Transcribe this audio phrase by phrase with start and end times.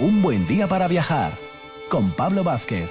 [0.00, 1.32] Un buen día para viajar
[1.88, 2.90] con Pablo Vázquez.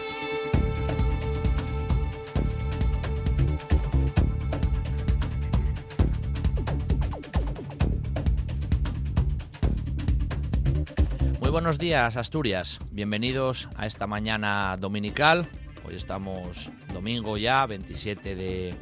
[11.39, 12.79] Muy buenos días, Asturias.
[12.91, 15.47] Bienvenidos a esta mañana dominical.
[15.85, 18.75] Hoy estamos domingo ya, 27 de,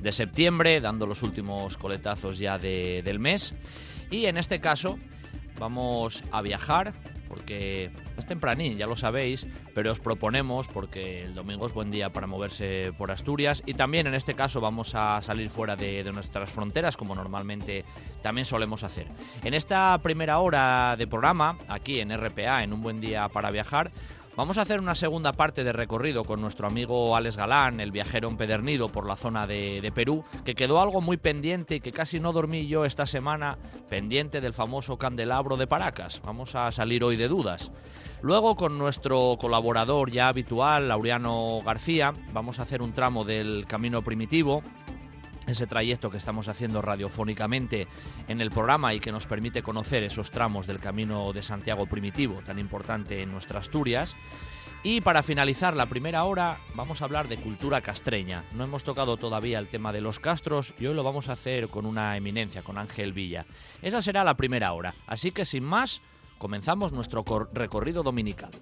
[0.00, 3.54] de septiembre, dando los últimos coletazos ya de- del mes.
[4.10, 4.98] Y en este caso
[5.58, 6.92] vamos a viajar
[7.30, 12.12] porque es tempranín, ya lo sabéis, pero os proponemos, porque el domingo es buen día
[12.12, 16.50] para moverse por Asturias, y también en este caso vamos a salir fuera de, nuestras
[16.50, 17.84] fronteras, como normalmente
[18.20, 19.06] también solemos hacer.
[19.44, 23.92] En esta primera hora de programa, aquí en RPA, en Un Buen Día para Viajar,
[24.36, 28.28] Vamos a hacer una segunda parte de recorrido con nuestro amigo Alex Galán, el viajero
[28.28, 32.20] empedernido por la zona de, de Perú, que quedó algo muy pendiente y que casi
[32.20, 33.58] no dormí yo esta semana,
[33.88, 36.22] pendiente del famoso candelabro de Paracas.
[36.24, 37.72] Vamos a salir hoy de dudas.
[38.22, 44.02] Luego con nuestro colaborador ya habitual, Laureano García, vamos a hacer un tramo del Camino
[44.02, 44.62] Primitivo,
[45.50, 47.86] ese trayecto que estamos haciendo radiofónicamente
[48.28, 52.40] en el programa y que nos permite conocer esos tramos del Camino de Santiago Primitivo,
[52.44, 54.16] tan importante en nuestra Asturias.
[54.82, 58.44] Y para finalizar la primera hora vamos a hablar de cultura castreña.
[58.52, 61.68] No hemos tocado todavía el tema de los castros y hoy lo vamos a hacer
[61.68, 63.44] con una eminencia, con Ángel Villa.
[63.82, 64.94] Esa será la primera hora.
[65.06, 66.00] Así que sin más,
[66.38, 68.52] comenzamos nuestro cor- recorrido dominical.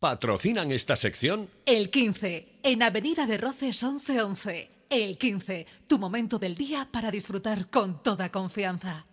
[0.00, 1.50] ¿Patrocinan esta sección?
[1.66, 4.70] El 15, en Avenida de Roces 1111.
[4.88, 9.07] El 15, tu momento del día para disfrutar con toda confianza.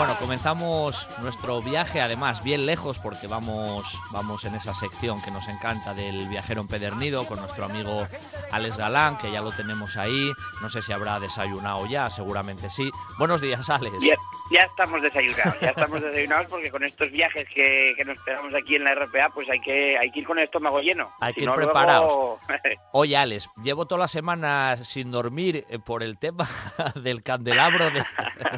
[0.00, 5.46] Bueno, comenzamos nuestro viaje, además bien lejos, porque vamos, vamos en esa sección que nos
[5.46, 8.08] encanta del viajero empedernido con nuestro amigo
[8.50, 10.32] Alex Galán, que ya lo tenemos ahí.
[10.62, 12.90] No sé si habrá desayunado ya, seguramente sí.
[13.18, 13.94] Buenos días, Alex.
[14.00, 14.16] Ya,
[14.50, 18.76] ya estamos desayunados, ya estamos desayunados porque con estos viajes que, que nos pegamos aquí
[18.76, 21.10] en la RPA, pues hay que, hay que ir con el estómago lleno.
[21.20, 22.38] Hay que ir no, luego- preparados.
[22.92, 26.48] Oye, Alex, llevo toda la semana sin dormir eh, por el tema
[26.96, 28.04] del candelabro de,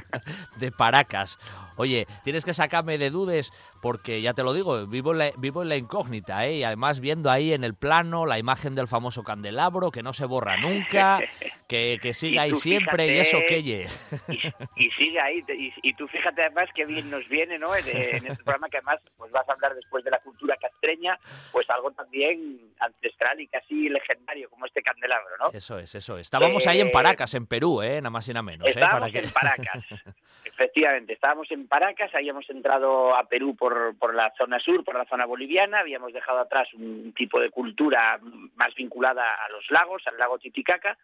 [0.56, 1.38] de Paracas.
[1.76, 5.62] Oye, tienes que sacarme de dudas porque ya te lo digo, vivo en la, vivo
[5.62, 6.56] en la incógnita, ¿eh?
[6.58, 10.24] Y además viendo ahí en el plano la imagen del famoso candelabro que no se
[10.26, 11.20] borra nunca,
[11.68, 13.86] que, que sigue ahí siempre y eso que ye.
[14.28, 14.38] y,
[14.86, 15.44] y sigue ahí.
[15.48, 17.74] Y, y tú fíjate además que bien nos viene, ¿no?
[17.74, 21.18] En, en este programa que además pues vas a hablar después de la cultura castreña,
[21.52, 25.48] pues algo también ancestral y casi legendario como este candelabro, ¿no?
[25.50, 26.22] Eso es, eso es.
[26.22, 27.96] Estábamos ahí en Eh, Paracas, en Perú, ¿eh?
[28.00, 28.72] Nada más y nada menos, ¿eh?
[29.12, 29.84] Que- en Paracas,
[30.52, 31.12] efectivamente.
[31.12, 35.26] Estábamos en Paracas, habíamos entrado a Perú por, por la zona sur, por la zona
[35.26, 38.18] boliviana, habíamos dejado atrás un tipo de cultura
[38.54, 40.96] más vinculada a los lagos, al lago Titicaca,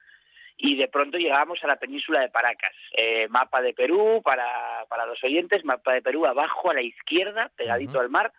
[0.56, 2.74] y de pronto llegábamos a la península de Paracas.
[2.92, 7.50] Eh, mapa de Perú, para, para los oyentes, mapa de Perú abajo a la izquierda,
[7.56, 8.32] pegadito al mar,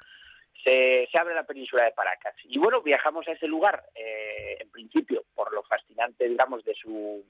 [0.63, 2.35] se, se abre la península de Paracas.
[2.43, 7.23] Y bueno, viajamos a ese lugar, eh, en principio, por lo fascinante, digamos, de su,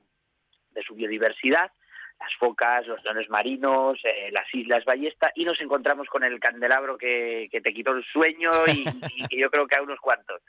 [0.72, 1.72] de su biodiversidad,
[2.20, 6.98] las focas, los leones marinos, eh, las islas Ballesta, y nos encontramos con el candelabro
[6.98, 8.86] que, que te quitó el sueño y,
[9.16, 10.42] y que yo creo que a unos cuantos.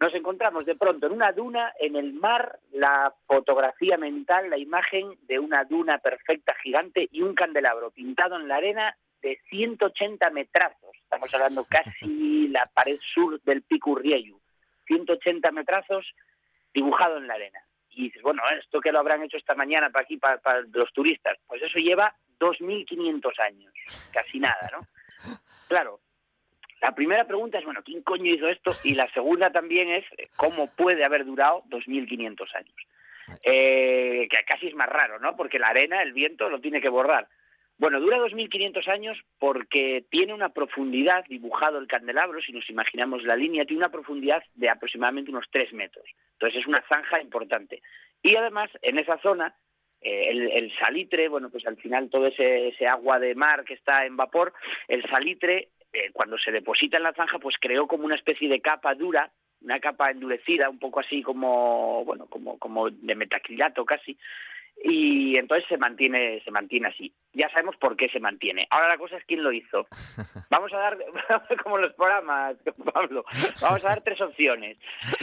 [0.00, 5.16] Nos encontramos de pronto en una duna, en el mar, la fotografía mental, la imagen
[5.28, 10.90] de una duna perfecta, gigante, y un candelabro pintado en la arena de 180 metrazos.
[11.04, 14.40] Estamos hablando casi la pared sur del Pico Urriellu.
[14.88, 16.04] 180 metrazos
[16.74, 17.60] dibujado en la arena.
[17.94, 20.92] Y dices, bueno, esto que lo habrán hecho esta mañana para aquí, para, para los
[20.92, 23.72] turistas, pues eso lleva 2.500 años,
[24.12, 24.80] casi nada, ¿no?
[25.68, 26.00] Claro,
[26.82, 28.72] la primera pregunta es, bueno, ¿quién coño hizo esto?
[28.82, 30.04] Y la segunda también es,
[30.36, 32.74] ¿cómo puede haber durado 2.500 años?
[33.44, 35.36] Eh, que casi es más raro, ¿no?
[35.36, 37.28] Porque la arena, el viento, lo tiene que borrar.
[37.82, 43.34] Bueno, dura 2.500 años porque tiene una profundidad, dibujado el candelabro, si nos imaginamos la
[43.34, 46.04] línea, tiene una profundidad de aproximadamente unos 3 metros.
[46.34, 47.82] Entonces es una zanja importante.
[48.22, 49.56] Y además, en esa zona,
[50.00, 54.06] eh, el, salitre, bueno, pues al final todo ese, ese agua de mar que está
[54.06, 54.52] en vapor,
[54.86, 58.60] el salitre, eh, cuando se deposita en la zanja, pues creó como una especie de
[58.60, 64.16] capa dura, una capa endurecida, un poco así como, bueno, como, como de metacrilato casi,
[64.84, 67.12] y entonces se mantiene se mantiene así.
[67.32, 68.66] Ya sabemos por qué se mantiene.
[68.70, 69.86] Ahora la cosa es quién lo hizo.
[70.50, 70.98] Vamos a dar,
[71.62, 72.56] como los programas,
[72.92, 73.24] Pablo,
[73.60, 74.76] vamos a dar tres opciones.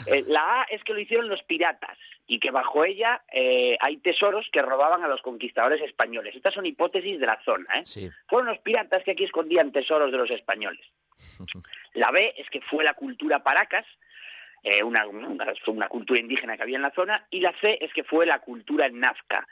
[0.07, 3.97] Eh, la A es que lo hicieron los piratas y que bajo ella eh, hay
[3.97, 6.35] tesoros que robaban a los conquistadores españoles.
[6.35, 7.79] Estas son hipótesis de la zona.
[7.79, 8.11] ¿eh?
[8.27, 10.85] Fueron los piratas que aquí escondían tesoros de los españoles.
[11.93, 13.85] La B es que fue la cultura paracas,
[14.63, 18.03] eh, una, una, cultura indígena que había en la zona, y la C es que
[18.03, 19.47] fue la cultura nazca.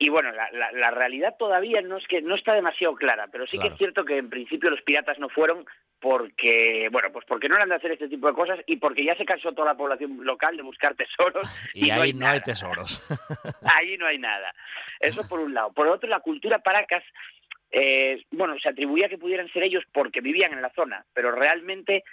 [0.00, 3.58] Y bueno, la, la, realidad todavía no es que no está demasiado clara, pero sí
[3.58, 5.66] que es cierto que en principio los piratas no fueron
[6.00, 9.16] porque, bueno, pues porque no eran de hacer este tipo de cosas y porque ya
[9.16, 11.46] se cansó toda la población local de buscar tesoros.
[11.74, 13.04] y, ahí no, hay, tesoros.
[13.76, 14.54] ahí no hay nada.
[15.00, 15.72] Eso por un lado.
[15.72, 17.02] Por otro, la cultura paracas,
[17.72, 22.04] eh, bueno, se atribuía que pudieran ser ellos porque vivían en la zona, pero realmente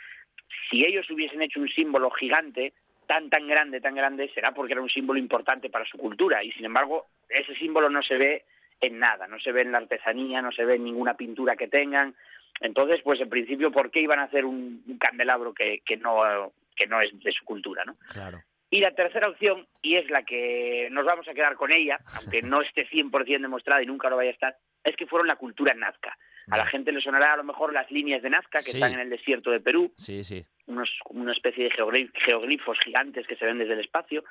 [0.70, 2.74] si ellos hubiesen hecho un símbolo gigante,
[3.08, 6.44] tan, tan grande, tan grande, será porque era un símbolo importante para su cultura.
[6.44, 8.44] Y sin embargo, ese símbolo no se ve
[8.82, 11.68] en nada, no se ve en la artesanía, no se ve en ninguna pintura que
[11.68, 12.16] tengan.
[12.62, 16.88] Entonces, pues en principio, ¿por qué iban a hacer un, candelabro que, que, no, que
[16.88, 17.84] no es de su cultura?
[17.86, 17.96] ¿no?
[18.12, 18.40] Claro.
[18.70, 22.42] Y la tercera opción, y es la que nos vamos a quedar con ella, aunque
[22.42, 25.74] no esté 100% demostrada y nunca lo vaya a estar, es que fueron la cultura
[25.74, 26.18] nazca.
[26.52, 29.00] A la gente le sonará a lo mejor las líneas de Nazca que están en
[29.00, 29.92] el desierto de Perú.
[29.98, 30.46] Sí, sí.
[30.68, 34.24] Unos, una especie de geoglifos gigantes que se ven desde el espacio.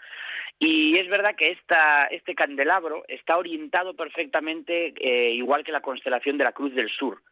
[0.58, 6.38] Y es verdad que esta, este candelabro está orientado perfectamente, eh, igual que la constelación
[6.38, 7.22] de la Cruz del Sur.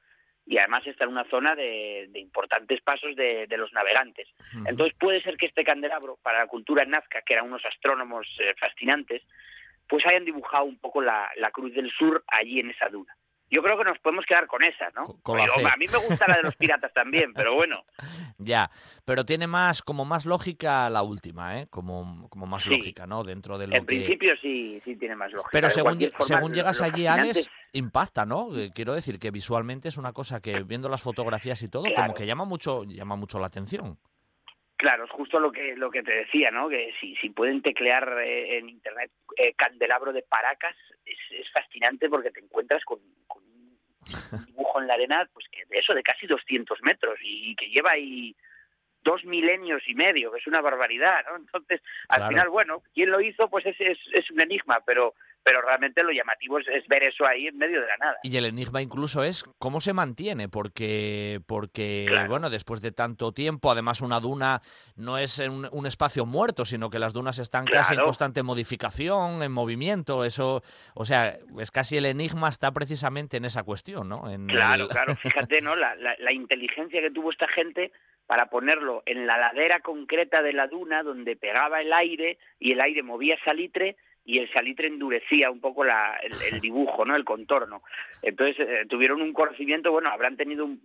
[0.44, 4.28] Y además está en una zona de, importantes pasos de, los navegantes.
[4.66, 8.52] Entonces puede ser que este candelabro, para la cultura nazca, que eran unos astrónomos eh,
[8.58, 9.22] fascinantes,
[9.88, 13.14] pues hayan dibujado un poco la Cruz del Sur allí en esa duna
[13.52, 15.02] yo creo que nos podemos quedar con esa, ¿no?
[15.02, 17.84] a mí me gusta la de los piratas también, pero bueno.
[18.38, 18.70] Ya,
[19.04, 21.68] pero tiene más, como más lógica la última, ¿eh?
[21.70, 23.22] Como, como más lógica, ¿no?
[23.22, 25.50] Dentro de lo En principio sí, sí tiene más lógica.
[25.52, 28.48] Pero según, según llegas allí, Alex, impacta, ¿no?
[28.56, 32.14] Eh, quiero decir que visualmente es una cosa que viendo las fotografías y todo, como
[32.14, 33.96] que llama mucho, llama mucho la atención.
[34.82, 36.68] Claro, es justo lo que lo que te decía, ¿no?
[36.68, 40.74] Que si, si pueden teclear eh, en internet eh, candelabro de Paracas,
[41.04, 45.78] es, es fascinante porque te encuentras con, un dibujo en la arena, pues que de
[45.78, 48.34] eso, de casi 200 metros y que lleva ahí
[49.04, 51.36] dos milenios y medio, que es una barbaridad, ¿no?
[51.36, 53.48] Entonces, al final, bueno, ¿quién lo hizo?
[53.48, 57.46] Pues es, es, es un enigma, pero pero realmente lo llamativo es, ver eso ahí
[57.46, 58.18] en medio de la nada.
[58.22, 63.70] Y el enigma incluso es cómo se mantiene, porque, porque bueno, después de tanto tiempo,
[63.70, 64.60] además una duna
[64.96, 69.42] no es un, un espacio muerto, sino que las dunas están casi en constante modificación,
[69.42, 70.62] en movimiento, eso,
[70.94, 74.30] o sea, es casi el enigma está precisamente en esa cuestión, ¿no?
[74.30, 75.76] En claro, claro, fíjate, ¿no?
[75.76, 77.92] La, la, la inteligencia que tuvo esta gente
[78.26, 82.80] para ponerlo en la ladera concreta de la duna donde pegaba el aire y el
[82.80, 87.16] aire movía salitre y el salitre endurecía un poco la, el, dibujo, ¿no?
[87.16, 87.82] El contorno.
[88.22, 90.80] Entonces eh, tuvieron un conocimiento, bueno, habrán tenido un,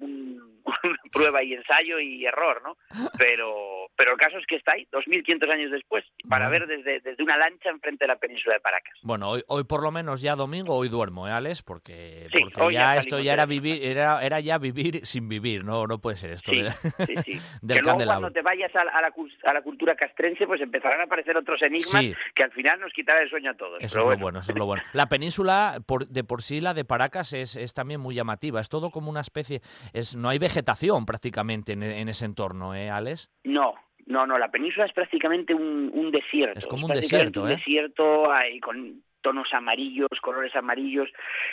[0.84, 2.78] una prueba y ensayo y error, ¿no?
[3.18, 7.24] Pero, pero el caso es que está ahí, 2.500 años después, para ver desde, desde
[7.24, 8.98] una lancha enfrente de la península de Paracas.
[9.04, 11.62] Bueno, hoy, hoy por lo menos ya domingo, hoy duermo, ¿eh, Alex?
[11.62, 16.00] Porque, porque ya, esto ya era vivir, era, era ya vivir sin vivir, no, no
[16.00, 16.51] puede ser esto.
[16.51, 16.63] Sí,
[17.06, 17.31] sí, sí.
[17.68, 21.38] que luego cuando te vayas a, la, a la cultura castrense, pues empezarán a aparecer
[21.38, 23.81] otros enigmas que al final nos quitarán sueño a todos.
[23.81, 24.84] Eso es lo bueno, eso es lo bueno.
[24.93, 28.62] La península, por, de por sí, la de Paracas, es, es, también muy llamativa.
[28.62, 29.62] Es todo como una especie.
[29.93, 33.29] es No hay vegetación prácticamente en, ese entorno, ¿eh, Alex?
[33.43, 33.74] No,
[34.05, 34.38] no, no.
[34.38, 36.60] La península es prácticamente un, un desierto.
[36.60, 37.55] Es como un desierto, un ¿eh?
[37.55, 41.10] desierto hay, con tonos amarillos, colores amarillos.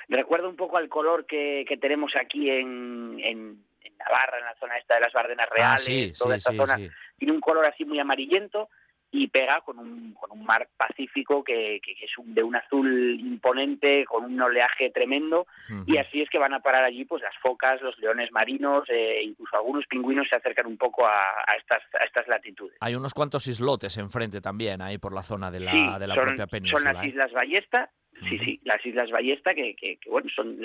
[0.09, 3.64] Recuerda un poco al color que, que tenemos aquí en, en,
[3.99, 6.76] Navarra, en la zona esta de las Bardenas ah, Reales, toda esta zona.
[7.16, 8.69] Tiene un color así muy amarillento
[9.14, 14.04] y pega con un, con un mar Pacífico que, que, es de un azul imponente,
[14.06, 15.47] con un oleaje tremendo,
[15.87, 19.23] y así es que van a parar allí pues las focas, los leones marinos, eh,
[19.23, 22.76] incluso algunos pingüinos se acercan un poco a, estas, a estas latitudes.
[22.80, 26.47] Hay unos cuantos islotes enfrente también, ahí por la zona de la, de la propia
[26.49, 26.83] península.
[26.83, 27.09] Son las ¿eh?
[27.09, 27.90] Islas Ballesta,
[28.28, 30.59] Sí, sí, las Islas Ballesta, que, que, bueno, son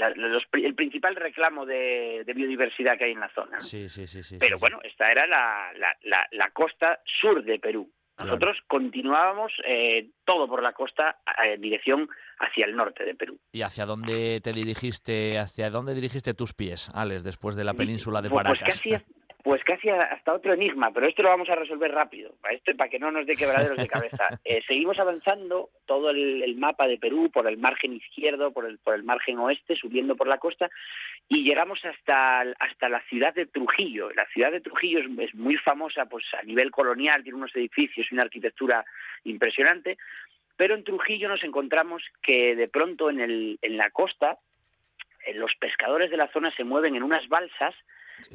[0.53, 3.59] el principal reclamo de, biodiversidad que hay en la zona.
[3.59, 4.37] Sí, sí, sí, sí.
[4.39, 5.71] Pero bueno, esta era la,
[6.03, 7.91] la, la, costa sur de Perú.
[8.19, 12.09] Nosotros continuábamos eh, todo por la costa en dirección
[12.39, 13.39] hacia el norte de Perú.
[13.51, 18.21] ¿Y hacia dónde te dirigiste, hacia dónde dirigiste tus pies, Alex, después de la península
[18.21, 18.81] de pues Paracas?
[19.41, 22.89] Pues casi hasta otro enigma, pero esto lo vamos a resolver rápido, para, esto, para
[22.89, 24.27] que no nos dé quebraderos de cabeza.
[24.45, 28.95] Eh, seguimos avanzando todo el, mapa de Perú por el margen izquierdo, por el, por
[28.95, 30.69] el margen oeste, subiendo por la costa,
[31.27, 34.09] y llegamos hasta, hasta la ciudad de Trujillo.
[34.11, 38.13] La ciudad de Trujillo es, muy famosa pues, a nivel colonial, tiene unos edificios y
[38.15, 38.83] una arquitectura
[39.23, 39.97] impresionante,
[40.57, 44.37] Pero en Trujillo nos encontramos que de pronto en, el, en la costa
[45.25, 47.75] eh, los pescadores de la zona se mueven en unas balsas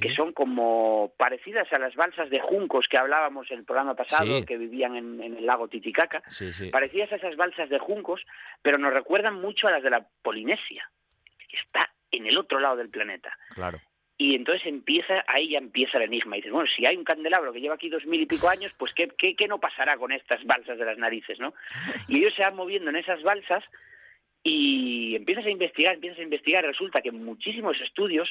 [0.00, 4.44] que son como parecidas a las balsas de juncos que hablábamos en el programa pasado,
[4.44, 6.22] que vivían en, el lago Titicaca,
[6.70, 8.24] parecidas a esas balsas de juncos,
[8.62, 10.90] pero nos recuerdan mucho a las de la Polinesia,
[11.48, 13.36] que está en el otro lado del planeta.
[13.54, 13.80] Claro.
[14.16, 16.36] Y entonces empieza, ahí ya empieza el enigma.
[16.36, 18.72] Y dices, bueno, si hay un candelabro que lleva aquí dos mil y pico años,
[18.78, 21.52] pues ¿qué, qué, qué no pasará con estas balsas de las narices, no?
[22.08, 23.64] Y ellos se van moviendo en esas balsas
[24.44, 28.30] y empiezas a investigar, empiezas a investigar, resulta que muchísimos estudios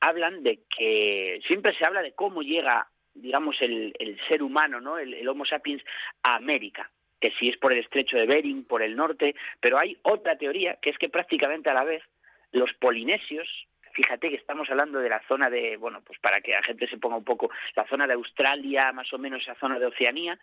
[0.00, 3.94] hablan de que siempre se habla de cómo llega, digamos, el,
[4.28, 4.98] ser humano, ¿no?
[4.98, 5.82] El, Homo sapiens
[6.22, 6.90] a América,
[7.20, 10.76] que si es por el estrecho de Bering, por el norte, pero hay otra teoría
[10.80, 12.02] que es que prácticamente a la vez
[12.52, 13.48] los polinesios,
[13.92, 16.98] fíjate que estamos hablando de la zona de, bueno, pues para que la gente se
[16.98, 20.38] ponga un poco, la zona de Australia, más o menos esa zona de Oceanía,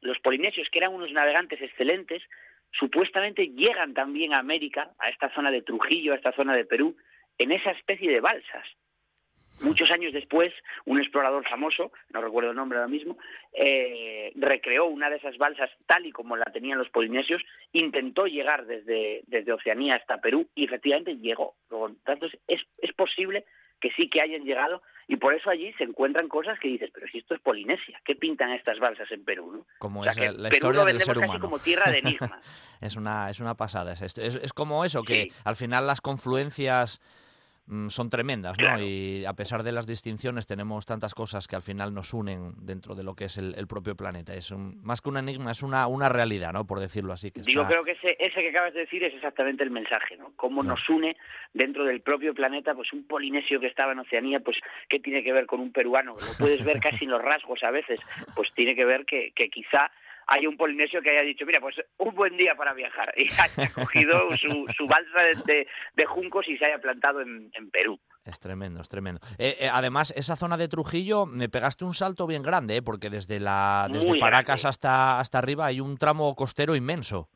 [0.00, 2.22] los polinesios, que eran unos navegantes excelentes,
[2.72, 6.96] supuestamente llegan también a América, a esta zona de Trujillo, a esta zona de Perú,
[7.38, 8.66] en esa especie de balsas.
[9.60, 10.52] Muchos años después,
[10.86, 13.18] un explorador famoso, no recuerdo el nombre ahora mismo,
[13.52, 18.66] eh, recreó una de esas balsas tal y como la tenían los polinesios, intentó llegar
[18.66, 21.54] desde, desde Oceanía hasta Perú y efectivamente llegó.
[21.70, 23.44] Entonces, es, es posible
[23.80, 27.06] que sí que hayan llegado y por eso allí se encuentran cosas que dices, pero
[27.08, 29.50] si esto es Polinesia, ¿qué pintan estas balsas en Perú?
[29.52, 29.66] ¿no?
[29.78, 31.40] Como es la, historia del ser humano.
[31.40, 32.30] como tierra de enigmas.
[32.80, 33.92] es, una, es una pasada.
[33.92, 37.00] Es, es, como eso, que al final las confluencias
[37.88, 38.82] son tremendas, ¿no?
[38.82, 42.94] Y a pesar de las distinciones tenemos tantas cosas que al final nos unen dentro
[42.94, 44.34] de lo que es el, propio planeta.
[44.34, 46.66] Es más que un enigma, es una, una realidad, ¿no?
[46.66, 47.30] Por decirlo así.
[47.30, 50.32] Que Digo, creo que ese, ese que acabas de decir es exactamente el mensaje, ¿no?
[50.36, 51.16] Cómo nos une
[51.54, 54.56] dentro del propio planeta, pues un polinesio que estaba en Oceanía, pues
[54.88, 56.12] ¿qué tiene que ver con un peruano?
[56.12, 58.00] Lo puedes ver casi en los rasgos a veces,
[58.34, 59.90] pues tiene que ver que, que quizá
[60.30, 63.72] hay un polinesio que haya dicho, mira, pues un buen día para viajar, y haya
[63.74, 67.98] cogido su, su balsa de, de, juncos y se haya plantado en, Perú.
[68.24, 69.20] Es tremendo, es tremendo.
[69.38, 72.82] Eh, eh, además, esa zona de Trujillo me pegaste un salto bien grande, ¿eh?
[72.82, 77.28] porque desde la desde Paracas hasta, hasta arriba hay un tramo costero inmenso.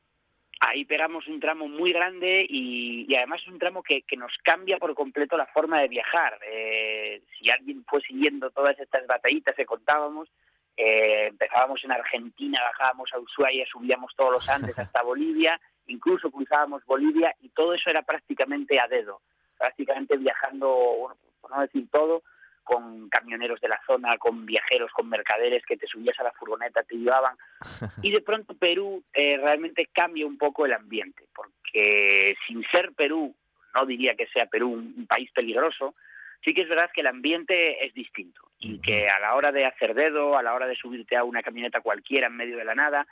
[0.60, 4.32] Ahí pegamos un tramo muy grande y, y además es un tramo que, que, nos
[4.42, 6.38] cambia por completo la forma de viajar.
[6.48, 10.28] Eh, si alguien fue siguiendo todas estas batallitas que contábamos,
[10.76, 16.85] eh, empezábamos en Argentina, bajábamos a Ushuaia, subíamos todos los Andes hasta Bolivia, incluso cruzábamos
[16.85, 19.21] Bolivia y todo eso era prácticamente a dedo,
[19.57, 22.23] prácticamente viajando, bueno, por no decir todo,
[22.64, 26.83] con camioneros de la zona, con viajeros, con mercaderes que te subías a la furgoneta,
[26.83, 27.37] te llevaban.
[28.02, 33.35] Y de pronto Perú eh, realmente cambia un poco el ambiente, porque sin ser Perú,
[33.75, 35.95] no diría que sea Perú un país peligroso,
[36.44, 39.64] sí que es verdad que el ambiente es distinto y que a la hora de
[39.64, 42.74] hacer dedo, a la hora de subirte a una camioneta cualquiera en medio de la
[42.74, 43.06] nada,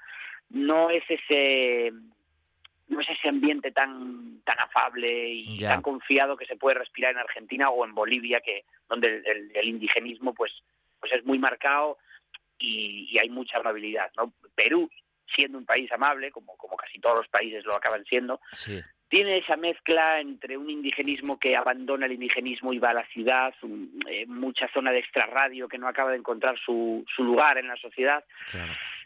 [0.50, 1.92] no es ese
[2.88, 7.18] no es ese ambiente tan tan afable y tan confiado que se puede respirar en
[7.18, 10.52] Argentina o en Bolivia que donde el, indigenismo pues
[11.00, 11.98] pues es muy marcado
[12.58, 14.90] y, y, hay mucha amabilidad no Perú
[15.34, 18.78] siendo un país amable como como casi todos los países lo acaban siendo sí
[19.12, 23.52] tiene esa mezcla entre un indigenismo que abandona el indigenismo y va a la ciudad,
[24.08, 27.76] eh, mucha zona de extrarradio que no acaba de encontrar su, su lugar en la
[27.76, 28.24] sociedad.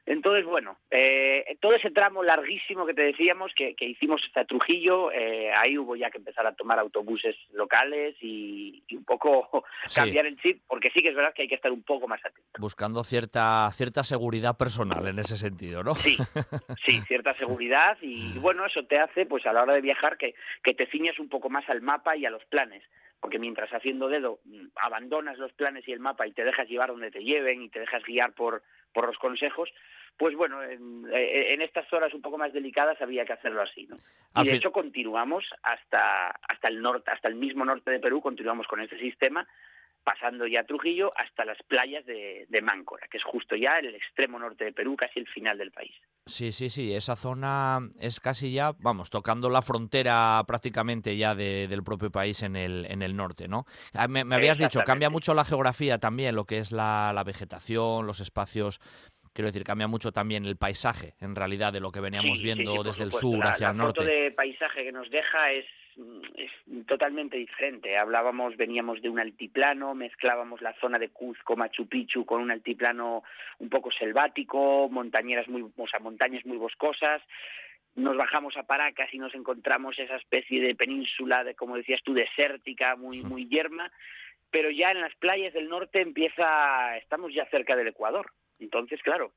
[0.06, 5.52] Entonces, bueno, eh, todo ese tramo larguísimo que te decíamos, que, hicimos hasta Trujillo, eh,
[5.52, 10.62] ahí hubo ya que empezar a tomar autobuses locales y, un poco cambiar el chip,
[10.68, 12.48] porque sí que es verdad que hay que estar un poco más atento.
[12.58, 15.96] Buscando cierta, cierta seguridad personal en ese sentido, ¿no?
[15.96, 16.16] Sí,
[16.86, 20.36] sí, cierta seguridad y bueno, eso te hace, pues a la hora de viajar, que,
[20.62, 22.84] que te ciñas un poco más al mapa y a los planes
[23.20, 26.90] porque mientras haciendo dedo mm, abandonas los planes y el mapa y te dejas llevar
[26.90, 28.62] donde te lleven y te dejas guiar por,
[28.96, 29.68] por los consejos,
[30.16, 33.96] pues bueno, en, eh, estas horas un poco más delicadas había que hacerlo así, ¿no?
[34.42, 38.66] Y de hecho continuamos hasta, hasta el norte, hasta el mismo norte de Perú, continuamos
[38.66, 39.46] con este sistema
[40.06, 44.64] pasando ya Trujillo hasta las playas de, Máncora, que es justo ya el extremo norte
[44.64, 45.92] de Perú, casi el final del país.
[46.26, 51.82] Sí, sí, sí, esa zona es casi ya, vamos, tocando la frontera prácticamente ya del
[51.82, 53.64] propio país en el, en el norte, ¿no?
[53.94, 58.06] Ah, me, habías dicho, cambia mucho la geografía también, lo que es la, la vegetación,
[58.06, 58.80] los espacios
[59.32, 63.02] quiero decir, cambia mucho también el paisaje, en realidad, de lo que veníamos viendo desde
[63.02, 64.00] el sur hacia el norte.
[64.00, 65.66] El de paisaje que nos deja es
[66.36, 66.50] es
[66.86, 67.96] totalmente diferente.
[67.96, 73.22] Hablábamos, veníamos de un altiplano, mezclábamos la zona de Cuzco, Machu Picchu con un altiplano
[73.58, 77.22] un poco selvático, montañeras muy, o sea, montañas muy boscosas.
[77.94, 82.12] Nos bajamos a Paracas y nos encontramos esa especie de península, de, como decías tú,
[82.12, 83.90] desértica, muy, muy yerma.
[84.50, 88.32] Pero ya en las playas del norte empieza, estamos ya cerca del Ecuador.
[88.58, 89.32] Entonces, claro,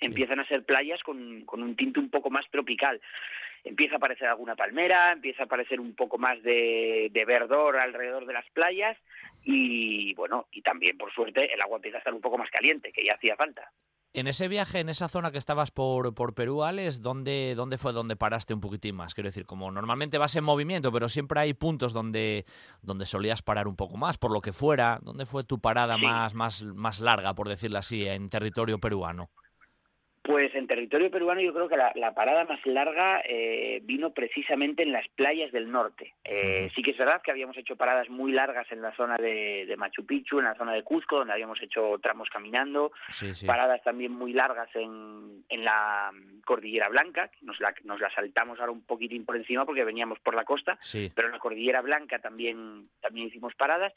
[0.00, 3.00] empiezan a ser playas con, con un tinte un poco más tropical
[3.68, 8.26] empieza a aparecer alguna palmera, empieza a aparecer un poco más de, de, verdor alrededor
[8.26, 8.96] de las playas
[9.44, 12.92] y bueno, y también por suerte el agua empieza a estar un poco más caliente,
[12.92, 13.70] que ya hacía falta.
[14.14, 17.92] En ese viaje, en esa zona que estabas por, por Perú, Alex, ¿dónde, ¿dónde fue
[17.92, 19.14] donde paraste un poquitín más?
[19.14, 22.46] Quiero decir, como normalmente vas en movimiento, pero siempre hay puntos donde,
[22.80, 24.98] donde solías parar un poco más, por lo que fuera.
[25.02, 26.02] ¿Dónde fue tu parada Sí.
[26.04, 29.28] más, más, más larga, por decirlo así, en territorio peruano?
[30.28, 34.82] Pues en territorio peruano yo creo que la, la parada más larga eh, vino precisamente
[34.82, 36.12] en las playas del norte.
[36.22, 36.68] Eh.
[36.74, 39.76] Sí que es verdad que habíamos hecho paradas muy largas en la zona de, de
[39.78, 43.46] Machu Picchu, en la zona de Cusco, donde habíamos hecho tramos caminando, Sí, sí.
[43.46, 46.10] paradas también muy largas en, en la
[46.44, 50.34] Cordillera Blanca, nos la, nos la saltamos ahora un poquitín por encima porque veníamos por
[50.34, 51.10] la costa, Sí.
[51.14, 53.94] pero en la Cordillera Blanca también, también hicimos paradas,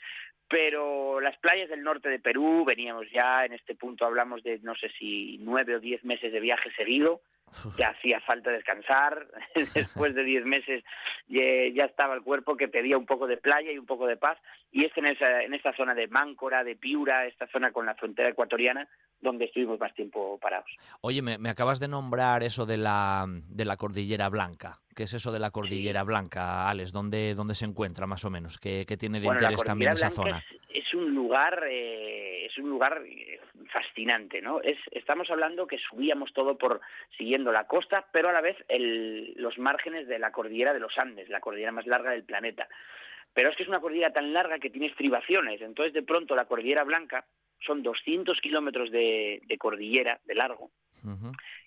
[0.47, 4.75] pero las playas del norte de Perú, veníamos ya, en este punto hablamos de no
[4.75, 7.21] sé si nueve o diez meses de viaje seguido,
[7.77, 9.27] ya hacía falta descansar,
[9.73, 10.83] después de diez meses
[11.27, 14.37] ya estaba el cuerpo que pedía un poco de playa y un poco de paz,
[14.71, 17.95] y es en esa, en esta zona de Máncora, de Piura, esta zona con la
[17.95, 18.87] frontera ecuatoriana,
[19.19, 20.69] donde estuvimos más tiempo parados.
[21.01, 24.79] Oye, me, me acabas de nombrar eso de la, de la Cordillera Blanca.
[24.95, 26.91] ¿Qué es eso de la Cordillera Blanca, Alex?
[26.91, 28.57] ¿Dónde, ¿Dónde se encuentra más o menos?
[28.57, 30.39] ¿Qué, qué tiene de Bueno, interés también esa zona?
[30.39, 30.60] Es,
[30.91, 33.39] es un lugar, eh, es un lugar eh,
[33.71, 34.61] fascinante, ¿no?
[34.61, 36.81] Es, estamos hablando que subíamos todo por
[37.17, 40.97] siguiendo la costa, pero a la vez el, los márgenes de la cordillera de los
[40.97, 42.67] Andes, la cordillera más larga del planeta.
[43.33, 46.45] Pero es que es una cordillera tan larga que tiene estribaciones, entonces de pronto la
[46.45, 47.25] cordillera blanca
[47.65, 50.71] son 200 kilómetros de, de cordillera de largo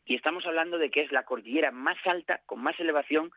[0.04, 3.30] y estamos hablando de que es la cordillera más alta, con más elevación,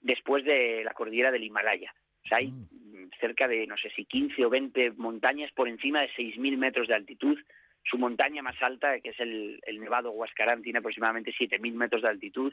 [0.00, 1.94] después de la cordillera del Himalaya.
[2.24, 2.48] O sea, hay
[2.94, 3.10] Mm.
[3.20, 6.94] cerca de, no sé si 15 o 20 montañas por encima de 6.000 metros de
[6.94, 7.38] altitud.
[7.84, 12.08] Su montaña más alta, que es el, el Nevado Huascarán, tiene aproximadamente 7.000 metros de
[12.08, 12.52] altitud.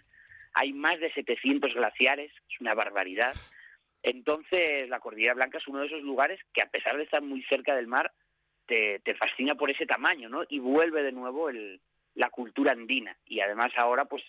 [0.54, 3.34] Hay más de 700 glaciares, es una barbaridad.
[4.04, 7.42] Entonces, la Cordillera Blanca es uno de esos lugares que, a pesar de estar muy
[7.44, 8.12] cerca del mar,
[8.66, 10.44] te, te fascina por ese tamaño, ¿no?
[10.50, 11.80] Y vuelve de nuevo el,
[12.16, 13.16] la cultura andina.
[13.26, 14.24] Y además ahora, pues,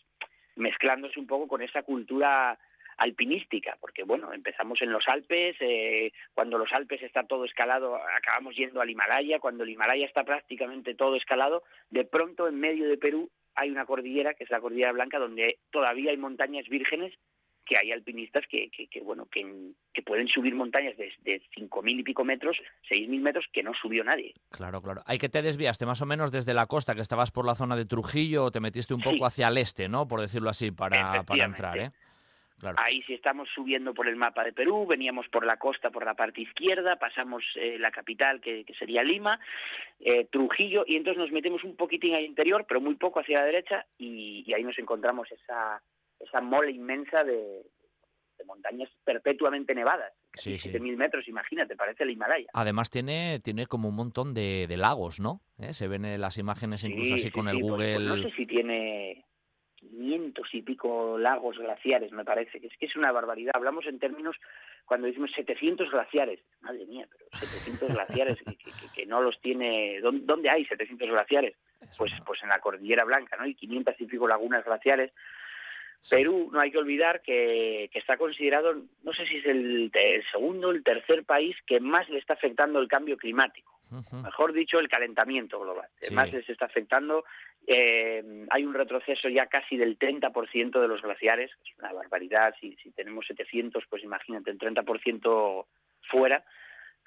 [0.57, 2.59] mezclándose un poco con esa cultura
[2.97, 8.57] alpinística, porque bueno, empezamos en los Alpes, eh, cuando los Alpes está todo escalado, acabamos
[8.57, 12.99] yendo al Himalaya, cuando el Himalaya está prácticamente todo escalado, de pronto en medio de
[12.99, 17.13] Perú hay una cordillera, que es la Cordillera Blanca, donde todavía hay montañas vírgenes
[17.65, 22.01] que hay alpinistas que, que, que bueno que, que, pueden subir montañas de, de 5.000
[22.01, 22.57] y pico metros,
[22.91, 24.35] 6.000 metros que no subió nadie.
[24.51, 25.03] Claro, claro.
[25.07, 27.77] Hay que te desviaste más o menos desde la costa, que estabas por la zona
[27.77, 29.25] de Trujillo, o te metiste un poco Sí.
[29.25, 30.09] hacia el este, ¿no?
[30.09, 31.91] Por decirlo así, para, para entrar, ¿eh?
[32.63, 32.77] Claro.
[32.81, 36.15] Ahí sí estamos subiendo por el mapa de Perú, veníamos por la costa, por la
[36.15, 39.41] parte izquierda, pasamos eh, la capital, que, que sería Lima,
[39.99, 43.47] eh, Trujillo, y entonces nos metemos un poquitín al interior, pero muy poco hacia la
[43.47, 45.83] derecha, y, y ahí nos encontramos esa,
[46.21, 47.63] esa mole inmensa de,
[48.39, 50.13] de montañas perpetuamente nevadas.
[50.35, 50.71] Sí, sí.
[50.71, 52.47] 7.000 metros, imagínate, parece el Himalaya.
[52.55, 55.41] Además tiene, tiene como un montón de, de lagos, ¿no?
[55.59, 55.73] ¿Eh?
[55.73, 57.95] Se ven en las imágenes incluso Sí, así sí, con el pues- Google.
[57.97, 59.25] pues no sé si tiene
[59.91, 62.61] 500 y pico lagos glaciares, me parece.
[62.61, 63.53] que Es que es una barbaridad.
[63.55, 64.37] Hablamos en términos,
[64.85, 66.41] cuando decimos 700 glaciares.
[66.61, 70.01] Madre mía, pero 700 glaciares que, que- que- que no los tiene...
[70.01, 71.55] ¿Dónde, hay 700 glaciares?
[71.81, 73.47] Es Pues, pues en la Cordillera Blanca, ¿no?
[73.47, 75.13] Y 500 y pico lagunas glaciares.
[76.11, 80.25] Perú, no hay que olvidar que, que está considerado, no sé si es el, el
[80.33, 83.79] segundo o el tercer país que más le está afectando el cambio climático
[84.23, 85.89] Mejor dicho, el calentamiento global.
[86.01, 86.07] Sí.
[86.07, 87.25] Además, les está afectando.
[87.67, 92.55] eh, hay un retroceso ya casi del 30% de los glaciares, es una barbaridad.
[92.61, 95.67] Si, si tenemos 700, pues imagínate, el 30%
[96.11, 96.45] fuera.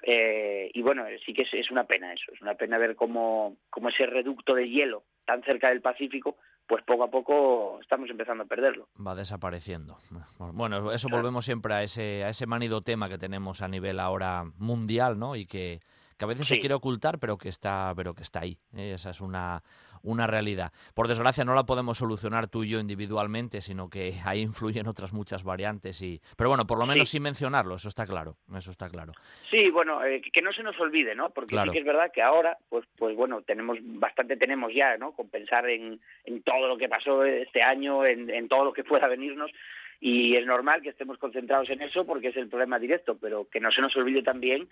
[0.02, 3.56] Eh, y bueno, sí que es, es una pena eso, es una pena ver cómo,
[3.70, 8.44] cómo ese reducto de hielo tan cerca del Pacífico, pues poco a poco estamos empezando
[8.44, 8.88] a perderlo.
[9.04, 9.96] va desapareciendo.
[10.38, 11.22] Bueno, eso Claro.
[11.22, 15.34] volvemos siempre a ese, a ese manido tema que tenemos a nivel ahora mundial, ¿no?
[15.34, 15.80] Y que,
[16.18, 18.58] que a veces se quiere ocultar, pero que está, pero que está ahí.
[18.76, 18.92] ¿eh?
[18.94, 19.62] Esa es una,
[20.02, 20.72] una realidad.
[20.94, 25.12] Por desgracia no la podemos solucionar tú y yo individualmente, sino que ahí influyen otras
[25.12, 26.00] muchas variantes.
[26.02, 26.20] Y...
[26.36, 27.12] Pero bueno, por lo menos Sí.
[27.16, 28.36] sin mencionarlo, eso está claro.
[28.56, 29.12] Eso está claro.
[29.50, 31.30] Sí, bueno, eh, que no se nos olvide, ¿no?
[31.30, 31.70] Porque Claro.
[31.70, 35.12] sí que es verdad que ahora, pues, pues bueno, tenemos bastante tenemos ya, ¿no?
[35.12, 38.84] Con pensar en, en todo lo que pasó este año, en, en todo lo que
[38.84, 39.50] pueda venirnos,
[39.98, 43.60] y es normal que estemos concentrados en eso porque es el problema directo, pero que
[43.60, 44.68] no se nos olvide también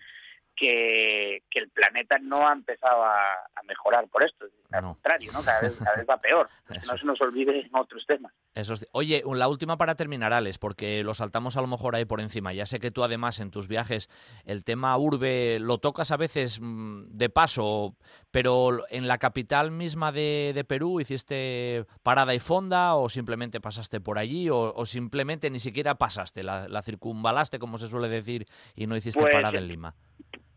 [0.57, 4.95] que, que el planeta no ha empezado a, a mejorar por esto, al No.
[4.95, 5.43] contrario, ¿no?
[5.43, 8.33] Cada vez, cada vez va peor, que no se nos olvide en otros temas.
[8.55, 12.05] Eso es- Oye, la última para terminar, Alex, porque lo saltamos a lo mejor ahí
[12.05, 12.53] por encima.
[12.53, 14.09] Ya sé que tú además en tus viajes
[14.45, 17.97] el tema urbe lo tocas a veces mm, de paso,
[18.31, 24.01] pero en la capital misma de, de Perú hiciste parada y fonda o simplemente pasaste
[24.01, 28.47] por allí o, o simplemente ni siquiera pasaste, la, la circunvalaste, como se suele decir,
[28.77, 29.95] y no hiciste Pues, parada en Lima.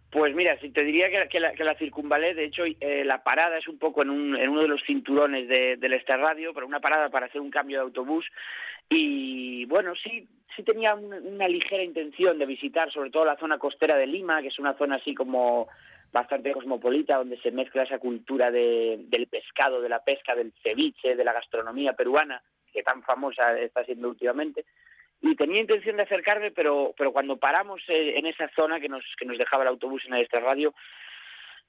[0.10, 3.68] Pues mira, si te diría que, la, que circunvalé, de hecho, eh, la parada es
[3.68, 7.10] un poco en, un, en uno de los cinturones de, del Extrarradio, pero una parada
[7.10, 8.26] para hacer un cambio de autobús.
[8.90, 13.98] Y bueno, sí, sí tenía una, ligera intención de visitar sobre todo la zona costera
[13.98, 15.68] de Lima, que es una zona así como
[16.14, 21.18] bastante cosmopolita, donde se mezcla esa cultura de, del pescado, de la pesca, del ceviche,
[21.18, 22.42] de la gastronomía peruana,
[22.72, 24.64] que tan famosa está siendo últimamente
[25.22, 29.04] y tenía intención de acercarme, pero pero cuando paramos eh, en esa zona que nos
[29.18, 30.74] que nos dejaba el autobús en el extrarradio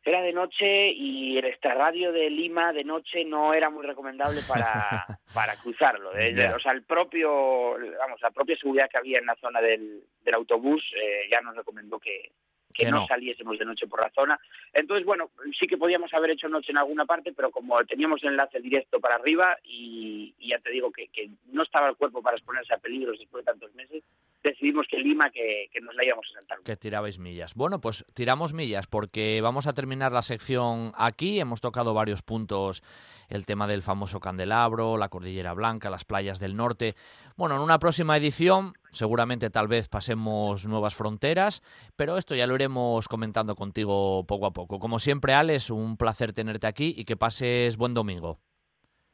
[0.04, 5.06] era de noche y el extrarradio de Lima de noche no era muy recomendable para
[5.34, 6.16] para cruzarlo.
[6.16, 6.50] Eh.
[6.54, 10.34] O sea, el propio vamos la propia seguridad que había en la zona del, del
[10.34, 12.32] autobús eh, ya nos recomendó que
[12.72, 13.06] que Que no no.
[13.06, 14.38] saliésemos de noche por la zona.
[14.72, 18.60] Entonces, bueno, sí que podíamos haber hecho noche en alguna parte, pero como teníamos enlace
[18.60, 22.36] directo para arriba y, y ya te digo que, que no estaba el cuerpo para
[22.36, 24.02] exponerse a peligros después de tantos meses,
[24.42, 26.58] decidimos que Lima que, que nos la íbamos a saltar.
[26.64, 27.54] Que tirabais millas.
[27.54, 31.40] Bueno, pues tiramos millas porque vamos a terminar la sección aquí.
[31.40, 32.82] Hemos tocado varios puntos,
[33.28, 36.94] el tema del famoso candelabro, la cordillera blanca, las playas del norte.
[37.36, 41.62] Bueno, en una próxima edición seguramente tal vez pasemos nuevas fronteras,
[41.96, 44.78] pero esto ya lo iremos comentando contigo poco a poco.
[44.78, 48.38] Como siempre, Alex, un placer tenerte aquí y que pases buen domingo.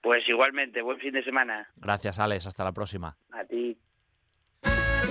[0.03, 1.69] Pues igualmente, buen fin de semana.
[1.77, 2.47] Gracias, Alex.
[2.47, 3.17] Hasta la próxima.
[3.33, 3.79] A ti.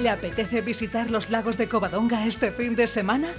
[0.02, 3.30] ¿Le apetece visitar los lagos de Covadonga este fin de semana?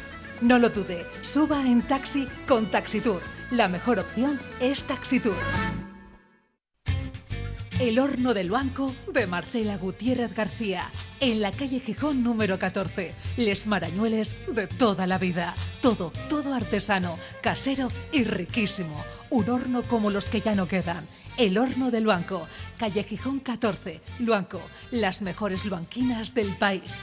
[0.40, 3.20] No lo dude, suba en taxi con Taxitour.
[3.50, 5.36] La mejor opción es Taxitour.
[7.80, 13.12] El horno del banco de Marcela Gutiérrez García, en la calle Gijón número 14.
[13.36, 15.56] Les marañueles de toda la vida.
[15.82, 19.04] Todo, todo artesano, casero y riquísimo.
[19.28, 21.04] Un horno como los que ya no quedan.
[21.36, 22.46] El horno del Luanco,
[22.78, 24.60] calle Gijón 14, Luanco,
[24.92, 27.02] las mejores luanquinas del país.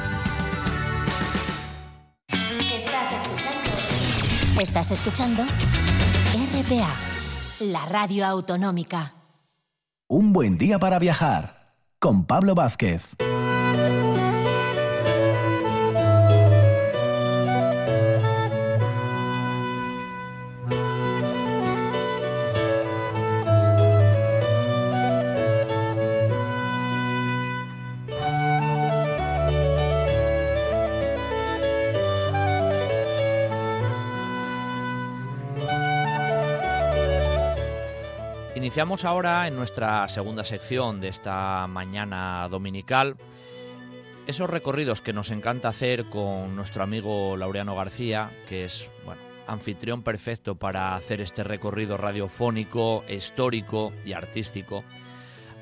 [4.59, 6.93] Estás escuchando RPA,
[7.61, 9.13] la radio autonómica.
[10.07, 13.15] Un buen día para viajar con Pablo Vázquez.
[38.71, 43.17] Iniciamos ahora en nuestra segunda sección de esta mañana dominical
[44.27, 50.03] esos recorridos que nos encanta hacer con nuestro amigo Laureano García, que es bueno, anfitrión
[50.03, 54.85] perfecto para hacer este recorrido radiofónico, histórico y artístico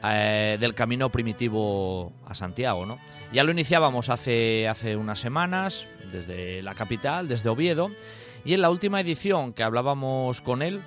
[0.04, 2.86] eh, del camino primitivo a Santiago.
[2.86, 3.00] ¿no?
[3.34, 7.90] Ya lo iniciábamos hace, hace unas semanas desde la capital, desde Oviedo,
[8.46, 10.84] y en la última edición que hablábamos con él,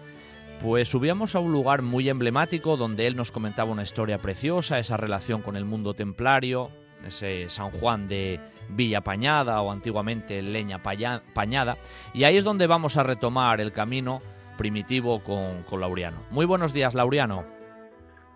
[0.62, 4.96] pues subíamos a un lugar muy emblemático donde él nos comentaba una historia preciosa, esa
[4.96, 6.70] relación con el mundo templario,
[7.04, 11.78] ese San Juan de Villa Pañada o antiguamente Leña Pañada,
[12.14, 14.20] y ahí es donde vamos a retomar el camino
[14.56, 16.18] primitivo con, con Laureano.
[16.30, 17.44] Muy buenos días, Laureano.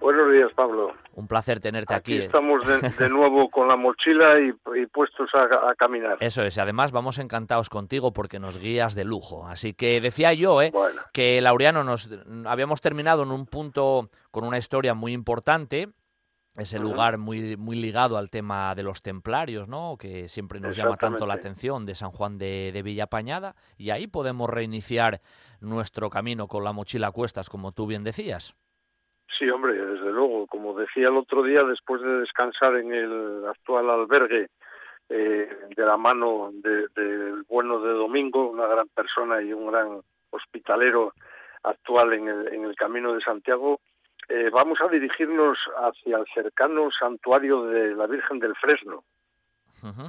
[0.00, 0.94] Buenos días, Pablo.
[1.16, 2.16] Un placer tenerte aquí.
[2.16, 6.18] Aquí estamos de, de nuevo con la mochila y, y puestos a, a caminar.
[6.20, 9.46] Eso es, y además vamos encantados contigo porque nos guías de lujo.
[9.48, 10.70] Así que decía yo, ¿eh?
[10.70, 12.10] Bueno, que Laureano nos
[12.44, 15.88] habíamos terminado en un punto con una historia muy importante,
[16.54, 19.96] ese lugar muy, muy ligado al tema de los templarios, ¿no?
[19.98, 24.06] Que siempre nos llama tanto la atención de San Juan de, de Villapañada, y ahí
[24.06, 25.22] podemos reiniciar
[25.60, 28.54] nuestro camino con la mochila a cuestas, como tú bien decías.
[29.38, 30.46] Sí, hombre, desde luego.
[30.46, 34.48] Como decía el otro día, después de descansar en el actual albergue
[35.08, 40.00] eh, de la mano de- del bueno de Domingo, una gran persona y un gran
[40.30, 41.12] hospitalero
[41.62, 43.80] actual en el, en el Camino de Santiago,
[44.28, 49.04] eh, vamos a dirigirnos hacia el cercano santuario de la Virgen del Fresno,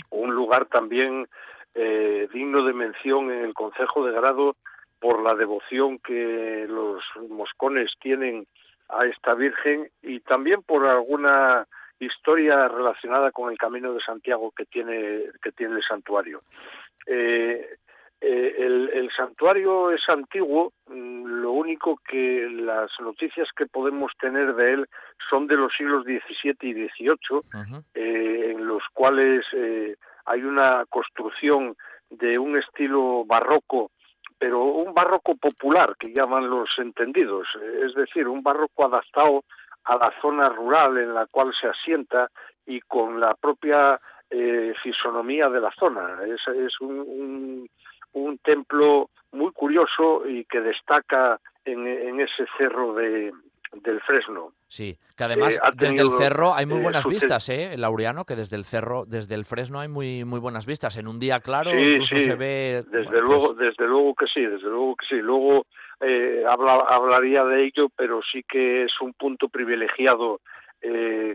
[0.09, 1.27] un lugar también
[1.75, 4.55] eh, digno de mención en el Consejo de Grado
[4.99, 8.47] por la devoción que los moscones tienen
[8.89, 11.65] a esta Virgen y también por alguna
[11.99, 16.39] historia relacionada con el Camino de Santiago que tiene que tiene el santuario.
[17.05, 17.77] Eh,
[18.19, 24.73] eh, el, santuario es antiguo, mm, lo único que las noticias que podemos tener de
[24.73, 24.89] él
[25.29, 27.41] son de los siglos XVII y XVIII,
[27.93, 29.95] eh, en los cuales eh,
[30.25, 31.75] hay una construcción
[32.09, 33.91] de un estilo barroco,
[34.37, 37.47] pero un barroco popular que llaman los entendidos,
[37.83, 39.43] es decir, un barroco adaptado
[39.85, 42.29] a la zona rural en la cual se asienta
[42.65, 43.99] y con la propia
[44.83, 46.19] fisonomía de la zona.
[46.25, 47.67] Es, es un
[48.17, 53.31] un templo muy curioso y que destaca en, ese cerro de,
[53.73, 54.53] del Fresno.
[54.67, 58.25] Sí, que además eh, desde el cerro hay muy eh, buenas vistas, ¿eh, Laureano?
[58.25, 60.97] Que desde el cerro, desde el Fresno hay muy muy buenas vistas.
[60.97, 62.83] En un día claro incluso se ve...
[62.89, 65.15] Desde, luego, pues desde luego que sí, desde luego que sí.
[65.15, 65.65] Luego
[66.01, 70.41] eh, hablaría de ello, pero sí que es un punto privilegiado,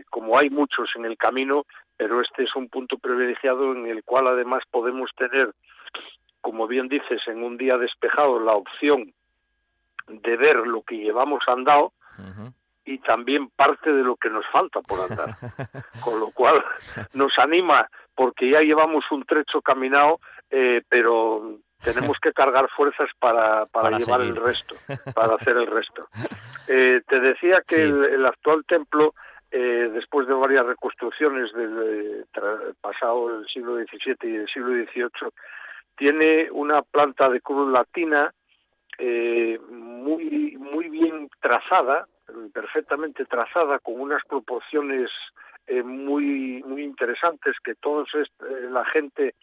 [0.09, 1.65] como hay muchos en el camino,
[1.97, 5.53] pero este es un punto privilegiado en el cual además podemos tener
[6.43, 9.13] como bien dices, en un día despejado la opción
[10.07, 11.93] de ver lo que llevamos andado
[12.85, 15.29] y también parte de lo que nos falta por andar.
[16.03, 16.63] Con lo cual
[17.13, 23.65] nos anima porque ya llevamos un trecho caminado, eh, pero tenemos que cargar fuerzas para,
[23.67, 24.75] para, llevar el resto,
[25.13, 26.07] para hacer el resto.
[26.65, 29.13] Eh, te decía que el, actual templo,
[29.51, 32.25] eh, después de varias reconstrucciones del
[32.79, 35.29] pasado el siglo XVII y el siglo XVIII,
[35.97, 38.33] tiene una planta de cruz latina
[38.97, 42.07] eh, muy muy bien trazada,
[42.53, 45.09] perfectamente trazada, con unas proporciones
[45.67, 48.25] eh, muy muy interesantes que todos eh,
[48.69, 49.35] la gente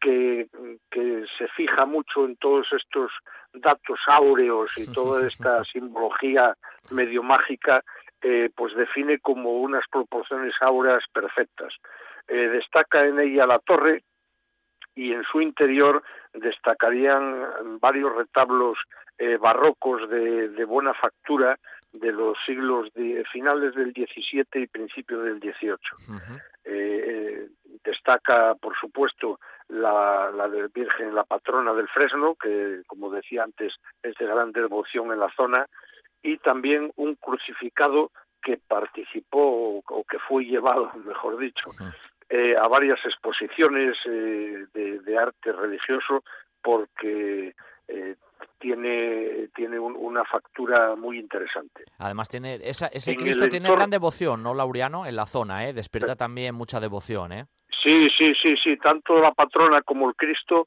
[0.00, 0.48] que,
[0.90, 3.12] que se fija mucho en todos estos
[3.52, 6.54] datos áureos y toda esta simbología
[6.90, 7.82] medio mágica,
[8.54, 11.72] pues define como unas proporciones áureas perfectas.
[12.28, 14.02] destaca en ella la torre,
[14.94, 16.02] y en su interior
[16.34, 18.78] destacarían varios retablos
[19.18, 21.58] eh, barrocos de, buena factura
[21.92, 25.76] de los siglos de, finales del XVII y principios del XVIII.
[26.64, 27.48] Eh, eh,
[27.84, 33.74] destaca, por supuesto, la, la de Virgen, la patrona del Fresno, que, como decía antes,
[34.02, 35.66] es de gran devoción en la zona,
[36.22, 38.10] y también un crucificado
[38.42, 41.70] que participó o que fue llevado, mejor dicho,
[42.32, 46.22] eh, a varias exposiciones eh, de, arte religioso
[46.62, 47.56] porque
[47.88, 48.14] eh,
[48.60, 51.82] tiene tiene una factura muy interesante.
[51.98, 55.06] Además tiene ese Cristo tiene gran devoción, ¿no, Laureano?
[55.06, 55.72] En la zona, ¿eh?
[55.72, 57.46] Despierta también mucha devoción, ¿eh?
[57.82, 58.76] Sí, sí, sí, sí.
[58.76, 60.66] Tanto la patrona como el Cristo,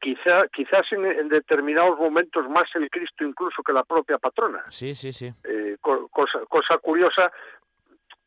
[0.00, 4.62] quizá, quizás en, determinados momentos más el Cristo incluso que la propia patrona.
[4.68, 5.32] Sí, sí, sí.
[5.80, 7.32] cosa, cosa curiosa,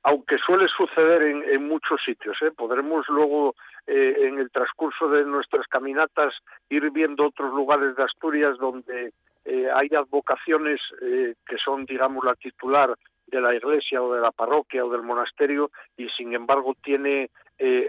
[0.03, 2.37] aunque suele suceder en, muchos sitios.
[2.41, 2.51] ¿eh?
[2.51, 3.55] Podremos luego,
[3.87, 6.33] eh, en el transcurso de nuestras caminatas,
[6.69, 9.13] ir viendo otros lugares de Asturias donde
[9.45, 12.93] eh, hay advocaciones que son, digamos, la titular
[13.27, 17.29] de la iglesia o de la parroquia o del monasterio y, sin embargo, tiene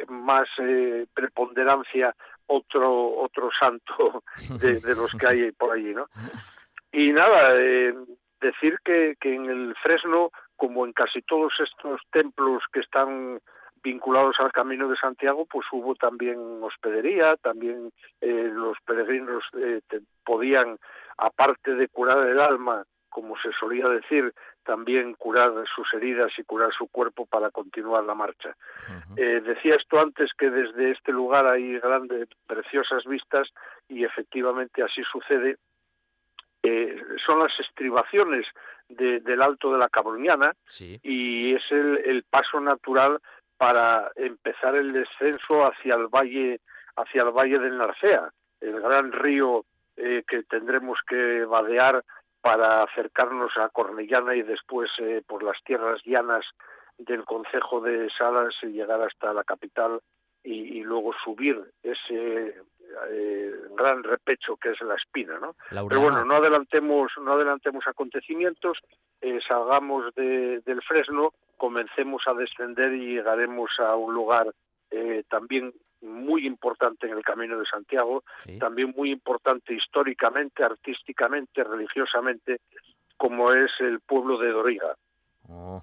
[0.08, 0.48] más
[1.12, 2.14] preponderancia
[2.46, 4.22] otro otro santo
[4.60, 6.06] de, de, los que hay por allí, ¿no?
[6.92, 7.54] Y nada,
[8.40, 13.40] decir que, que en el Fresno como en casi todos estos templos que están
[13.82, 19.80] vinculados al Camino de Santiago, pues hubo también hospedería, también eh, los peregrinos eh,
[20.24, 20.78] podían,
[21.18, 24.32] aparte de curar el alma, como se solía decir,
[24.64, 28.56] también curar sus heridas y curar su cuerpo para continuar la marcha.
[29.16, 33.48] eh, decía esto antes que desde este lugar hay grandes, preciosas vistas
[33.88, 35.58] y efectivamente así sucede.
[36.66, 36.96] Eh,
[37.26, 38.46] son las estribaciones
[38.88, 43.20] del Alto de la Cabruñana y es el, paso natural
[43.58, 46.60] para empezar el descenso hacia el valle
[46.96, 48.30] hacia el valle del Narcea,
[48.62, 52.02] el gran río eh, que tendremos que vadear
[52.40, 56.46] para acercarnos a Cornellana y después eh, por las tierras llanas
[56.96, 60.00] del concejo de Salas y llegar hasta la capital
[60.42, 62.54] y, y luego subir ese
[63.10, 65.54] eh, gran repecho que es la espina, ¿no?
[65.70, 68.78] Pero bueno, no adelantemos, no adelantemos acontecimientos,
[69.20, 74.52] eh, salgamos de, del Fresno, comencemos a descender y llegaremos a un lugar
[74.90, 78.24] eh, también muy importante en el Camino de Santiago,
[78.58, 82.60] también muy importante históricamente, artísticamente, religiosamente,
[83.16, 84.94] como es el pueblo de Doriga.
[85.48, 85.82] Oh,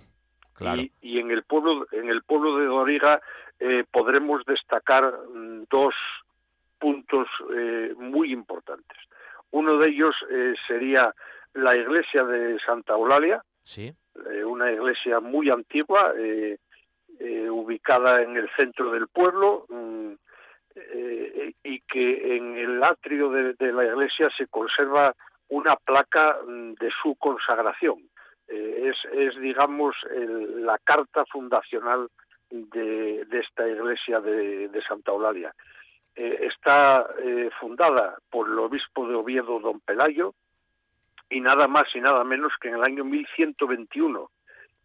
[1.01, 3.21] y, en el pueblo, en el pueblo de Doriga
[3.59, 5.95] eh, podremos destacar mm, dos
[6.81, 8.97] puntos eh, muy importantes.
[9.51, 11.13] Uno de ellos eh, sería
[11.53, 13.93] la iglesia de Santa Eulalia, sí.
[14.45, 16.13] una iglesia muy antigua,
[17.49, 20.13] ubicada en el centro del pueblo, mm,
[21.63, 25.13] y que en el atrio de, la iglesia se conserva
[25.49, 27.99] una placa mm, de su consagración.
[28.47, 32.07] es, es, digamos, la carta fundacional
[32.51, 35.53] de, esta iglesia de, Santa Eulalia.
[36.15, 40.33] Eh, está eh, fundada por el obispo de Oviedo, don Pelayo,
[41.29, 44.29] y nada más y nada menos que en el año 1121.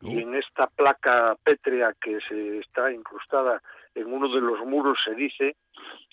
[0.03, 3.63] Y en esta placa pétrea que se está incrustada
[3.95, 5.57] en uno de los muros se dice,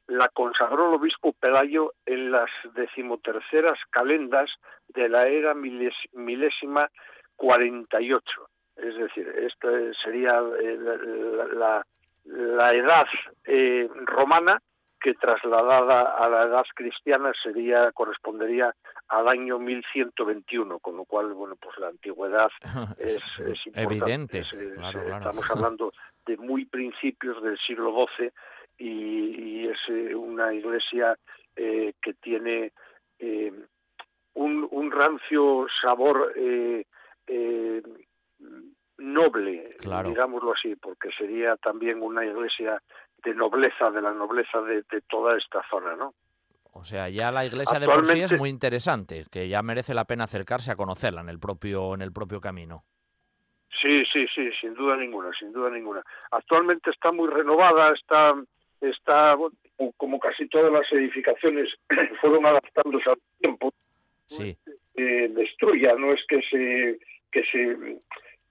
[0.08, 4.50] la consagró el obispo Pelayo en las decimoterceras calendas
[4.88, 6.90] de la era milésima
[7.36, 8.50] 48.
[8.78, 9.70] Es decir, esta
[10.04, 10.78] sería eh,
[11.54, 11.86] la,
[12.26, 13.06] la, edad
[13.46, 14.62] eh, romana
[15.04, 18.74] que trasladada a la edad cristiana sería correspondería
[19.10, 22.50] al año 1121, con lo cual, bueno, pues la antigüedad
[22.98, 24.40] es, es evidente.
[24.40, 25.92] Estamos hablando
[26.26, 28.32] de muy principios del siglo XII
[28.78, 31.18] y, es eh, una iglesia
[31.56, 32.72] que tiene
[34.34, 36.86] un, un rancio sabor eh,
[38.98, 39.70] noble,
[40.06, 42.82] digámoslo así, porque sería también una iglesia
[43.24, 46.14] de nobleza, de la nobleza de, toda esta zona, ¿no?
[46.74, 50.06] O sea, ya la iglesia de por sí es muy interesante, que ya merece la
[50.06, 52.84] pena acercarse a conocerla en el propio en el propio camino.
[53.82, 56.04] Sí, sí, sí, sin duda ninguna, sin duda ninguna.
[56.32, 58.34] Actualmente está muy renovada, está
[58.82, 59.36] está
[59.98, 61.70] como casi todas las edificaciones
[62.22, 63.74] fueron adaptándose al tiempo.
[64.28, 64.58] Sí.
[64.96, 67.00] Eh, destruya, no es que se
[67.32, 68.00] que se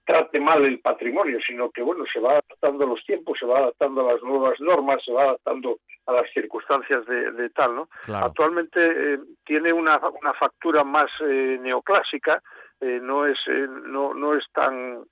[0.05, 3.59] trate mal el patrimonio, sino que bueno, se va adaptando a los tiempos, se va
[3.59, 7.89] adaptando a las nuevas normas, se va adaptando a las circunstancias de, tal, ¿no?
[8.07, 12.41] Actualmente eh, tiene una, una factura más eh, neoclásica,
[12.81, 13.37] eh, no es
[13.85, 15.03] no no es tan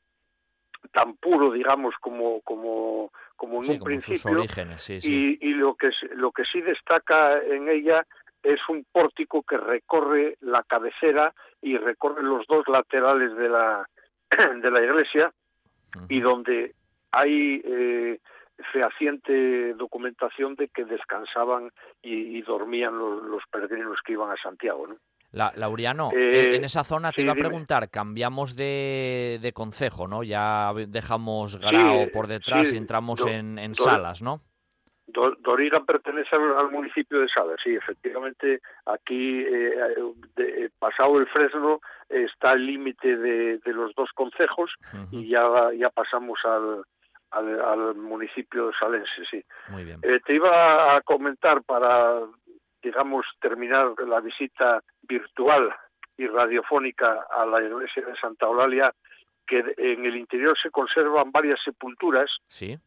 [0.92, 4.40] tan puro, digamos, como como como en un principio.
[4.40, 5.38] Orígenes, sí, sí.
[5.40, 8.06] Y, y lo que lo que sí destaca en ella
[8.44, 13.88] es un pórtico que recorre la cabecera y recorre los dos laterales de la
[14.62, 15.32] de la iglesia
[16.10, 16.74] y donde
[17.12, 18.20] hay eh,
[18.72, 24.88] fehaciente documentación de que descansaban y, dormían los, peregrinos que iban a Santiago.
[24.88, 24.96] ¿no?
[25.32, 30.24] La, Lauriano, eh, en esa zona te iba a preguntar, cambiamos de, de concejo, ¿no?
[30.24, 34.42] Ya dejamos Grao por detrás y entramos en, en Salas, ¿no?
[35.12, 39.96] Doriga pertenece al, municipio de Salas, sí, efectivamente aquí, eh,
[40.38, 44.72] eh, pasado el Fresno, está el límite de, los dos concejos
[45.12, 46.84] y ya, ya pasamos al,
[47.32, 49.44] al, municipio de Salense, sí.
[49.70, 50.00] Muy bien.
[50.04, 52.22] Eh, te iba a comentar para,
[52.82, 55.74] digamos, terminar la visita virtual
[56.18, 58.94] y radiofónica a la iglesia de Santa Eulalia,
[59.48, 62.30] que en el interior se conservan varias sepulturas.
[62.48, 62.78] Sí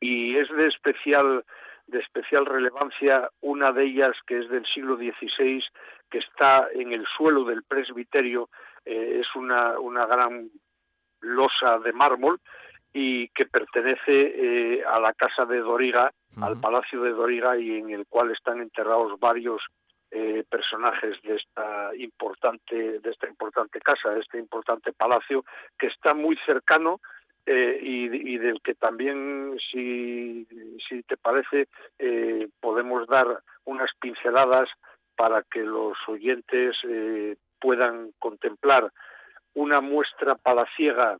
[0.00, 1.44] y es de especial
[1.86, 5.62] de especial relevancia una de ellas que es del siglo XVI
[6.10, 8.48] que está en el suelo del presbiterio
[8.84, 10.50] eh, es una, una gran
[11.20, 12.40] losa de mármol
[12.92, 17.90] y que pertenece eh, a la casa de Doriga, al palacio de Doriga y en
[17.90, 19.60] el cual están enterrados varios
[20.10, 25.44] eh, personajes de esta importante de esta importante casa, de este importante palacio
[25.76, 27.00] que está muy cercano
[27.46, 30.46] eh, y, del que también, si,
[30.88, 34.70] si te parece, eh, podemos dar unas pinceladas
[35.14, 38.90] para que los oyentes eh, puedan contemplar
[39.52, 41.18] una muestra palaciega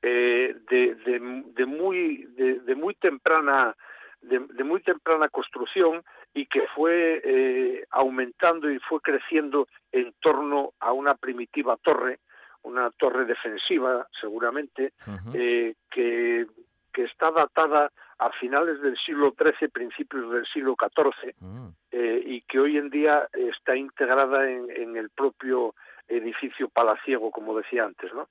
[0.00, 3.74] de, de, muy de, muy temprana
[4.20, 11.16] de, muy temprana construcción y que fue aumentando y fue creciendo en torno a una
[11.16, 12.20] primitiva torre
[12.68, 14.92] una torre defensiva, seguramente,
[15.34, 16.46] eh, que,
[16.92, 21.68] que está datada a finales del siglo XIII, principios del siglo XIV, mm.
[21.92, 25.74] eh, y que hoy en día está integrada en, el propio
[26.08, 28.28] edificio palaciego, como decía antes, ¿no?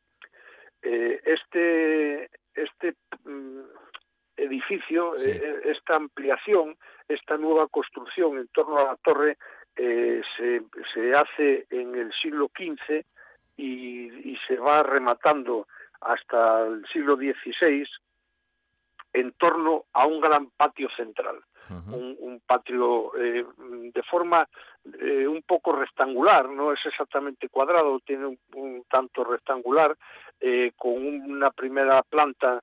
[0.82, 3.62] Eh, este este mm,
[4.36, 6.76] edificio, esta ampliación,
[7.08, 9.38] esta nueva construcción en torno a la torre
[9.76, 10.62] se,
[10.94, 13.06] se hace en el siglo XV
[13.58, 15.68] y, se va rematando
[16.00, 17.86] hasta el siglo XVI
[19.14, 21.42] en torno a un gran patio central.
[21.70, 23.46] un, patio eh,
[23.94, 24.48] de forma
[25.02, 29.98] eh, un poco rectangular, no es exactamente cuadrado, tiene un, tanto rectangular,
[30.40, 32.62] eh, con una primera planta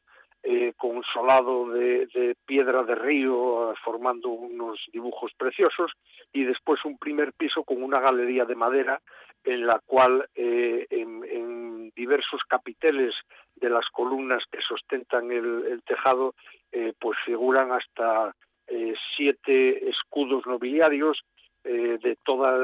[0.76, 5.92] con solado de, de, piedra de río, formando unos dibujos preciosos,
[6.34, 9.00] y después un primer piso con una galería de madera
[9.44, 13.14] en la cual eh, en, en, diversos capiteles
[13.56, 16.34] de las columnas que sustentan el, el tejado,
[16.72, 18.34] eh, pues figuran hasta
[18.66, 21.22] eh, siete escudos nobiliarios
[21.66, 22.60] de todas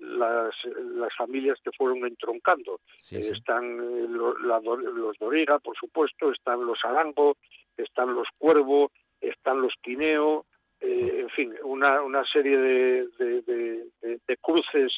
[0.00, 0.54] las,
[0.94, 2.78] las, familias que fueron entroncando.
[3.00, 3.32] Sí, sí.
[3.32, 7.36] están eh, lo, la, los Doriga, por supuesto, están los Arango,
[7.76, 10.46] están los Cuervo, están los Quineo,
[10.80, 14.92] en fin, una, una serie de, de, de, de cruces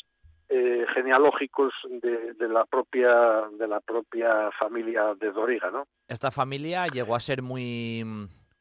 [0.57, 5.87] eh, genealógicos de, de, la propia de la propia familia de Doriga, ¿no?
[6.07, 8.05] Esta familia llegó a ser muy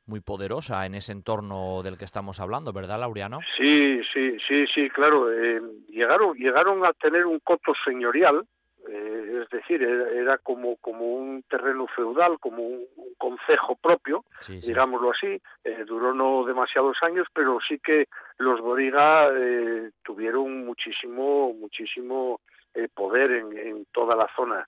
[0.06, 3.40] muy poderosa en ese entorno del que estamos hablando, ¿verdad, Laureano?
[3.58, 5.32] Sí, sí, sí, sí, claro.
[5.32, 8.46] Eh, llegaron, llegaron a tener un coto señorial,
[8.88, 14.26] eh, es decir, era, era, como, como un terreno feudal, como un, un concejo propio,
[14.40, 14.68] sí, sí.
[14.68, 15.42] digámoslo así.
[15.64, 18.08] Eh, duró no demasiados años, pero sí que
[18.38, 22.42] los Doriga eh, tuvieron muchísimo, muchísimo
[22.74, 24.68] eh, poder en, en, toda la zona,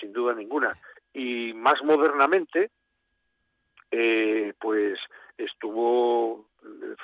[0.00, 0.76] sin duda ninguna.
[1.12, 2.70] Y más modernamente,
[3.90, 4.98] eh, pues
[5.38, 6.46] estuvo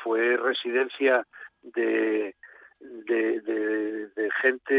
[0.03, 1.27] fue residencia
[1.63, 2.35] de
[2.81, 4.75] de, de, de gente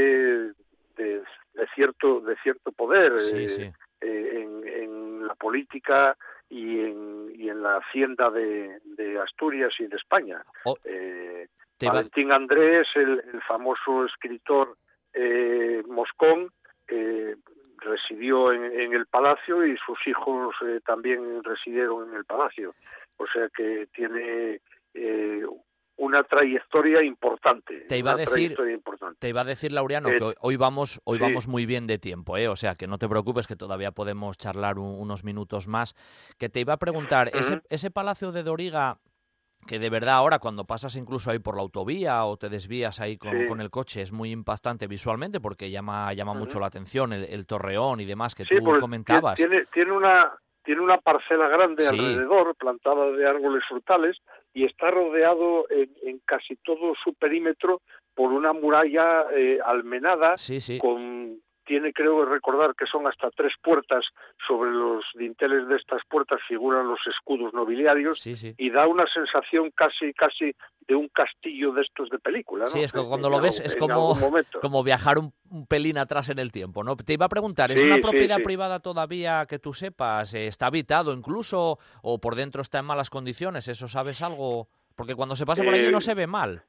[0.97, 1.24] de,
[1.54, 3.72] de, cierto de cierto poder sí, sí.
[4.01, 6.18] Eh, en, en, la política
[6.49, 10.43] y en, y en la hacienda de, de Asturias y de España.
[10.66, 11.47] Oh, eh,
[11.82, 14.78] Valentín Andrés, el, el, famoso escritor
[15.14, 16.49] eh, Moscón,
[17.84, 22.76] residió en, en, el palacio y sus hijos eh, también residieron en el palacio.
[23.18, 24.60] O sea que tiene
[24.93, 25.43] eh,
[26.04, 27.86] una trayectoria importante.
[27.88, 28.56] Te iba a decir,
[29.20, 31.24] te iba a decir Laureano eh, que hoy vamos, hoy sí.
[31.24, 32.47] vamos muy bien de tiempo, ¿eh?
[32.47, 35.95] o sea que no te preocupes que todavía podemos charlar un, unos minutos más.
[36.38, 37.39] Que te iba a preguntar, uh -huh.
[37.39, 38.99] ese, ese palacio de Doriga
[39.66, 43.18] que de verdad ahora cuando pasas incluso ahí por la autovía o te desvías ahí
[43.18, 43.47] con, sí.
[43.47, 46.39] con el coche es muy impactante visualmente porque llama llama uh -huh.
[46.39, 49.36] mucho la atención el, el, torreón y demás que sí, tú comentabas.
[49.36, 50.34] Tiene, tiene una
[50.64, 51.89] tiene una parcela grande sí.
[51.89, 54.18] alrededor plantada de árboles frutales
[54.54, 57.82] y está rodeado en, en casi todo su perímetro
[58.14, 64.05] por una muralla eh, almenada sí, con tiene creo recordar que son hasta tres puertas,
[64.47, 68.53] sobre los dinteles de estas puertas figuran los escudos nobiliarios sí, sí.
[68.57, 70.55] y da una sensación casi casi
[70.88, 72.66] de un castillo de estos de película.
[72.66, 72.72] ¿no?
[72.72, 74.18] Sí, es que cuando en lo ves es como,
[74.61, 76.84] como viajar un, un, pelín atrás en el tiempo.
[76.84, 76.95] ¿no?
[76.95, 80.34] Te iba a preguntar, ¿es sí, una propiedad privada todavía que tú sepas?
[80.34, 83.68] ¿Está habitado incluso o por dentro está en malas condiciones?
[83.68, 84.68] ¿Eso sabes algo?
[84.95, 86.64] Porque cuando se pasa por allí no se ve mal.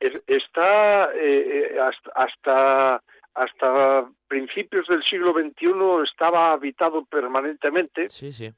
[0.00, 3.02] Está eh, hasta, hasta
[3.34, 8.08] hasta principios del siglo XXI estaba habitado permanentemente.
[8.08, 8.52] Sí, sí.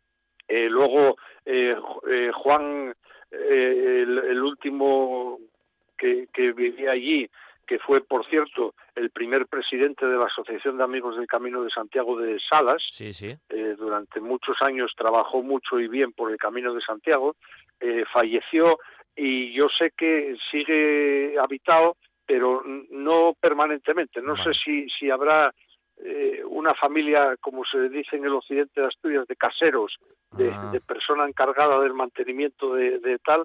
[0.48, 1.76] Eh, luego eh,
[2.08, 2.94] eh, Juan,
[3.30, 5.38] el, el, último
[5.98, 7.28] que, que, vivía allí,
[7.66, 11.70] que fue, por cierto, el primer presidente de la Asociación de Amigos del Camino de
[11.70, 13.34] Santiago de Salas, sí, sí.
[13.76, 17.34] Durante muchos años trabajó mucho y bien por el Camino de Santiago,
[18.12, 18.78] falleció
[19.16, 21.96] y yo sé que sigue habitado
[22.26, 24.20] pero no permanentemente.
[24.20, 24.44] No vale.
[24.44, 25.52] sé si, si habrá
[25.98, 29.96] eh, una familia, como se dice en el occidente de Asturias, de caseros,
[30.32, 30.70] de, ah.
[30.72, 33.44] de persona encargada del mantenimiento de, de, tal,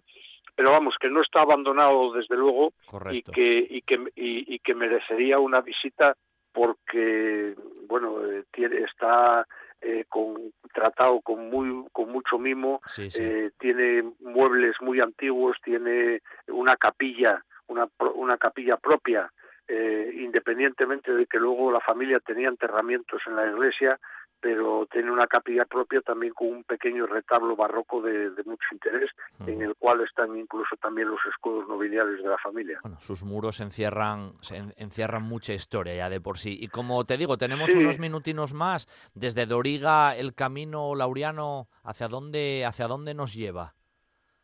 [0.56, 2.74] pero vamos, que no está abandonado desde luego
[3.12, 6.16] y que, y, que, y, y que merecería una visita
[6.52, 7.56] porque,
[7.88, 9.48] bueno, eh, tiene, está
[9.82, 13.24] eh, con, tratado con muy con mucho mimo, sí, sí.
[13.24, 19.32] Eh, tiene muebles muy antiguos, tiene una capilla una, una capilla propia,
[19.67, 23.99] eh, independientemente de que luego la familia tenía enterramientos en la iglesia,
[24.41, 29.11] pero tiene una capilla propia también con un pequeño retablo barroco de, de mucho interés,
[29.39, 29.47] -huh.
[29.47, 32.80] en el cual están incluso también los escudos nobiliarios de la familia.
[32.82, 36.57] Bueno, sus muros encierran, se encierran mucha historia ya de por sí.
[36.59, 37.78] Y como te digo, tenemos sí.
[37.78, 38.88] unos minutinos más.
[39.13, 43.76] Desde Doriga, el camino lauriano, ¿hacia dónde, hacia dónde nos lleva?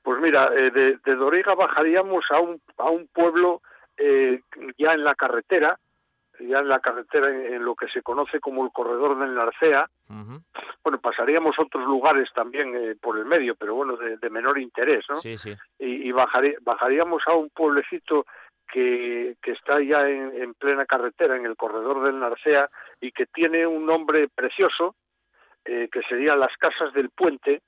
[0.07, 3.61] Pues mira, eh, de, de, Doriga bajaríamos a un, a un pueblo
[3.97, 4.39] eh,
[4.77, 5.77] ya en la carretera,
[6.39, 9.85] ya en la carretera en, en, lo que se conoce como el corredor del Narcea.
[10.07, 10.43] Uh -huh.
[10.81, 15.03] Bueno, pasaríamos otros lugares también eh, por el medio, pero bueno, de, de menor interés,
[15.09, 15.17] ¿no?
[15.17, 15.53] Sí, sí.
[15.77, 18.25] Y, y bajarí, bajaríamos a un pueblecito
[18.71, 22.69] que, que está ya en, en, plena carretera, en el corredor del Narcea,
[23.01, 24.95] y que tiene un nombre precioso,
[25.65, 27.61] eh, que serían las casas del puente.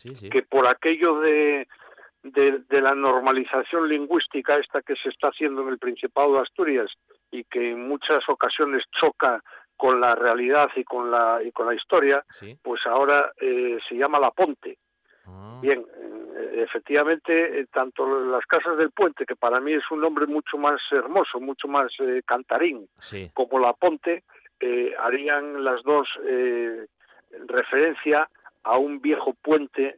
[0.00, 0.30] Sí, sí.
[0.30, 1.66] que por aquello de,
[2.22, 6.90] de, de la normalización lingüística esta que se está haciendo en el Principado de Asturias
[7.30, 9.42] y que en muchas ocasiones choca
[9.76, 12.56] con la realidad y con la y con la historia, Sí.
[12.62, 14.76] pues ahora eh, se llama La Ponte.
[15.26, 15.80] Ah, Bien,
[16.36, 20.58] eh, efectivamente, eh, tanto las casas del puente, que para mí es un nombre mucho
[20.58, 23.30] más hermoso, mucho más eh, cantarín, sí.
[23.34, 24.24] como La Ponte,
[24.60, 26.86] eh, harían las dos eh,
[27.46, 28.28] referencia
[28.62, 29.96] a un viejo puente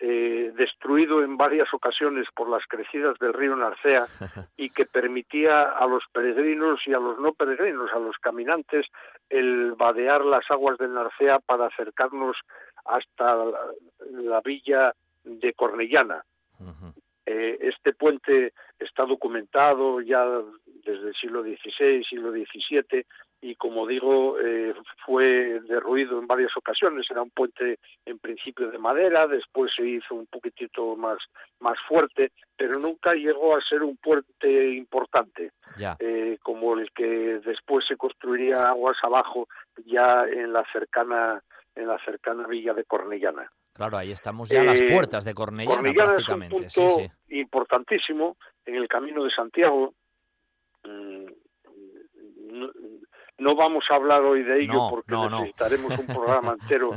[0.00, 4.06] eh, destruido en varias ocasiones por las crecidas del río Narcea
[4.56, 8.86] y que permitía a los peregrinos y a los no peregrinos, a los caminantes,
[9.30, 12.36] el vadear las aguas del Narcea para acercarnos
[12.84, 13.58] hasta la,
[14.10, 14.92] la villa
[15.22, 16.24] de Cornellana.
[17.26, 20.24] Eh, este puente está documentado ya
[20.84, 23.06] desde el siglo XVI, siglo XVII,
[23.40, 27.06] y como digo, eh, fue derruido en varias ocasiones.
[27.10, 31.18] Era un puente en principio de madera, después se hizo un poquitito más,
[31.60, 35.96] más fuerte, pero nunca llegó a ser un puente importante, Ya.
[35.98, 39.48] eh, como el que después se construiría aguas abajo
[39.84, 41.42] ya en la cercana
[41.74, 43.50] en la cercana villa de Cornellana.
[43.72, 46.54] Claro, ahí estamos ya a las Eh, puertas de Cornellana, Cornellana es un prácticamente.
[46.56, 46.70] punto
[47.00, 47.38] Sí, sí.
[47.40, 49.94] importantísimo en el camino de Santiago.
[50.84, 51.24] Mm,
[52.52, 52.70] No,
[53.38, 55.28] no vamos a hablar hoy de ello No, porque no.
[55.28, 56.90] necesitaremos un programa entero,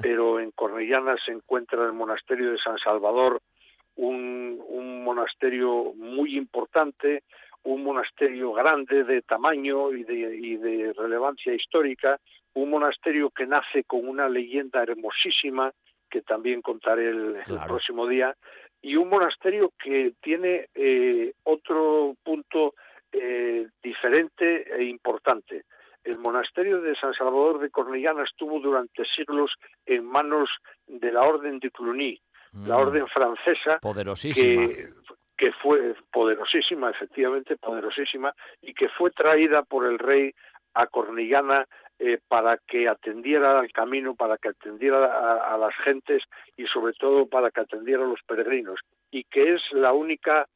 [0.00, 3.42] pero en Cornellana se encuentra el monasterio de San Salvador,
[3.96, 7.24] un, un monasterio muy importante,
[7.64, 12.18] un monasterio grande de tamaño y de, y de relevancia histórica,
[12.54, 15.72] un monasterio que nace con una leyenda hermosísima
[16.10, 17.36] que también contaré el,
[17.66, 18.36] próximo día,
[18.82, 22.74] y un monasterio que tiene eh, otro punto
[23.10, 25.64] eh, diferente e importante.
[26.04, 29.52] El monasterio de San Salvador de Cornellana estuvo durante siglos
[29.86, 30.50] en manos
[30.86, 32.20] de la Orden de Cluny,
[32.52, 34.68] la Mm, orden francesa, Poderosísima.
[34.68, 34.88] que,
[35.36, 40.32] que fue poderosísima, efectivamente poderosísima, y que fue traída por el rey
[40.74, 41.66] a Cornellana
[41.98, 46.22] eh, para que atendiera al camino, para que atendiera a, a las gentes
[46.56, 48.80] y sobre todo para que atendiera a los peregrinos,
[49.10, 50.46] y que es la única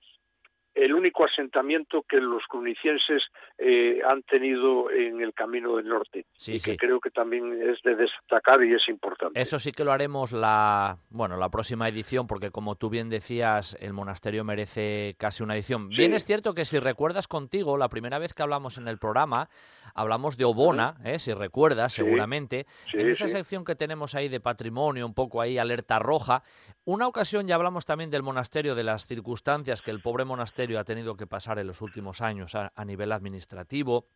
[0.77, 3.23] el único asentamiento que los clunicienses
[3.59, 6.77] eh, han tenido en el camino del norte Sí, y que sí.
[6.77, 9.41] creo que también es de destacar y es importante.
[9.41, 13.77] Eso sí que lo haremos la, bueno, la próxima edición, porque como tú bien decías,
[13.81, 15.89] el monasterio merece casi una edición.
[15.89, 19.49] Bien es cierto que si recuerdas contigo, la primera vez que hablamos en el programa,
[19.95, 21.19] hablamos de Obona, ¿eh?
[21.19, 22.67] si recuerdas, seguramente.
[22.91, 26.43] Sí, en esa sección que tenemos ahí de patrimonio, un poco ahí alerta roja,
[26.87, 30.85] una ocasión ya hablamos también del monasterio, de las circunstancias que el pobre monasterio ha
[30.85, 34.07] tenido que pasar en los últimos años a, a nivel administrativo,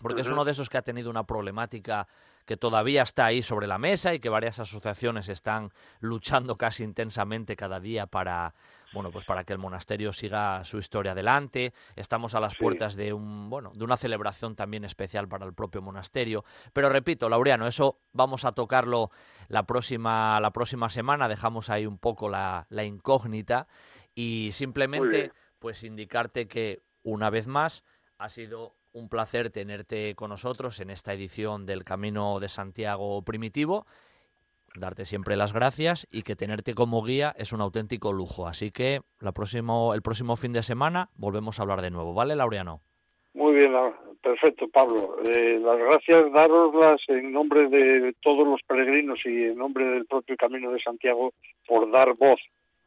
[0.00, 2.08] porque es uno de esos que ha tenido una problemática
[2.46, 5.70] que todavía está ahí sobre la mesa y que varias asociaciones están
[6.00, 8.54] luchando casi intensamente cada día para
[8.94, 12.58] bueno pues para que el monasterio siga su historia adelante estamos a las Sí.
[12.60, 17.28] puertas de un bueno de una celebración también especial para el propio monasterio pero repito
[17.28, 19.10] Laureano eso vamos a tocarlo
[19.48, 23.66] la próxima la próxima semana dejamos ahí un poco la, la incógnita
[24.14, 27.82] y simplemente pues indicarte que una vez más
[28.18, 33.86] ha sido un placer tenerte con nosotros en esta edición del Camino de Santiago Primitivo.
[34.76, 38.46] Darte siempre las gracias y que tenerte como guía es un auténtico lujo.
[38.48, 42.34] Así que la próximo, el próximo fin de semana volvemos a hablar de nuevo, ¿vale,
[42.34, 42.80] Laureano?
[43.34, 45.16] Muy bien, la- perfecto, Pablo.
[45.28, 50.34] Eh, las gracias daroslas en nombre de todos los peregrinos y en nombre del propio
[50.36, 51.32] Camino de Santiago
[51.68, 52.40] por dar voz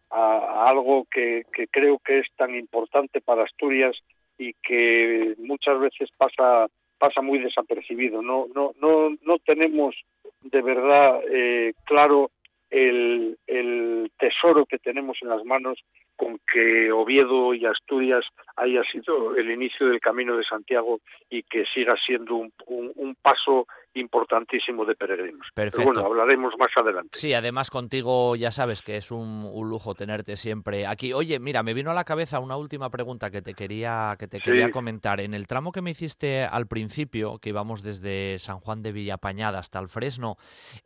[0.10, 3.96] a, a algo que, que creo que es tan importante para Asturias
[4.38, 6.68] y que muchas veces pasa
[6.98, 8.22] pasa muy desapercibido.
[8.22, 9.96] No no no no tenemos
[10.42, 12.32] de verdad eh, claro
[12.70, 15.80] el, el tesoro que tenemos en las manos
[16.18, 18.26] con que Oviedo y Asturias
[18.58, 23.16] haya sido el inicio del camino de Santiago y que siga siendo un, un- un
[23.16, 23.68] paso
[24.00, 25.48] importantísimo de peregrinos.
[25.54, 25.92] Pero Perfecto.
[25.94, 27.18] bueno, hablaremos más adelante.
[27.20, 31.14] Sí, además contigo ya sabes que es un, un lujo tenerte siempre aquí.
[31.14, 34.38] Oye, mira, me vino a la cabeza una última pregunta que te quería que te
[34.38, 34.44] Sí.
[34.44, 35.20] quería comentar.
[35.20, 39.60] En el tramo que me hiciste al principio, que íbamos desde San Juan de Villapañada
[39.60, 40.38] hasta el Fresno,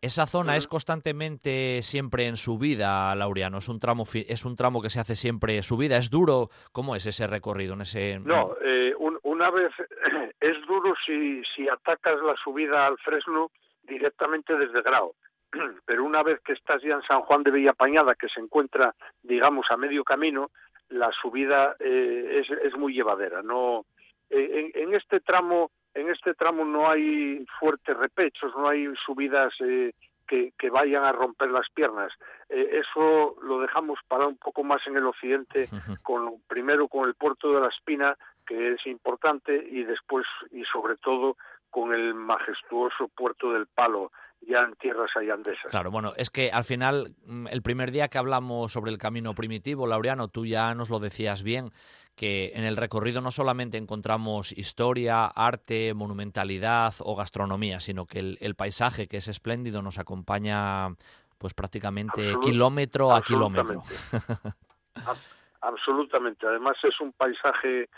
[0.01, 3.57] esa zona es constantemente siempre en subida, Laureano.
[3.57, 5.97] Es un tramo es un tramo que se hace siempre subida.
[5.97, 6.49] Es duro.
[6.71, 8.19] ¿Cómo es ese recorrido en ese?
[8.19, 9.10] No, eh, un-
[9.41, 9.71] una vez
[10.39, 13.49] es duro si, si atacas la subida al Fresno
[13.83, 15.15] directamente desde Grao.
[15.85, 19.65] Pero una vez que estás ya en San Juan de Villapañada, que se encuentra, digamos,
[19.71, 20.51] a medio camino,
[20.89, 23.41] la subida eh, es, es muy llevadera.
[23.41, 23.85] No,
[24.29, 29.53] eh, en, en este tramo en este tramo no hay fuertes repechos, no hay subidas
[29.59, 29.91] eh,
[30.25, 32.13] que, que, vayan a romper las piernas.
[32.47, 35.67] Eh, eso lo dejamos para un poco más en el occidente,
[36.01, 38.17] con primero con el puerto de la Espina,
[38.51, 41.37] que es importante, y después y sobre todo
[41.69, 45.67] con el majestuoso puerto del Palo, ya en tierras ayandesas.
[45.69, 49.33] Claro, bueno, es que al final, mm, el primer día que hablamos sobre el camino
[49.33, 51.71] primitivo, Laureano, tú ya nos lo decías bien,
[52.17, 58.55] que en el recorrido no solamente encontramos historia, arte, monumentalidad o gastronomía, sino que el,
[58.55, 60.89] paisaje, que es espléndido, nos acompaña
[61.37, 63.81] pues prácticamente kilómetro a kilómetro.
[65.61, 66.45] absolutamente.
[66.45, 67.89] Además es un paisaje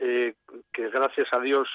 [0.00, 0.34] eh,
[0.72, 1.68] que gracias a Dios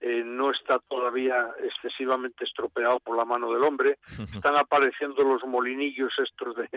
[0.00, 3.98] eh, no está todavía excesivamente estropeado por la mano del hombre.
[4.34, 6.68] Están apareciendo los molinillos estos de,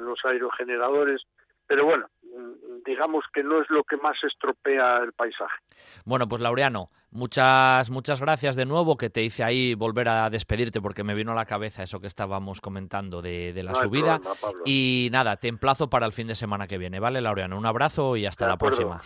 [0.00, 1.22] los aerogeneradores,
[1.66, 5.58] pero bueno, mm, digamos que no es lo que más estropea el paisaje.
[6.04, 10.80] Bueno, pues Laureano, muchas muchas gracias de nuevo que te hice ahí volver a despedirte
[10.80, 14.18] porque me vino a la cabeza eso que estábamos comentando de, la subida.
[14.64, 17.58] y nada, te emplazo para el fin de semana que viene, ¿vale, Laureano?
[17.58, 19.00] Un abrazo y hasta la próxima.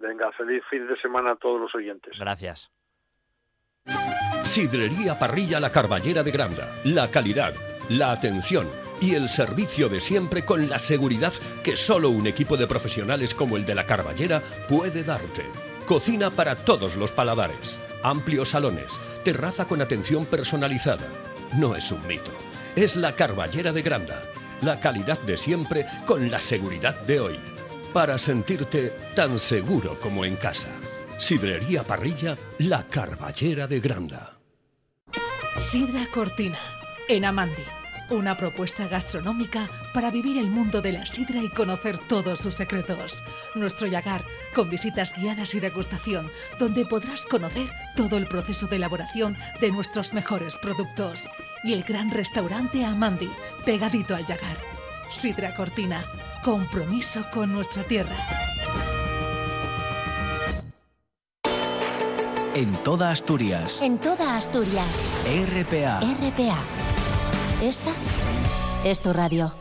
[0.00, 2.18] Venga, feliz fin de semana a todos los oyentes.
[2.18, 2.70] Gracias.
[4.42, 6.68] Sidrería Parrilla La Carballera de Granda.
[6.84, 7.54] La calidad,
[7.90, 8.68] la atención
[9.00, 11.32] y el servicio de siempre con la seguridad
[11.62, 15.44] que solo un equipo de profesionales como el de La Carballera puede darte.
[15.86, 17.78] Cocina para todos los paladares.
[18.02, 18.98] Amplios salones.
[19.22, 21.06] Terraza con atención personalizada.
[21.58, 22.32] No es un mito.
[22.74, 24.22] Es La Carballera de Granda.
[24.62, 27.38] La calidad de siempre con la seguridad de hoy
[27.92, 30.68] para sentirte tan seguro como en casa.
[31.18, 34.38] Sidrería Parrilla, la Carballera de Granda.
[35.58, 36.58] Sidra Cortina,
[37.08, 37.62] en Amandi.
[38.10, 43.22] Una propuesta gastronómica para vivir el mundo de la sidra y conocer todos sus secretos.
[43.54, 44.24] Nuestro Yagar,
[44.54, 46.28] con visitas guiadas y degustación,
[46.58, 51.28] donde podrás conocer todo el proceso de elaboración de nuestros mejores productos.
[51.62, 53.30] Y el gran restaurante Amandi,
[53.64, 54.56] pegadito al Yagar.
[55.08, 56.04] Sidra Cortina,
[56.42, 58.16] compromiso con nuestra tierra.
[62.54, 63.80] En toda Asturias.
[63.82, 65.04] En toda Asturias.
[65.26, 66.00] RPA.
[66.00, 66.58] RPA.
[67.62, 67.90] Esta
[68.84, 69.52] es tu radio.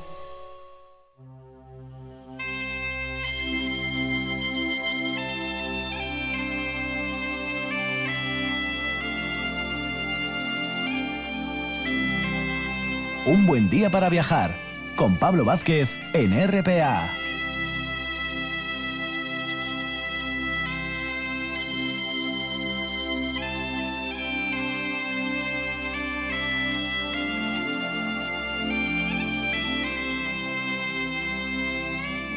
[13.25, 14.68] Un buen día para viajar
[14.99, 17.09] con Pablo Vázquez en RPA.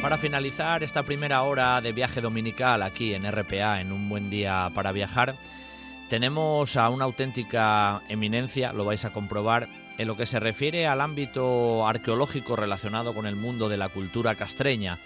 [0.01, 4.71] Para finalizar esta primera hora de viaje dominical aquí en RPA, en un buen día
[4.73, 5.35] para viajar,
[6.09, 11.01] tenemos a una auténtica eminencia, lo vais a comprobar, en lo que se refiere al
[11.01, 14.97] ámbito arqueológico relacionado con el mundo de la cultura castreña.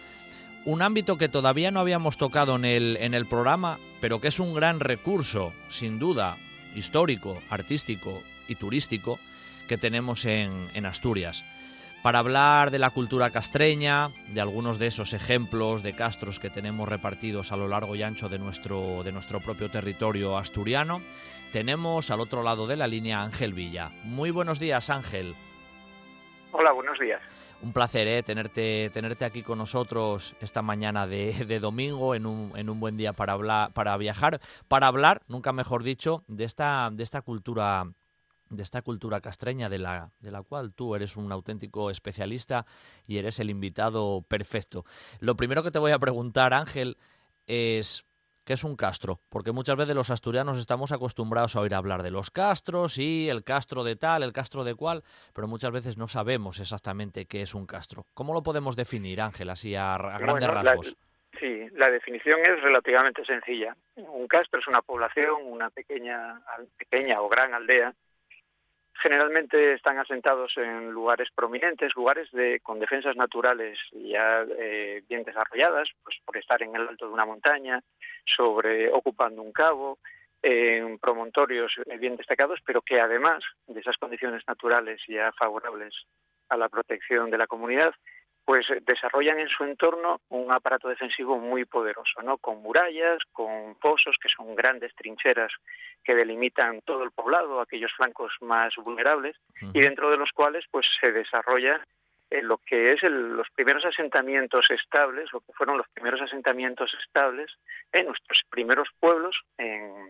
[0.66, 4.40] Un ámbito que todavía no habíamos tocado en el, en el programa, pero que es
[4.40, 6.38] un gran recurso, sin duda,
[6.76, 9.20] histórico, artístico y turístico
[9.68, 11.44] que tenemos en, Asturias.
[12.02, 16.88] Para hablar de la cultura castreña, de algunos de esos ejemplos de castros que tenemos
[16.88, 21.02] repartidos a lo largo y ancho de nuestro, de nuestro propio territorio asturiano,
[21.52, 23.90] tenemos al otro lado de la línea Ángel Villa.
[24.04, 25.36] Muy buenos días, Ángel.
[26.52, 27.22] Hola, buenos días.
[27.62, 28.22] Un placer ¿eh?
[28.22, 33.14] tenerte, tenerte aquí con nosotros esta mañana de, domingo en un, en un, buen día
[33.14, 37.86] para, hablar, para viajar, para hablar, nunca mejor dicho, de esta, de esta cultura
[38.50, 42.66] de esta cultura castreña de la, de la cual tú eres un auténtico especialista
[43.06, 44.86] y eres el invitado perfecto.
[45.20, 46.98] Lo primero que te voy a preguntar, Ángel,
[47.46, 48.07] es
[48.48, 49.20] ¿Qué es un castro?
[49.30, 53.44] Porque muchas veces los asturianos estamos acostumbrados a oír hablar de los castros y el
[53.44, 55.04] castro de tal, el castro de cual,
[55.36, 58.06] pero muchas veces no sabemos exactamente qué es un castro.
[58.14, 60.96] ¿Cómo lo podemos definir, Ángel, así a, grandes rasgos?
[61.38, 63.76] sí, la definición es relativamente sencilla.
[63.98, 66.40] Un castro es una población, una pequeña,
[66.78, 67.94] pequeña o gran aldea
[69.02, 75.90] generalmente están asentados en lugares prominentes, lugares de, con defensas naturales ya eh, bien desarrolladas,
[76.04, 77.82] pues por estar en el alto de una montaña,
[78.26, 80.00] sobre ocupando un cabo,
[80.42, 85.94] en promontorios bien destacados, pero que además de esas condiciones naturales ya favorables
[86.50, 87.94] a la protección de la comunidad,
[88.48, 92.38] pues desarrollan en su entorno un aparato defensivo muy poderoso, ¿no?
[92.38, 95.52] Con murallas, con fosos, que son grandes trincheras
[96.02, 99.36] que delimitan todo el poblado, aquellos flancos más vulnerables,
[99.74, 101.86] y dentro de los cuales pues se desarrolla
[102.42, 107.52] lo que es los primeros asentamientos estables, lo que fueron los primeros asentamientos estables
[107.92, 110.08] en nuestros primeros pueblos en,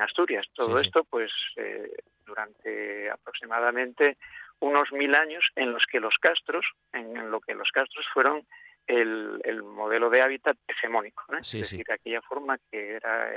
[0.00, 0.46] Asturias.
[0.54, 1.88] Todo esto, pues, eh,
[2.26, 4.16] durante aproximadamente
[4.62, 8.46] unos mil años en los que los castros, en, lo que los castros fueron
[8.86, 13.32] el, modelo de hábitat hegemónico, es decir, de aquella forma que era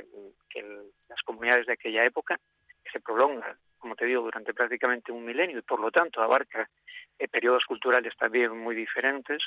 [0.49, 0.61] que
[1.09, 2.37] las comunidades de aquella época
[2.83, 6.67] que se prolongan como te digo, durante prácticamente un milenio y por lo tanto abarca
[7.19, 9.43] eh, periodos culturales también muy diferentes,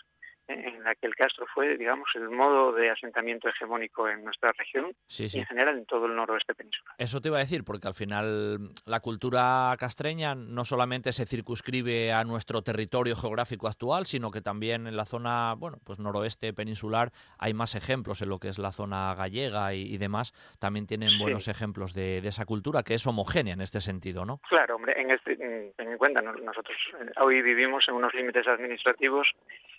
[0.49, 4.93] en la que el Castro fue, digamos, el modo de asentamiento hegemónico en nuestra región
[5.19, 6.95] y en general en todo el noroeste peninsular.
[6.97, 12.13] Eso te iba a decir, porque al final la cultura castreña no solamente se circunscribe
[12.13, 17.13] a nuestro territorio geográfico actual, sino que también en la zona, bueno, pues noroeste peninsular
[17.39, 21.49] hay más ejemplos en lo que es la zona gallega y, demás, también tienen buenos
[21.49, 24.28] ejemplos de, esa cultura que es homogénea en este sentido, ¿no?
[24.49, 29.29] Claro, hombre, en, este, ten en cuenta, nosotros eh, hoy vivimos en unos límites administrativos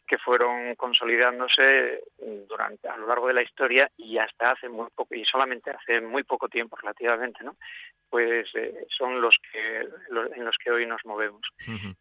[0.08, 2.02] que fueron consolidándose
[2.48, 6.02] durante a lo largo de la historia y hasta hace muy poco y solamente hace
[6.02, 7.56] muy poco tiempo relativamente no
[8.10, 11.42] pues eh, son los que en los que hoy nos movemos.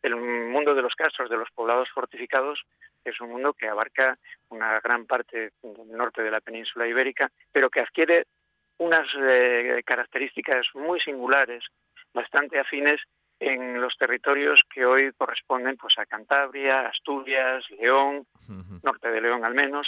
[0.02, 2.62] El mundo de los castros de los poblados fortificados
[3.04, 4.16] es un mundo que abarca
[4.48, 8.26] una gran parte del norte de la península ibérica pero que adquiere
[8.78, 11.64] unas eh, características muy singulares
[12.12, 13.00] bastante afines
[13.40, 18.26] en los territorios que hoy corresponden pues a Cantabria, Asturias, León,
[18.82, 19.86] norte de León al menos,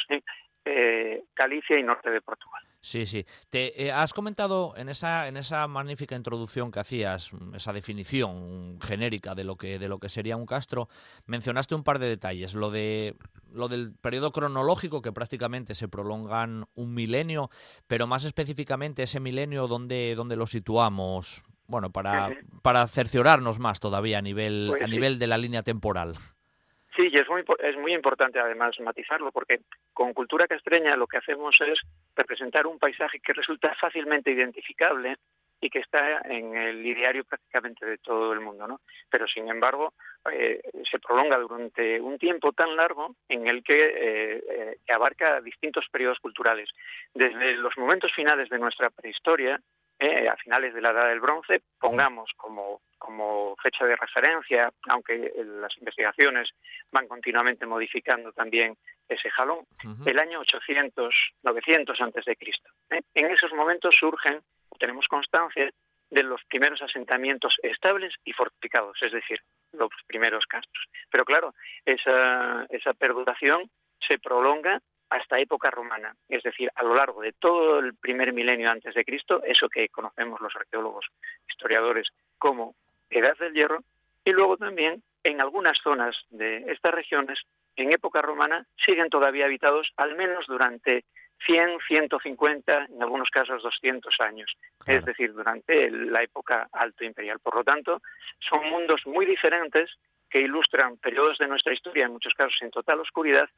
[0.65, 2.63] eh, Galicia y norte de Portugal.
[2.83, 3.27] Sí, sí.
[3.51, 9.35] Te eh, has comentado en esa en esa magnífica introducción que hacías, esa definición genérica
[9.35, 10.89] de lo que de lo que sería un castro,
[11.27, 13.17] mencionaste un par de detalles, lo de
[13.53, 17.51] lo del periodo cronológico que prácticamente se prolongan un milenio,
[17.87, 22.31] pero más específicamente ese milenio donde donde lo situamos, bueno, para,
[22.63, 26.15] para cerciorarnos más todavía a nivel, pues a nivel de la línea temporal.
[26.97, 29.61] Sí, y es muy, es muy importante además matizarlo, porque
[29.93, 31.79] con cultura castreña lo que hacemos es
[32.17, 35.17] representar un paisaje que resulta fácilmente identificable
[35.61, 38.81] y que está en el ideario prácticamente de todo el mundo, ¿no?
[39.11, 39.93] Pero sin embargo
[40.33, 40.61] eh,
[40.91, 45.87] se prolonga durante un tiempo tan largo en el que, eh, eh, que abarca distintos
[45.93, 46.71] periodos culturales,
[47.15, 49.61] desde los momentos finales de nuestra prehistoria
[50.03, 55.31] eh, a finales de la Edad del Bronce, pongamos como, como fecha de referencia, aunque
[55.61, 56.49] las investigaciones
[56.91, 59.67] van continuamente modificando también ese jalón,
[60.07, 62.71] el año 800, 900 antes de Cristo.
[62.91, 63.03] ¿eh?
[63.13, 64.41] En esos momentos surgen,
[64.79, 65.71] tenemos constancia
[66.09, 69.39] de los primeros asentamientos estables y fortificados, es decir,
[69.73, 70.87] los primeros castros.
[71.11, 73.71] Pero claro, esa, esa perduración
[74.09, 74.81] se prolonga
[75.11, 79.05] hasta época romana, es decir, a lo largo de todo el primer milenio antes de
[79.05, 81.07] Cristo, eso que conocemos los arqueólogos
[81.49, 82.09] historiadores
[82.39, 82.75] como
[83.11, 83.83] Edad del Hierro,
[84.25, 87.41] y luego también en algunas zonas de estas regiones,
[87.77, 91.05] en época romana, siguen todavía habitados al menos durante
[91.47, 94.53] 100, 150, en algunos casos 200 años,
[94.87, 97.39] es decir, durante la época alto imperial.
[97.41, 98.01] Por lo tanto,
[98.39, 99.91] son mundos muy diferentes
[100.29, 103.49] que ilustran periodos de nuestra historia, en muchos casos en total oscuridad,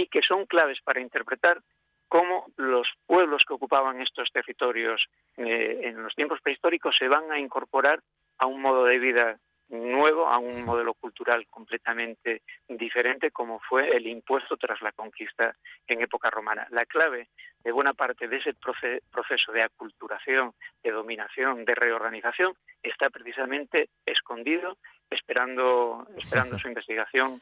[0.00, 1.60] y que son claves para interpretar
[2.08, 7.38] cómo los pueblos que ocupaban estos territorios eh, en los tiempos prehistóricos se van a
[7.38, 8.00] incorporar
[8.38, 9.38] a un modo de vida
[9.68, 15.54] nuevo, a un modelo cultural completamente diferente como fue el impuesto tras la conquista
[15.86, 16.66] en época romana.
[16.70, 17.28] La clave
[17.62, 24.78] de buena parte de ese proceso de aculturación, de dominación, de reorganización, está precisamente escondido,
[25.10, 27.40] esperando, esperando su investigación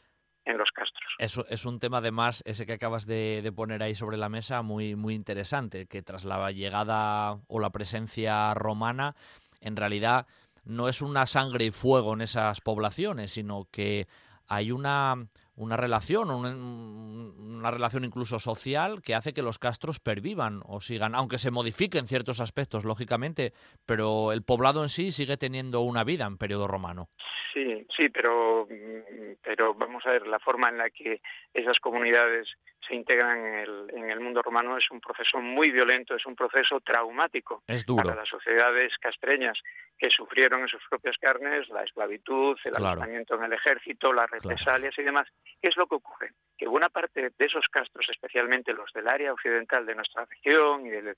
[0.48, 1.46] en los castros.
[1.48, 5.14] Es un tema además, ese que acabas de, poner ahí sobre la mesa, muy, muy
[5.14, 9.14] interesante, que tras la llegada o la presencia romana,
[9.60, 10.26] en realidad
[10.64, 14.06] no es una sangre y fuego en esas poblaciones, sino que
[14.46, 15.28] hay una,
[15.58, 21.38] una relación, una, relación incluso social que hace que los castros pervivan o sigan, aunque
[21.38, 23.52] se modifiquen ciertos aspectos, lógicamente,
[23.84, 27.08] pero el poblado en sí sigue teniendo una vida en periodo romano.
[27.52, 31.20] Sí, sí, pero, mm, pero vamos a ver, la forma en la que
[31.52, 32.46] esas comunidades
[32.88, 36.34] se integran en el, en el mundo romano es un proceso muy violento, es un
[36.34, 37.62] proceso traumático
[37.96, 39.58] para las sociedades castreñas
[39.98, 43.04] que sufrieron en sus propias carnes la esclavitud, el claro.
[43.04, 45.28] en el ejército, las represalias y demás.
[45.60, 46.32] ¿Qué es lo que ocurre?
[46.56, 50.90] Que buena parte de esos castros, especialmente los del área occidental de nuestra región y
[50.90, 51.16] del,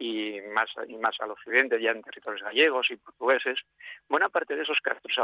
[0.00, 3.58] y más, y más al occidente, ya en territorios gallegos y portugueses,
[4.08, 5.14] buena parte de esos castros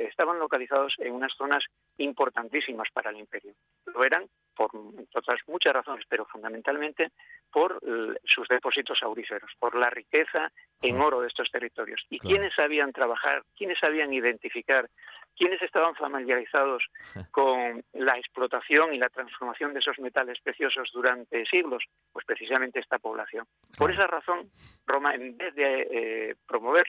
[0.00, 1.64] estaban localizados en unas zonas
[1.98, 3.54] importantísimas para el imperio.
[3.86, 4.26] Lo eran
[4.56, 4.70] por
[5.14, 7.12] otras muchas razones, pero fundamentalmente
[7.52, 7.80] por
[8.24, 10.50] sus depósitos auríferos, por la riqueza
[10.84, 12.04] en oro de estos territorios.
[12.10, 14.86] ¿Y quiénes sabían trabajar, quiénes sabían identificar,
[15.34, 16.84] quiénes estaban familiarizados
[17.30, 21.84] con la explotación y la transformación de esos metales preciosos durante siglos?
[22.12, 23.46] Pues precisamente esta población.
[23.78, 24.50] Por esa razón,
[24.86, 26.86] Roma, en vez de eh, promover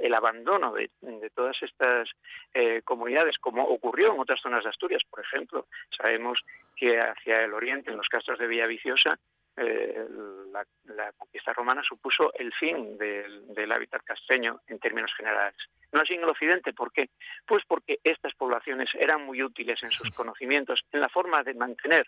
[0.00, 0.90] el abandono de,
[1.34, 2.08] todas estas
[2.54, 6.40] eh, comunidades, como ocurrió en otras zonas de Asturias, por ejemplo, sabemos
[6.74, 9.18] que hacia el oriente, en los castros de Villaviciosa,
[9.56, 10.06] eh,
[10.52, 15.56] la, conquista romana supuso el fin del, hábitat castreño en términos generales.
[15.92, 17.10] No así en el occidente, ¿por qué?
[17.46, 22.06] Pues porque estas poblaciones eran muy útiles en sus conocimientos, en la forma de mantener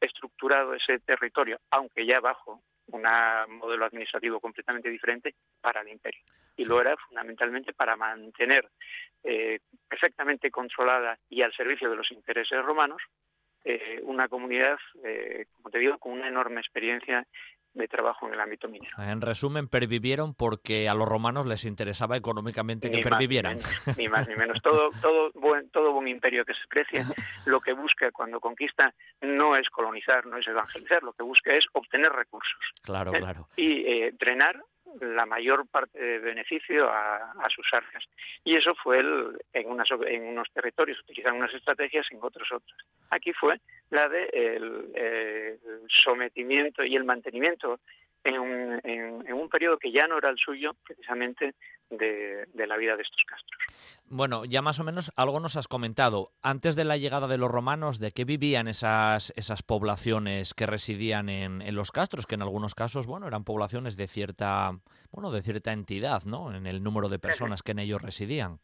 [0.00, 3.02] estructurado ese territorio, aunque ya bajo un
[3.58, 6.22] modelo administrativo completamente diferente para el imperio.
[6.56, 8.68] Y lo era fundamentalmente para mantener
[9.22, 13.02] eh, perfectamente controlada y al servicio de los intereses romanos
[13.64, 17.26] eh, una comunidad, eh, como te digo, con una enorme experiencia
[17.72, 18.96] de trabajo en el ámbito minero.
[18.98, 23.58] En resumen, pervivieron porque a los romanos les interesaba económicamente que pervivieran.
[23.96, 24.60] ni, más ni menos.
[24.60, 27.04] Todo, todo, buen, todo buen imperio que se crece,
[27.46, 31.64] lo que busca cuando conquista no es colonizar, no es evangelizar, lo que busca es
[31.72, 32.60] obtener recursos.
[32.82, 33.18] Claro, ¿eh?
[33.18, 33.46] claro.
[33.56, 34.60] Y drenar
[35.00, 38.04] la mayor parte de beneficio a, sus arcas.
[38.44, 39.66] Y eso fue el, en,
[40.06, 42.78] en unos territorios utilizan unas estrategias, en otros otras.
[43.10, 43.60] Aquí fue
[43.90, 47.80] la de el, sometimiento y el mantenimiento
[48.24, 51.54] en un, en, un periodo que ya no era el suyo, precisamente
[51.90, 53.60] de, la vida de estos castros.
[54.06, 56.32] Bueno, ya más o menos algo nos has comentado.
[56.42, 61.28] Antes de la llegada de los romanos, ¿de qué vivían esas, esas poblaciones que residían
[61.28, 62.26] en, en los castros?
[62.26, 64.72] Que en algunos casos, bueno, eran poblaciones de cierta,
[65.10, 66.54] bueno, de cierta entidad, ¿no?
[66.54, 68.60] En el número de personas que en ellos residían.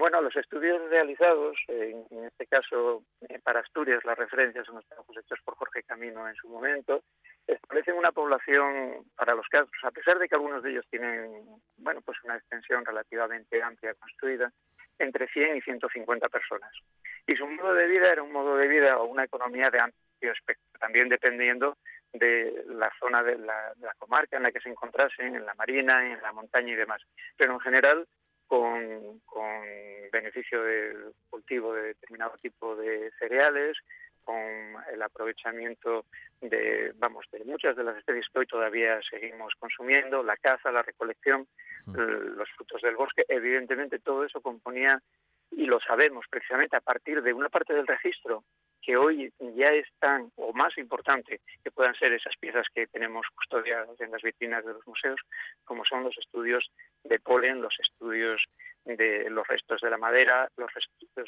[0.00, 5.14] Bueno, los estudios realizados, en, este caso eh, para Asturias, las referencias son los trabajos
[5.18, 7.02] hechos por Jorge Camino en su momento,
[7.46, 11.44] establecen una población para los casos, a pesar de que algunos de ellos tienen,
[11.76, 14.50] bueno, pues una extensión relativamente amplia construida,
[14.98, 16.72] entre 100 y 150 personas.
[17.26, 20.32] Y su modo de vida era un modo de vida o una economía de amplio
[20.32, 21.76] espectro, también dependiendo
[22.14, 25.52] de la zona de la, de la comarca en la que se encontrasen, en la
[25.52, 27.02] marina, en la montaña y demás.
[27.36, 28.06] Pero en general
[28.50, 29.62] con, con
[30.10, 33.78] beneficio del cultivo de determinado tipo de cereales,
[34.24, 34.36] con
[34.92, 36.06] el aprovechamiento
[36.40, 40.82] de, vamos, de muchas de las especies que hoy todavía seguimos consumiendo, la caza, la
[40.82, 41.46] recolección,
[41.86, 41.94] mm.
[41.94, 45.00] los frutos del bosque, evidentemente todo eso componía,
[45.52, 48.42] y lo sabemos precisamente a partir de una parte del registro
[48.90, 53.24] que hoy ya es tan o más importante que puedan ser esas piezas que tenemos
[53.36, 55.20] custodiadas en las vitrinas de los museos,
[55.64, 56.68] como son los estudios
[57.04, 58.42] de polen, los estudios
[58.84, 60.72] de los restos de la madera, los,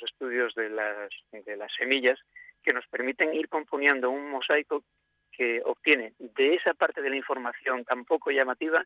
[0.03, 2.19] estudios de las, de las semillas,
[2.65, 4.83] que nos permiten ir componiendo un mosaico
[5.31, 8.85] que obtiene de esa parte de la información tan poco llamativa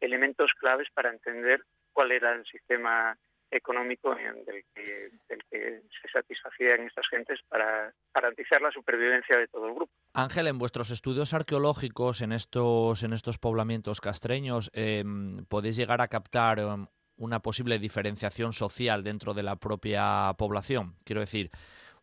[0.00, 1.62] elementos claves para entender
[1.92, 3.16] cuál era el sistema
[3.50, 5.10] económico del que,
[5.50, 9.92] se satisfacían estas gentes para garantizar la supervivencia de todo el grupo.
[10.14, 16.08] Ángel, en vuestros estudios arqueológicos en estos, en estos poblamientos castreños, em, ¿podéis llegar a
[16.08, 16.86] captar em,
[17.16, 20.94] una posible diferenciación social dentro de la propia población?
[21.04, 21.50] Quiero decir,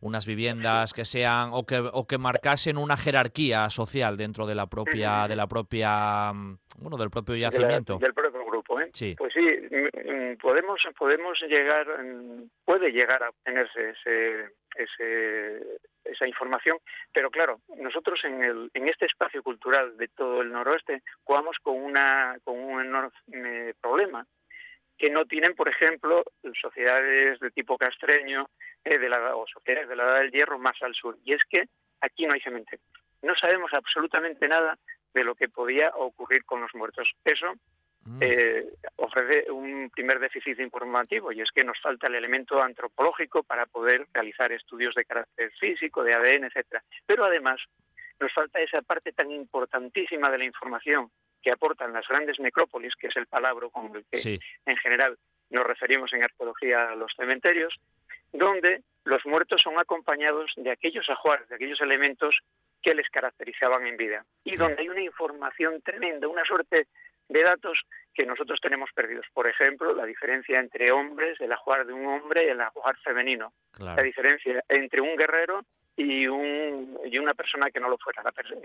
[0.00, 4.66] unas viviendas que sean o que, o que marcasen una jerarquía social dentro de la
[4.66, 8.43] propia de la propia mm, bueno del propio yacimiento del propio
[8.80, 8.90] ¿eh?
[8.92, 9.14] sí.
[9.16, 11.86] pues sí mm, mm, podemos podemos llegar
[12.64, 16.78] puede llegar a obtenerse ese, ese esa información,
[17.12, 21.82] pero claro, nosotros en, el, en este espacio cultural de todo el noroeste jugamos con,
[21.82, 24.26] una, con un enorme problema,
[24.96, 26.22] que no tienen, por ejemplo,
[26.60, 28.48] sociedades de tipo castreño
[28.84, 31.16] eh, de la, o sociedades de la Edad del Hierro más al sur.
[31.24, 31.64] Y es que
[32.00, 32.84] aquí no hay cementerio.
[33.22, 34.78] No sabemos absolutamente nada
[35.12, 37.10] de lo que podía ocurrir con los muertos.
[37.24, 37.54] Eso
[38.04, 38.18] mm.
[38.20, 38.64] eh,
[38.96, 44.06] ofrece un primer déficit informativo y es que nos falta el elemento antropológico para poder
[44.12, 46.82] realizar estudios de carácter físico, de ADN, etcétera.
[47.06, 47.60] Pero además
[48.20, 51.10] nos falta esa parte tan importantísima de la información
[51.42, 55.18] que aportan las grandes necrópolis, que es el palabra con el que en general
[55.50, 57.74] nos referimos en arqueología a los cementerios,
[58.32, 62.40] donde los muertos son acompañados de aquellos ajuares, de aquellos elementos
[62.82, 66.86] que les caracterizaban en vida, y donde hay una información tremenda, una suerte
[67.28, 67.80] de datos
[68.14, 69.26] que nosotros tenemos perdidos.
[69.32, 73.52] Por ejemplo, la diferencia entre hombres, el ajuar de un hombre y el ajuar femenino.
[73.78, 75.64] La diferencia entre un guerrero
[75.96, 78.22] y, un, y una persona que no lo fuera.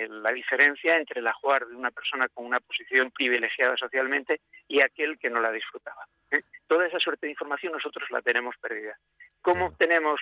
[0.10, 5.18] La, diferencia entre el ajuar de una persona con una posición privilegiada socialmente y aquel
[5.20, 6.06] que no la disfrutaba.
[6.32, 6.42] ¿eh?
[6.68, 8.98] Toda esa suerte de información nosotros la tenemos perdida.
[9.42, 10.20] ¿Cómo obtenemos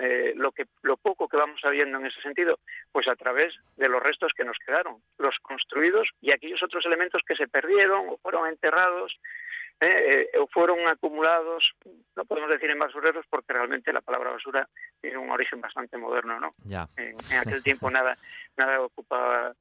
[0.00, 2.58] eh, lo, que, lo poco que vamos sabiendo en ese sentido?
[2.92, 7.22] Pues a través de los restos que nos quedaron, los construidos y aquellos otros elementos
[7.26, 9.18] que se perdieron o fueron enterrados
[9.80, 11.72] eh, eh, o fueron acumulados,
[12.14, 14.68] no podemos decir en basureros porque realmente la palabra basura
[15.00, 16.54] tiene un origen bastante moderno, ¿no?
[16.64, 16.88] Ya.
[16.96, 18.16] En, aquel tiempo nada,
[18.56, 19.54] nada ocupaba,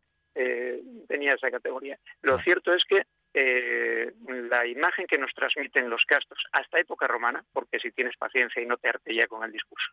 [1.07, 1.97] tenía esa categoría.
[2.21, 3.01] Lo cierto es que
[3.33, 4.11] eh,
[4.49, 8.65] la imagen que nos transmiten los castros hasta época romana, porque si tienes paciencia y
[8.65, 9.91] no te arte ya con el discurso,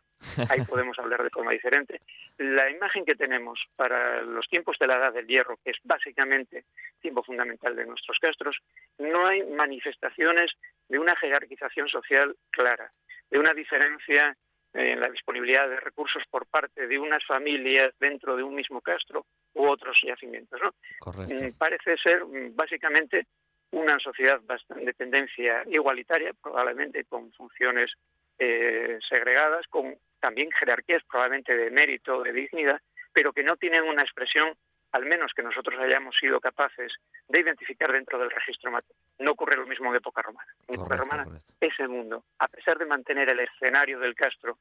[0.49, 2.01] ahí podemos hablar de forma diferente,
[2.37, 6.65] la imagen que tenemos para los tiempos de la Edad del Hierro, que es básicamente
[7.01, 8.57] tiempo fundamental de nuestros castros,
[8.97, 10.51] no hay manifestaciones
[10.89, 12.89] de una jerarquización social clara,
[13.29, 14.35] de una diferencia
[14.73, 19.25] en la disponibilidad de recursos por parte de unas familias dentro de un mismo castro
[19.53, 20.59] u otros yacimientos.
[20.61, 20.73] ¿no?
[21.11, 23.25] Mm, parece ser mm, básicamente
[23.71, 27.91] una sociedad de tendencia igualitaria, probablemente con funciones
[28.39, 32.81] eh, segregadas, con también jerarquías probablemente de mérito, de dignidad,
[33.13, 34.53] pero que no tienen una expresión,
[34.91, 36.93] al menos que nosotros hayamos sido capaces
[37.27, 38.99] de identificar dentro del registro material.
[39.19, 40.51] No ocurre lo mismo en época romana.
[40.67, 41.25] En época romana,
[41.59, 44.57] ese mundo, a pesar de mantener el escenario del castro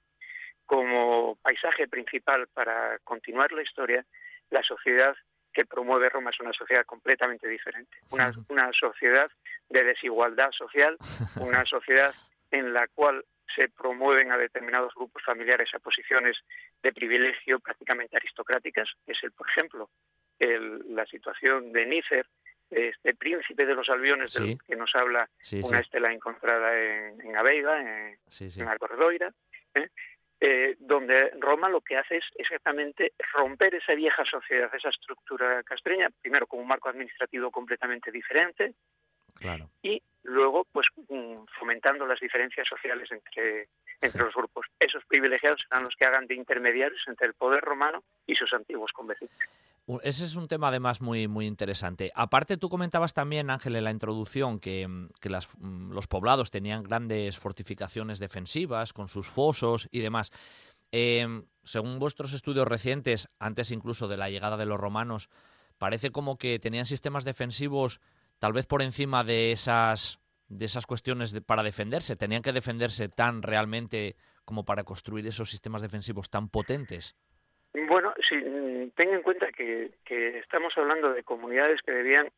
[0.67, 4.05] como paisaje principal para continuar la historia,
[4.51, 5.17] la sociedad
[5.53, 7.97] que promueve Roma es una sociedad completamente diferente.
[8.11, 9.31] Una, una sociedad
[9.71, 10.99] de desigualdad social,
[11.41, 12.15] una sociedad
[12.51, 13.25] en la cual
[13.55, 16.37] se promueven a determinados grupos familiares a posiciones
[16.83, 18.89] de privilegio prácticamente aristocráticas.
[19.07, 19.91] Es el, por ejemplo,
[20.39, 22.27] el, la situación de Nícer,
[22.71, 25.29] este príncipe de los albiones del que nos habla
[25.63, 29.33] una estela encontrada en, en Aveiga, en, en Alcordoira,
[29.75, 29.89] ¿eh?
[30.41, 36.11] Eh, donde Roma lo que hace es exactamente romper esa vieja sociedad, esa estructura castreña,
[36.23, 38.75] primero con un marco administrativo completamente diferente,
[39.83, 43.69] y luego pues mm, fomentando las diferencias sociales entre,
[44.01, 44.67] entre los grupos.
[44.79, 48.93] Esos privilegiados serán los que hagan de intermediarios entre el poder romano y sus antiguos
[48.93, 49.35] convecinos.
[50.03, 52.13] Ese es un tema además muy, muy interesante.
[52.15, 55.09] Aparte, tú comentabas también, Ángel, en la introducción, que, mm,
[55.61, 60.31] mm, los poblados tenían grandes fortificaciones defensivas con sus fosos y demás.
[60.93, 65.31] Em, según vuestros estudios recientes, antes incluso de la llegada de los romanos,
[65.79, 68.01] parece como que tenían sistemas defensivos
[68.39, 72.15] tal vez por encima de esas, de esas cuestiones para defenderse.
[72.17, 77.17] Tenían que defenderse tan realmente como para construir esos sistemas defensivos tan potentes.
[77.75, 82.29] Bueno, sí, mm, ten en cuenta que, estamos hablando de comunidades que debían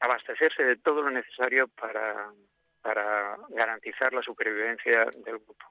[0.00, 2.30] abastecerse de todo lo necesario para,
[3.50, 5.66] garantizar la supervivencia del grupo.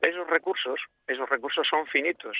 [0.00, 2.38] Esos recursos, esos recursos son finitos.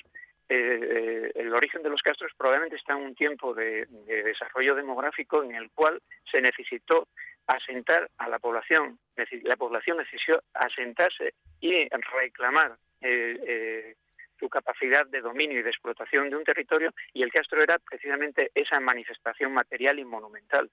[0.49, 5.43] Eh, eh, el origen de los castros probablemente está en un tiempo de, desarrollo demográfico
[5.43, 6.01] en el cual
[6.31, 7.07] se necesitó
[7.47, 8.99] asentar a la población,
[9.43, 13.95] la población necesitó asentarse y reclamar eh,
[14.39, 18.51] su capacidad de dominio y de explotación de un territorio y el castro era precisamente
[18.55, 20.71] esa manifestación material y monumental.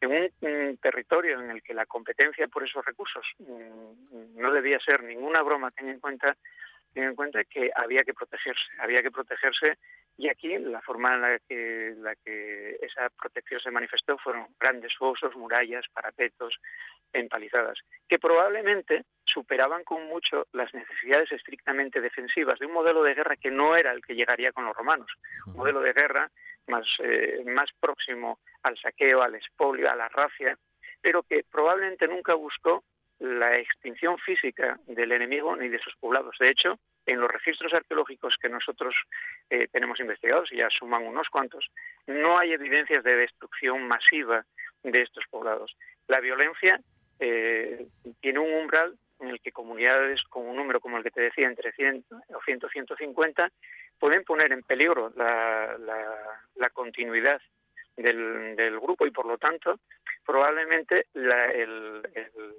[0.00, 5.02] En un, territorio en el que la competencia por esos recursos mm, no debía ser
[5.02, 6.36] ninguna broma, ten en cuenta
[6.92, 9.78] ten en cuenta que había que protegerse, había que protegerse
[10.16, 14.94] y aquí la forma en la que, la que esa protección se manifestó fueron grandes
[14.96, 16.58] fosos, murallas, parapetos,
[17.12, 17.78] empalizadas,
[18.08, 23.50] que probablemente superaban con mucho las necesidades estrictamente defensivas de un modelo de guerra que
[23.50, 25.10] no era el que llegaría con los romanos,
[25.46, 26.30] un modelo de guerra
[26.66, 30.56] más, eh, más próximo al saqueo, al expolio, a la racia,
[31.00, 32.84] pero que probablemente nunca buscó
[33.20, 36.36] la extinción física del enemigo ni de sus poblados.
[36.40, 38.94] De hecho, en los registros arqueológicos que nosotros
[39.50, 41.70] eh, tenemos investigados, y ya suman unos cuantos,
[42.06, 44.44] no hay evidencias de destrucción masiva
[44.82, 45.76] de estos poblados.
[46.08, 46.80] La violencia
[47.18, 47.86] eh,
[48.20, 51.46] tiene un umbral en el que comunidades con un número como el que te decía,
[51.46, 52.04] entre 100
[52.34, 53.50] o 100 150,
[53.98, 55.76] pueden poner en peligro la,
[56.56, 57.40] la, continuidad
[57.96, 59.78] del, grupo y, por lo tanto,
[60.24, 61.30] probablemente el,
[62.14, 62.54] el,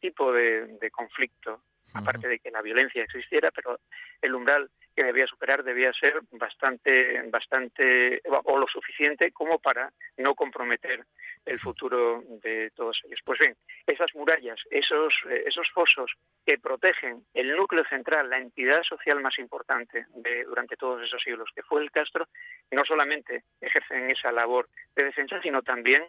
[0.00, 1.62] tipo de, de conflicto
[1.94, 3.80] aparte de que la violencia existiera, pero
[4.20, 10.34] el umbral que debía superar debía ser bastante, bastante o lo suficiente como para no
[10.34, 11.04] comprometer
[11.46, 13.20] el futuro de todos ellos.
[13.24, 13.54] Pues bien,
[13.86, 15.14] esas murallas, esos,
[15.46, 16.12] esos fosos
[16.44, 21.50] que protegen el núcleo central, la entidad social más importante de, durante todos esos siglos,
[21.54, 22.26] que fue el Castro,
[22.72, 26.02] no solamente ejercen esa labor de defensa, sino también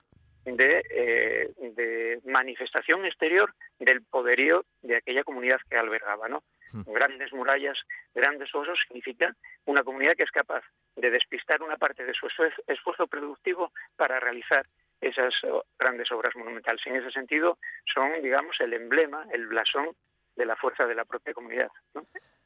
[0.58, 6.43] eh, de, manifestación exterior del poderío de aquella comunidad que albergaba, ¿no?
[6.72, 6.84] Hmm.
[6.91, 7.78] Grandes murallas,
[8.14, 9.36] grandes osos significa
[9.66, 10.64] una comunidad que es capaz
[10.95, 12.28] de despistar una parte de su
[12.68, 14.66] esfuerzo productivo para realizar
[15.02, 15.34] esas
[15.78, 16.82] grandes obras monumentales.
[16.86, 17.58] En ese sentido,
[17.93, 19.95] son, digamos, el emblema, el blasón
[20.36, 21.70] de la fuerza de la propia comunidad.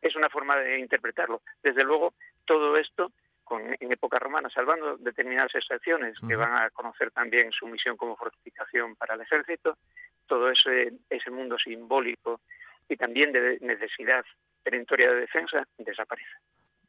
[0.01, 1.41] Es una forma de interpretarlo.
[1.61, 2.13] Desde luego,
[2.45, 3.11] todo esto
[3.53, 8.15] con, en época romana, salvando determinadas excepciones que van a conocer también su misión como
[8.15, 9.77] fortificación para el ejército,
[10.25, 12.41] todo ese, ese mundo simbólico
[12.89, 14.25] y también de necesidad
[14.63, 16.33] perentoria de defensa desaparece.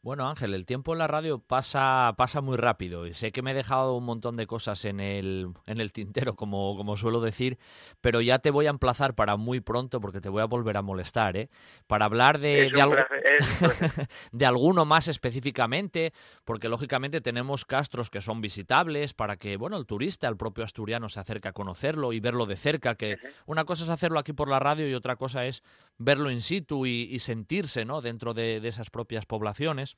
[0.05, 3.53] Bueno, Ángel, el tiempo en la radio pasa, pasa muy rápido y sé que me
[3.53, 7.57] he dejado un montón de cosas en el, en el tintero, como, como suelo decir,
[8.03, 10.83] pero ya te voy a emplazar para muy pronto porque te voy a volver a
[10.83, 11.49] molestar, ¿eh?
[11.87, 12.97] Para hablar de, de, algo,
[14.33, 16.13] de alguno más específicamente,
[16.45, 21.09] porque lógicamente tenemos castros que son visitables para que, bueno, el turista, el propio asturiano
[21.09, 24.51] se acerque a conocerlo y verlo de cerca, que una cosa es hacerlo aquí por
[24.51, 25.63] la radio y otra cosa es
[25.97, 28.03] verlo in situ y, y sentirse, ¿no?
[28.03, 29.94] Dentro de, de esas propias poblaciones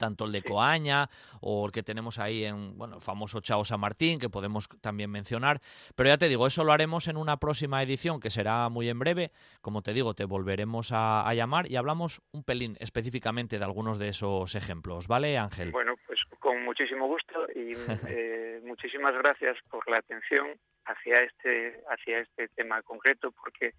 [0.00, 1.08] tanto el de Coaña
[1.42, 5.10] o el que tenemos ahí en, bueno, el famoso Chao San Martín, que podemos también
[5.10, 5.60] mencionar.
[5.94, 8.98] Pero ya te digo, eso lo haremos en una próxima edición que será muy en
[8.98, 9.30] breve.
[9.60, 14.08] Como te digo, te volveremos a, llamar y hablamos un pelín específicamente de algunos de
[14.08, 15.70] esos ejemplos, ¿vale, Ángel?
[15.70, 17.72] Bueno, pues con muchísimo gusto y
[18.08, 20.48] eh, muchísimas gracias por la atención
[20.86, 23.74] hacia este, hacia este tema concreto, porque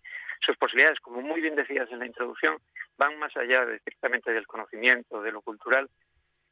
[0.46, 2.58] sus posibilidades, como muy bien decías en la introducción,
[2.98, 5.90] van más allá de, estrictamente del conocimiento, de lo cultural,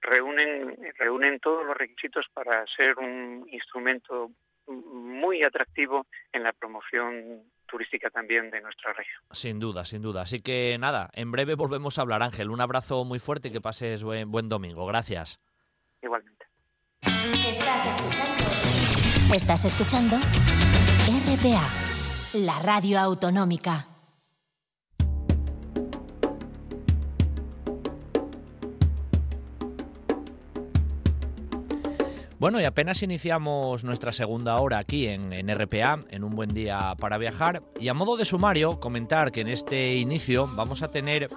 [0.02, 4.32] reúnen, reúnen todos los requisitos para ser un instrumento
[4.68, 9.22] muy atractivo en la promoción turística también de nuestra región.
[9.32, 10.22] Sin duda, sin duda.
[10.22, 12.50] Así que nada, en breve volvemos a hablar, Ángel.
[12.50, 14.86] Un abrazo muy fuerte y que pases buen, buen domingo.
[14.86, 15.40] Gracias.
[16.02, 16.46] Igualmente.
[17.02, 18.44] Estás escuchando.
[19.34, 21.70] Estás escuchando RPA,
[22.34, 23.99] la radio autonómica.
[32.40, 37.18] Bueno, y apenas iniciamos nuestra segunda hora aquí en, RPA, en un buen día para
[37.18, 37.64] viajar.
[37.82, 41.28] Y a modo de sumario, comentar que en este inicio vamos a tener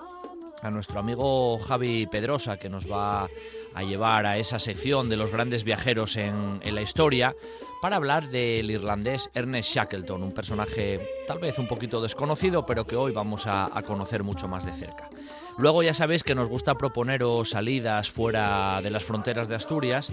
[0.63, 3.27] a nuestro amigo Javi Pedrosa, que nos va
[3.75, 7.35] a llevar a esa sección de los grandes viajeros en, la historia,
[7.81, 12.95] para hablar del irlandés Ernest Shackleton, un personaje tal vez un poquito desconocido, pero que
[12.95, 15.09] hoy vamos a conocer mucho más de cerca.
[15.59, 20.11] Luego ya sabéis que nos gusta proponeros salidas fuera de las fronteras de Asturias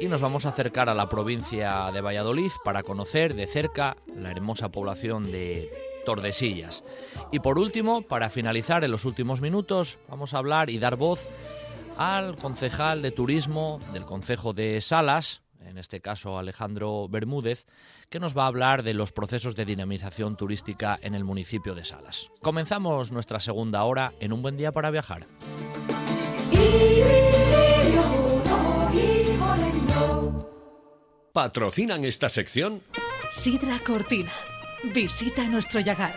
[0.00, 4.30] y nos vamos a acercar a la provincia de Valladolid para conocer de cerca la
[4.30, 5.70] hermosa población de
[6.04, 6.84] Tordesillas.
[7.30, 11.26] Y por último, para finalizar en los últimos minutos, vamos a hablar y dar voz
[11.96, 17.66] al concejal de turismo del Concejo de Salas, en este caso Alejandro Bermúdez,
[18.10, 21.84] que nos va a hablar de los procesos de dinamización turística en el municipio de
[21.84, 22.30] Salas.
[22.42, 25.26] Comenzamos nuestra segunda hora en un buen día para viajar.
[31.32, 32.82] ¿Patrocinan esta sección?
[33.30, 34.32] Sidra Cortina.
[34.94, 36.14] Visita nuestro Yagar.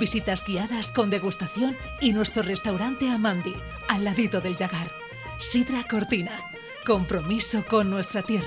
[0.00, 3.54] Visitas guiadas con degustación y nuestro restaurante Amandi,
[3.88, 4.90] al ladito del Yagar.
[5.38, 6.32] Sidra Cortina.
[6.86, 8.46] Compromiso con nuestra tierra.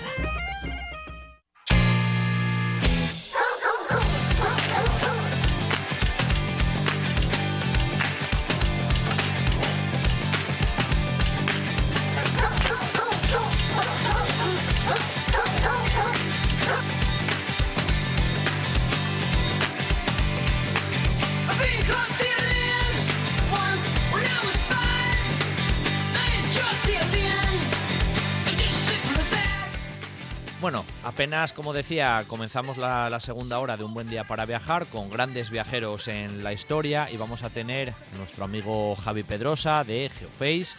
[30.61, 35.09] Bueno, apenas, como decía, comenzamos la, segunda hora de un buen día para viajar con
[35.09, 40.77] grandes viajeros en la historia y vamos a tener nuestro amigo Javi Pedrosa de Geoface,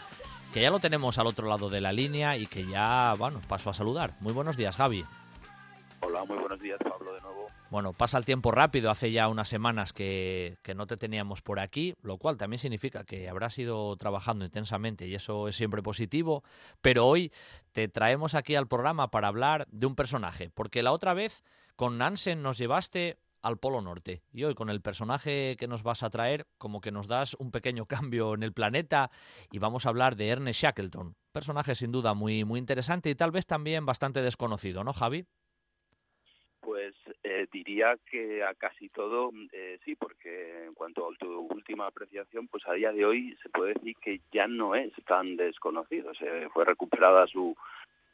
[0.53, 3.71] que ya lo tenemos al otro lado de la línea y que ya, bueno, paso
[3.71, 4.13] a saludar.
[4.21, 5.03] Muy buenos días, Javi.
[6.01, 7.50] Hola, muy buenos días, Pablo, de nuevo.
[7.71, 11.95] Bueno, pasa el tiempo rápido, hace ya unas semanas que, no te teníamos por aquí,
[12.03, 16.43] lo cual también significa que habrás ido trabajando intensamente y eso es siempre positivo,
[16.81, 17.33] pero hoy
[17.71, 21.45] te traemos aquí al programa para hablar de un personaje, porque la otra vez
[21.77, 26.03] con Nansen nos llevaste al Polo Norte y hoy con el personaje que nos vas
[26.03, 29.13] a traer como que nos das un pequeño cambio en el planeta
[29.53, 33.31] y vamos a hablar de Ernest Shackleton, personaje sin duda muy, muy interesante y tal
[33.31, 35.25] vez también bastante desconocido, ¿no Javi?
[36.61, 36.95] Pues
[37.33, 42.49] eh, diría que a casi todo eh, sí, porque en cuanto a tu última apreciación,
[42.49, 46.13] pues a día de hoy se puede decir que ya no es tan desconocido.
[46.15, 47.57] Se fue recuperada su,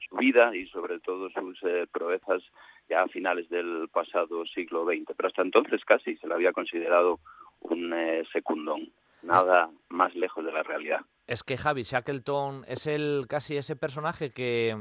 [0.07, 2.43] su vida y sobre todo sus eh, proezas
[2.91, 7.19] ya a finales del pasado siglo XX, pero hasta entonces casi se le había considerado
[7.61, 7.95] un
[8.33, 11.01] secundón, nada más lejos de la realidad.
[11.27, 14.77] Es que Javi Shackleton es el casi ese personaje que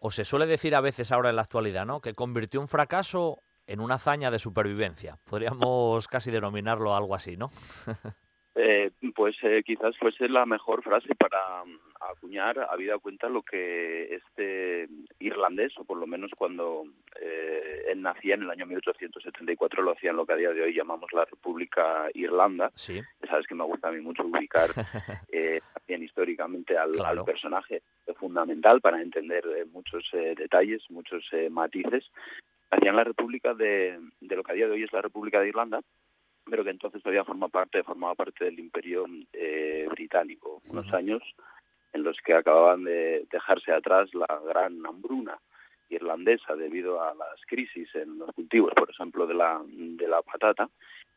[0.00, 2.00] o se suele decir a veces ahora en la actualidad, ¿no?
[2.00, 5.18] Que convirtió un fracaso en una hazaña de supervivencia.
[5.24, 7.50] Podríamos casi denominarlo algo así, ¿no?
[9.14, 11.78] pues eh, quizás fuese la mejor frase para mm,
[12.12, 14.88] acuñar a vida cuenta lo que este
[15.18, 16.84] irlandés, o por lo menos cuando
[17.20, 20.62] eh, él nacía en el año 1874, lo hacía en lo que a día de
[20.62, 22.70] hoy llamamos la República Irlanda.
[22.74, 23.00] Sí.
[23.28, 24.70] Sabes que me gusta a mí mucho ubicar
[25.32, 27.82] eh, también históricamente al, al, personaje
[28.16, 32.10] fundamental para entender muchos detalles, muchos matices.
[32.70, 35.48] Hacían la República de, de lo que a día de hoy es la República de
[35.48, 35.80] Irlanda,
[36.50, 41.22] pero que entonces todavía forma parte, formaba parte del Imperio eh, británico, unos años
[41.92, 45.38] en los que acababan de dejarse atrás la gran hambruna
[45.88, 50.68] irlandesa debido a las crisis en los cultivos, por ejemplo, de la, de la patata,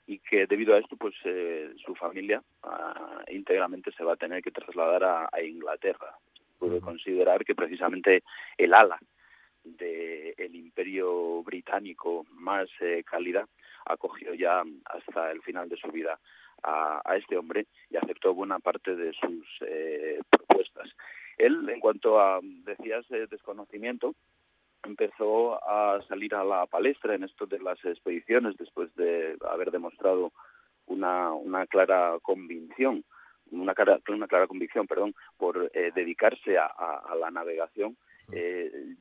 [0.07, 4.41] y que debido a esto, pues eh, su familia ah, íntegramente se va a tener
[4.43, 6.17] que trasladar a, Inglaterra.
[6.59, 8.23] Puede considerar que precisamente
[8.57, 8.99] el ala
[9.63, 13.47] del imperio británico más eh, cálida
[13.85, 16.19] acogió ya hasta el final de su vida
[16.63, 20.89] a, este hombre y aceptó buena parte de sus eh, propuestas.
[21.37, 24.15] Él, en cuanto a, decías, eh, desconocimiento,
[24.83, 30.31] empezó a salir a la palestra en esto de las expediciones después de haber demostrado
[30.87, 33.03] una, una clara convicción
[33.51, 37.95] una clara, una clara convicción perdón por eh, dedicarse a, la navegación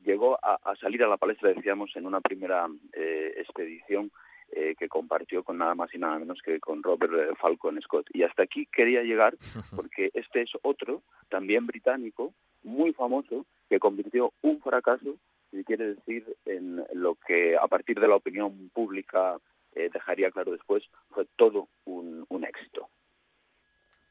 [0.05, 4.11] llegó a, a, salir a la palestra decíamos en una primera expedición
[4.55, 8.07] eh, que compartió con nada más y nada menos que con Robert eh, Falcon Scott.
[8.13, 9.35] Y hasta aquí quería llegar
[9.75, 15.15] porque este es otro, también británico, muy famoso, que convirtió un fracaso,
[15.51, 19.37] si quiere decir, en lo que a partir de la opinión pública
[19.75, 22.89] eh, dejaría claro después, fue todo un, un éxito.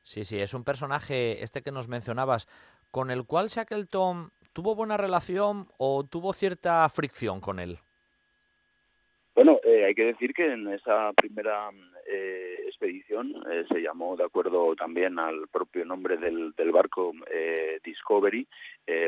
[0.03, 2.49] Sí, sí, es un personaje, este que nos mencionabas,
[2.91, 7.79] con el cual Shackleton tuvo buena relación o tuvo cierta fricción con él.
[9.73, 11.71] Eh, hay que decir que en esa primera
[12.07, 17.13] eh, expedición eh, se llamó, de acuerdo también al propio nombre del, del barco
[17.83, 18.47] Discovery,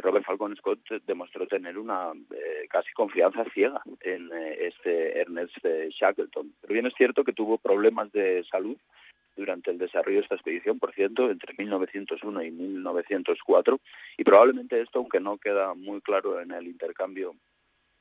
[0.03, 2.13] Robert Falcon Scott demostró tener una
[2.71, 5.57] casi confianza ciega en este Ernest
[5.91, 6.55] Shackleton.
[6.61, 8.77] Pero bien es cierto que tuvo problemas de salud
[9.37, 13.81] durante el desarrollo de esta expedición, por cierto, entre 1901 y 1904,
[14.17, 17.35] y probablemente esto, aunque no queda muy claro en el intercambio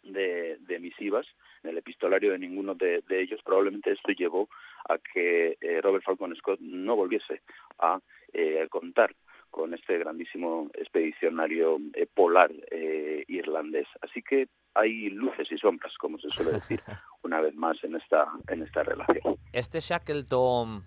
[0.03, 1.25] de, de misivas,
[1.63, 4.49] en el epistolario de ninguno de, ellos, probablemente esto llevó
[4.89, 7.41] a que eh, Robert Falcon Scott no volviese
[7.79, 7.99] a
[8.33, 9.15] eh, contar
[9.49, 12.51] con este grandísimo expedicionario eh, polar
[13.27, 13.87] irlandés.
[14.01, 16.81] Así que hay luces y sombras, como se suele decir
[17.23, 19.37] una vez más en esta en esta relación.
[19.51, 20.83] Este Shackleton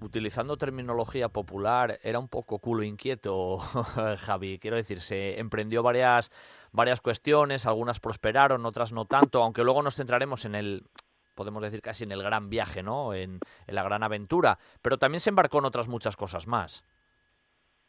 [0.00, 3.58] utilizando terminología popular, era un poco culo inquieto,
[4.18, 4.58] Javi.
[4.58, 6.30] Quiero decir, se emprendió varias,
[6.72, 10.82] varias cuestiones, algunas prosperaron, otras no tanto, aunque luego nos centraremos en el,
[11.34, 13.14] podemos decir casi en el gran viaje, ¿no?
[13.14, 16.84] En, la gran aventura, pero también se embarcó en otras muchas cosas más.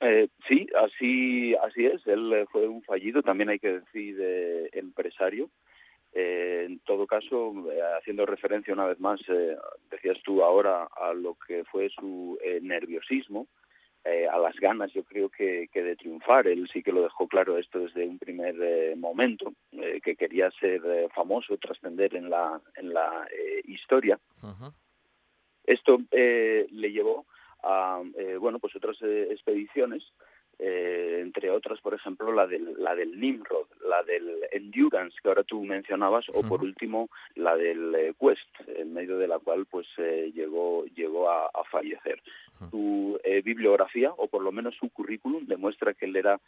[0.02, 2.06] Eh, sí, así, así es.
[2.07, 5.49] Él eh, fue un fallido, también hay que decir, eh, empresario.
[6.14, 9.56] Eh, en todo caso, eh, haciendo referencia una vez más, eh,
[9.91, 13.48] decías tú ahora, a lo que fue su nerviosismo,
[14.31, 16.48] a las ganas, yo creo que, que, de triunfar.
[16.48, 20.81] Él sí que lo dejó claro esto desde un primer momento, que quería ser
[21.14, 23.27] famoso, trascender en la, en la
[23.65, 24.18] historia.
[25.64, 27.27] Esto le llevó
[27.61, 28.02] a
[28.40, 30.03] bueno pues otras expediciones
[30.61, 35.44] eh, entre otras, por ejemplo, la del, la del Nimrod, la del Endurance, que ahora
[35.44, 39.88] tú mencionabas, o por último, la del eh, Quest, en medio de la cual pues
[39.98, 42.22] eh, llegó, llegó a, fallecer.
[42.72, 46.41] Su bibliografía, o por lo menos su currículum, demuestra que él era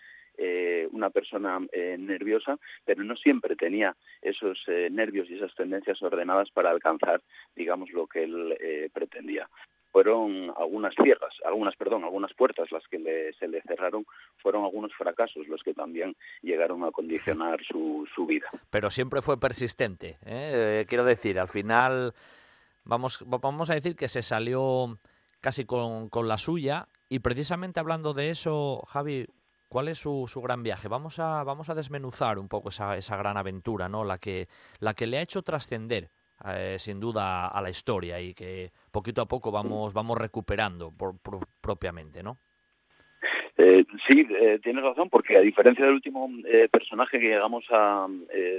[0.92, 1.60] una persona
[2.00, 4.58] nerviosa, pero no siempre tenía esos
[4.90, 7.22] nervios y esas tendencias ordenadas para alcanzar,
[7.56, 9.48] digamos, lo que él pretendía
[9.92, 14.06] fueron algunas cierras, algunas, perdón, algunas puertas las que se le cerraron,
[14.38, 18.48] fueron algunos fracasos los que también llegaron a condicionar su, su vida.
[18.70, 20.86] Pero siempre fue persistente, ¿eh?
[20.88, 22.14] quiero decir, al final
[22.84, 24.98] vamos, vamos a decir que se salió
[25.42, 29.28] casi con, con la suya y precisamente hablando de eso, Javi,
[29.72, 30.90] ¿Cuál es su, su, gran viaje?
[30.90, 34.04] Vamos a, vamos a desmenuzar un poco esa, esa gran aventura, ¿no?
[34.04, 34.50] La que,
[34.80, 36.10] la que le ha hecho trascender
[36.46, 41.16] eh, sin duda a la historia y que poquito a poco vamos, vamos recuperando por,
[41.62, 42.38] propiamente, ¿no?
[43.58, 48.08] Eh, sí, eh, tienes razón, porque a diferencia del último eh, personaje que llegamos a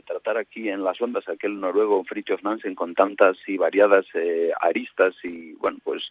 [0.07, 4.07] tratar aquí en las ondas, aquel noruego Fritjof Nansen, con tantas y variadas
[4.61, 6.03] aristas y, bueno, pues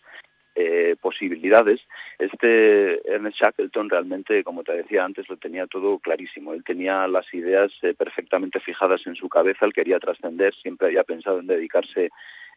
[0.56, 1.80] eh, posibilidades.
[2.20, 6.54] Este Ernest Shackleton realmente, como te decía antes, lo tenía todo clarísimo.
[6.54, 11.04] Él tenía las ideas eh, perfectamente fijadas en su cabeza, él quería trascender, siempre había
[11.04, 12.10] pensado en dedicarse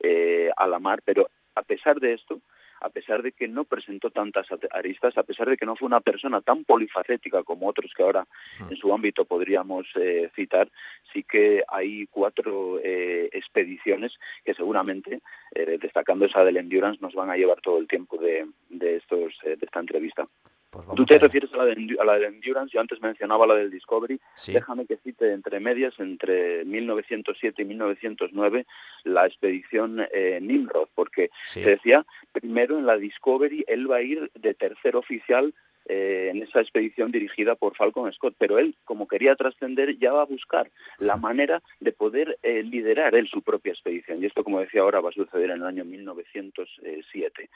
[0.03, 2.41] eh, a la mar, pero a pesar de esto,
[2.85, 6.01] a pesar de que no presentó tantas aristas, a pesar de que no fue una
[6.01, 8.27] persona tan polifacética como otros que ahora
[8.69, 10.71] en su ámbito podríamos eh, citar,
[11.11, 14.13] sí que hay cuatro eh, expediciones
[14.45, 15.21] que seguramente,
[15.55, 19.33] eh, destacando esa del Endurance, nos van a llevar todo el tiempo de, de, estos,
[19.43, 20.27] de esta entrevista.
[20.75, 23.55] Pues Tú te refieres a la, de, a la del Endurance, yo antes mencionaba la
[23.55, 28.67] del Discovery, déjame que cite entre medias, entre 1907 y 1909,
[29.05, 34.31] la expedición eh, Nimrod, porque se decía, primero en la Discovery él va a ir
[34.35, 35.55] de tercer oficial
[35.87, 40.23] eh, en esa expedición dirigida por Falcon Scott, pero él, como quería trascender, ya va
[40.23, 44.23] a buscar la manera de poder eh, liderar él su propia expedición.
[44.23, 47.51] Y esto, como decía ahora, va a suceder en el año 1907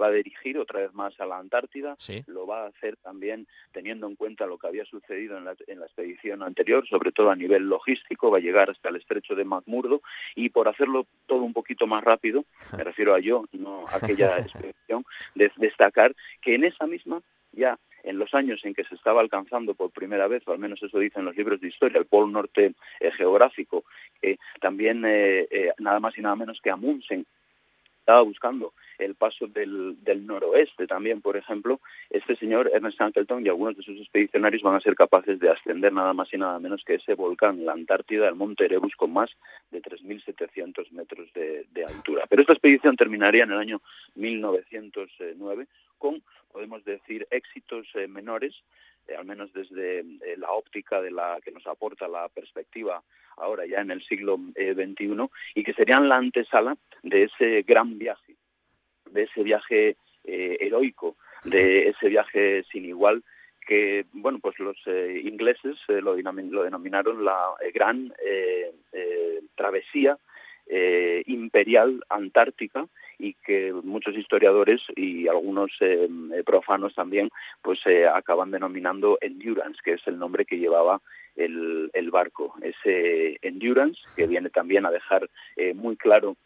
[0.00, 1.96] va a dirigir otra vez más a la Antártida,
[2.26, 5.80] lo va a hacer también teniendo en cuenta lo que había sucedido en la, en
[5.80, 9.44] la, expedición anterior, sobre todo a nivel logístico, va a llegar hasta el estrecho de
[9.44, 10.02] McMurdo
[10.34, 12.44] y por hacerlo todo un poquito más rápido,
[12.76, 15.04] me refiero a yo, no a aquella expedición,
[15.34, 17.22] de destacar que en esa misma
[17.52, 20.82] ya en los años en que se estaba alcanzando por primera vez, o al menos
[20.82, 23.84] eso dicen los libros de historia, el polo norte eh, geográfico,
[24.60, 27.26] también eh, eh, nada más y nada menos que Amundsen
[27.98, 29.96] estaba buscando el paso del,
[30.26, 31.80] noroeste también, por ejemplo,
[32.10, 35.92] este señor Ernest Shackleton y algunos de sus expedicionarios van a ser capaces de ascender
[35.92, 39.30] nada más y nada menos que ese volcán, la Antártida, el monte Erebus, con más
[39.70, 42.26] de 3.700 metros de altura.
[42.28, 43.80] Pero esta expedición terminaría en el año
[44.16, 45.66] 1909
[46.02, 46.20] con,
[46.50, 48.52] podemos decir, éxitos eh, menores,
[49.06, 53.00] eh, al menos desde eh, la óptica de la que nos aporta la perspectiva
[53.36, 58.34] ahora ya en el siglo XXI, y que serían la antesala de ese gran viaje
[59.10, 63.22] de ese viaje heroico, de ese viaje sin igual
[63.66, 68.12] que bueno pues los ingleses lo, lo, denominaron la gran
[69.54, 70.16] travesía
[71.26, 72.86] imperial antártica
[73.18, 75.70] y que muchos historiadores y algunos
[76.44, 77.30] profanos también
[77.62, 77.80] pues
[78.12, 81.00] acaban denominando endurance que es el nombre que llevaba
[81.36, 82.54] el, el barco.
[82.62, 85.28] Ese endurance que viene también a dejar
[85.74, 86.36] muy claro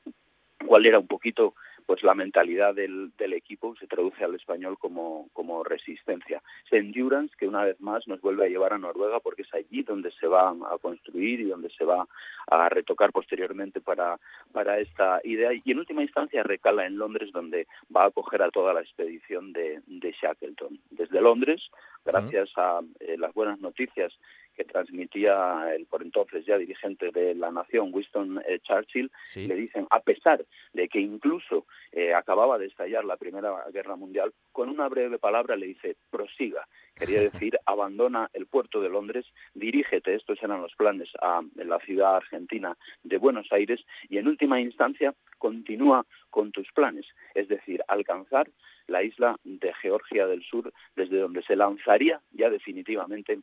[0.66, 1.55] cuál era un poquito
[1.86, 6.42] pues la mentalidad del, del, equipo se traduce al español como, como resistencia.
[6.66, 9.82] Es endurance que una vez más nos vuelve a llevar a Noruega porque es allí
[9.82, 12.06] donde se va a construir y donde se va
[12.48, 14.18] a retocar posteriormente para,
[14.52, 18.50] para esta idea y en última instancia recala en Londres donde va a acoger a
[18.50, 20.78] toda la expedición de, de Shackleton.
[20.90, 21.62] Desde Londres,
[22.04, 24.12] gracias a eh, las buenas noticias
[24.56, 29.86] que transmitía el por entonces ya dirigente de la nación, Winston eh, Churchill, le dicen,
[29.90, 34.88] a pesar de que incluso eh, acababa de estallar la Primera Guerra Mundial, con una
[34.88, 36.66] breve palabra le dice, prosiga.
[36.94, 42.16] Quería decir, abandona el puerto de Londres, dirígete, estos eran los planes, a la ciudad
[42.16, 48.48] argentina de Buenos Aires y en última instancia continúa con tus planes, es decir, alcanzar
[48.86, 53.40] la isla de Georgia del Sur, desde donde se lanzaría ya definitivamente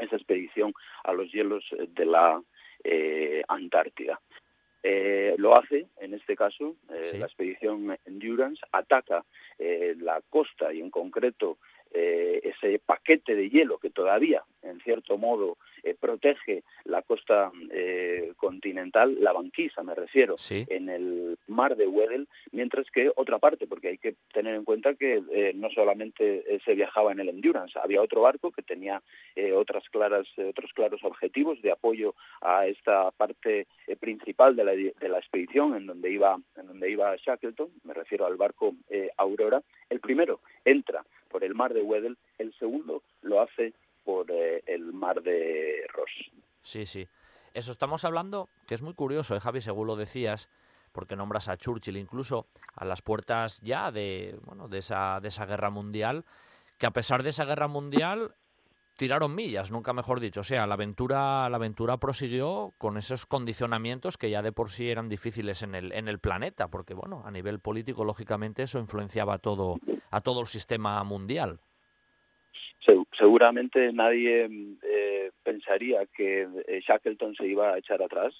[0.00, 0.74] esa expedición
[1.04, 2.42] a los hielos eh, de la
[2.84, 4.20] eh, Antártida.
[4.82, 9.26] Eh, lo hace, en este caso, la expedición Endurance ataca
[9.58, 11.58] la costa y en concreto
[11.92, 19.16] ese paquete de hielo que todavía, en cierto modo, eh, protege la costa eh, continental,
[19.20, 23.98] la banquisa me refiero, en el mar de Weddell, mientras que otra parte, porque hay
[23.98, 28.22] que tener en cuenta que eh, no solamente se viajaba en el Endurance, había otro
[28.22, 29.02] barco que tenía
[29.54, 33.66] otras claras, otros claros objetivos de apoyo a esta parte
[34.00, 38.26] principal de la, de la expedición en donde iba en donde iba Shackleton, me refiero
[38.26, 38.74] al barco
[39.16, 39.62] Aurora.
[39.88, 43.72] El primero entra por el mar de Weddell, el segundo lo hace
[44.04, 46.10] por eh, el mar de Ross.
[46.62, 47.06] Sí, sí.
[47.54, 50.50] Eso estamos hablando, que es muy curioso, ¿eh, Javi, según lo decías,
[50.92, 55.46] porque nombras a Churchill incluso a las puertas ya de, bueno, de, esa, de esa
[55.46, 56.24] guerra mundial,
[56.78, 58.34] que a pesar de esa guerra mundial
[58.96, 60.40] tiraron millas, nunca mejor dicho.
[60.40, 64.90] O sea, la aventura, la aventura prosiguió con esos condicionamientos que ya de por sí
[64.90, 69.38] eran difíciles en el, en el planeta, porque bueno, a nivel político, lógicamente, eso influenciaba
[69.38, 69.78] todo,
[70.10, 71.60] a todo el sistema mundial
[73.20, 74.48] seguramente nadie
[74.82, 78.34] eh, pensaría que eh, Shackleton se iba a echar atrás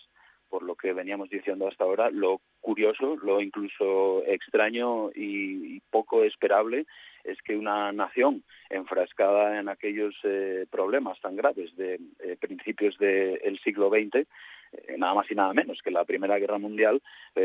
[0.48, 6.86] por lo que veníamos diciendo hasta ahora, lo curioso, lo incluso extraño y, poco esperable
[7.24, 12.01] es que una nación enfrascada en aquellos eh, problemas tan graves de
[12.40, 14.26] principios del siglo XX,
[14.98, 17.02] nada más y nada menos que la Primera Guerra Mundial,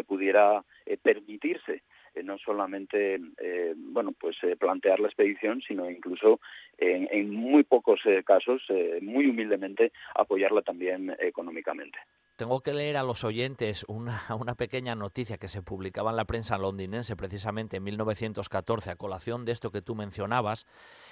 [0.07, 0.63] pudiera
[1.01, 1.81] permitirse
[2.15, 6.39] eh, no solamente eh, bueno pues eh, plantear la expedición sino incluso
[6.77, 8.61] en, muy pocos casos
[9.01, 11.97] muy humildemente apoyarla también económicamente
[12.35, 16.57] tengo que leer a los oyentes una, pequeña noticia que se publicaba en la prensa
[16.57, 20.65] londinense precisamente en 1914 a colación de esto que tú mencionabas,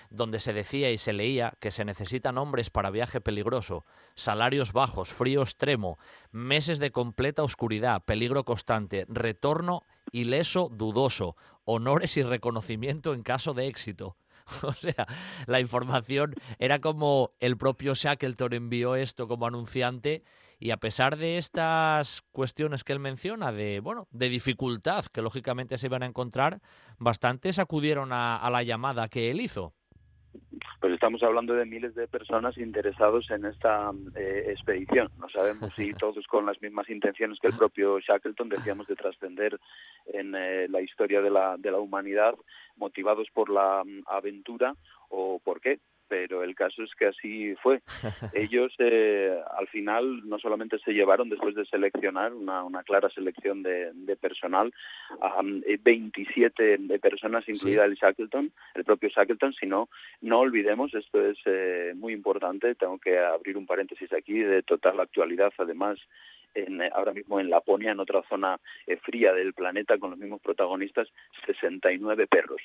[0.10, 3.84] donde se decía y se leía que se necesitan hombres para viaje peligroso,
[4.16, 5.98] salarios bajos, frío extremo,
[6.32, 11.36] meses de completa oscuridad, peligro constante, retorno ileso dudoso,
[11.66, 14.18] honores y reconocimiento en caso de éxito.
[14.62, 15.08] O sea,
[15.48, 20.24] la información era como el propio Shackleton envió esto como anunciante
[20.64, 25.78] y a pesar de estas cuestiones que él menciona, de, bueno, de dificultad que lógicamente
[25.78, 26.62] se iban a encontrar,
[26.98, 29.74] bastantes acudieron a, la llamada que él hizo.
[30.80, 35.10] Pues estamos hablando de miles de personas interesados en esta eh, expedición.
[35.20, 39.60] No sabemos si todos con las mismas intenciones que el propio Shackleton, decíamos, de trascender
[40.14, 42.36] en eh, la historia de la, de la humanidad,
[42.78, 44.76] motivados por la mm, aventura
[45.10, 47.82] o por qué pero el caso es que así fue.
[48.34, 53.64] Ellos eh, al final no solamente se llevaron, después de seleccionar una, una clara selección
[53.64, 54.74] de, de personal,
[55.22, 59.90] a 27 de personas, incluida el Shackleton, el propio Shackleton, sino
[60.22, 65.00] no olvidemos, esto es eh, muy importante, tengo que abrir un paréntesis aquí de total
[65.00, 66.00] actualidad, además
[66.56, 70.20] en, eh, ahora mismo en Laponia, en otra zona eh, fría del planeta, con los
[70.20, 71.08] mismos protagonistas,
[71.46, 72.62] 69 perros.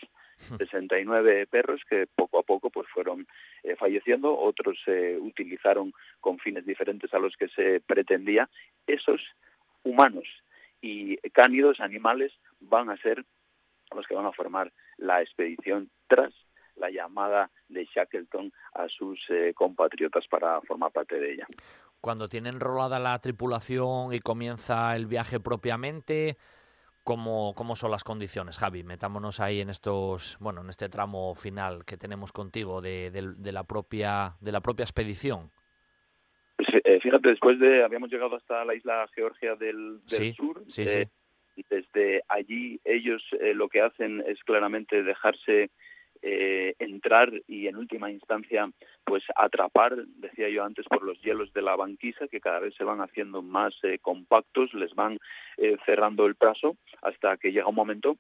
[0.56, 3.26] 69 perros que poco a poco pues fueron
[3.62, 8.48] eh, falleciendo, otros se utilizaron con fines diferentes a los que se pretendía.
[8.86, 9.20] Esos
[9.82, 10.24] humanos
[10.80, 13.24] y cánidos, animales, van a ser
[13.94, 16.32] los que van a formar la expedición tras
[16.76, 19.20] la llamada de Shackleton a sus
[19.54, 21.46] compatriotas para formar parte de ella
[22.00, 26.36] cuando tiene enrolada la tripulación y comienza el viaje propiamente,
[27.08, 28.82] ¿cómo, cómo son las condiciones, Javi?
[28.82, 33.10] Metámonos ahí en estos, bueno, en este tramo final que tenemos contigo de,
[33.50, 35.50] la propia de la propia expedición.
[36.58, 40.62] Eh, fíjate, después de habíamos llegado hasta la isla Georgia del, sur.
[40.66, 40.98] Sí, sí.
[40.98, 41.08] Eh,
[41.70, 45.70] desde allí ellos eh, lo que hacen es claramente dejarse
[46.22, 48.68] eh, entrar y en última instancia
[49.04, 52.84] pues atrapar, decía yo antes, por los hielos de la banquisa que cada vez se
[52.84, 55.18] van haciendo más eh, compactos, les van
[55.56, 58.16] eh, cerrando el paso hasta que llega un momento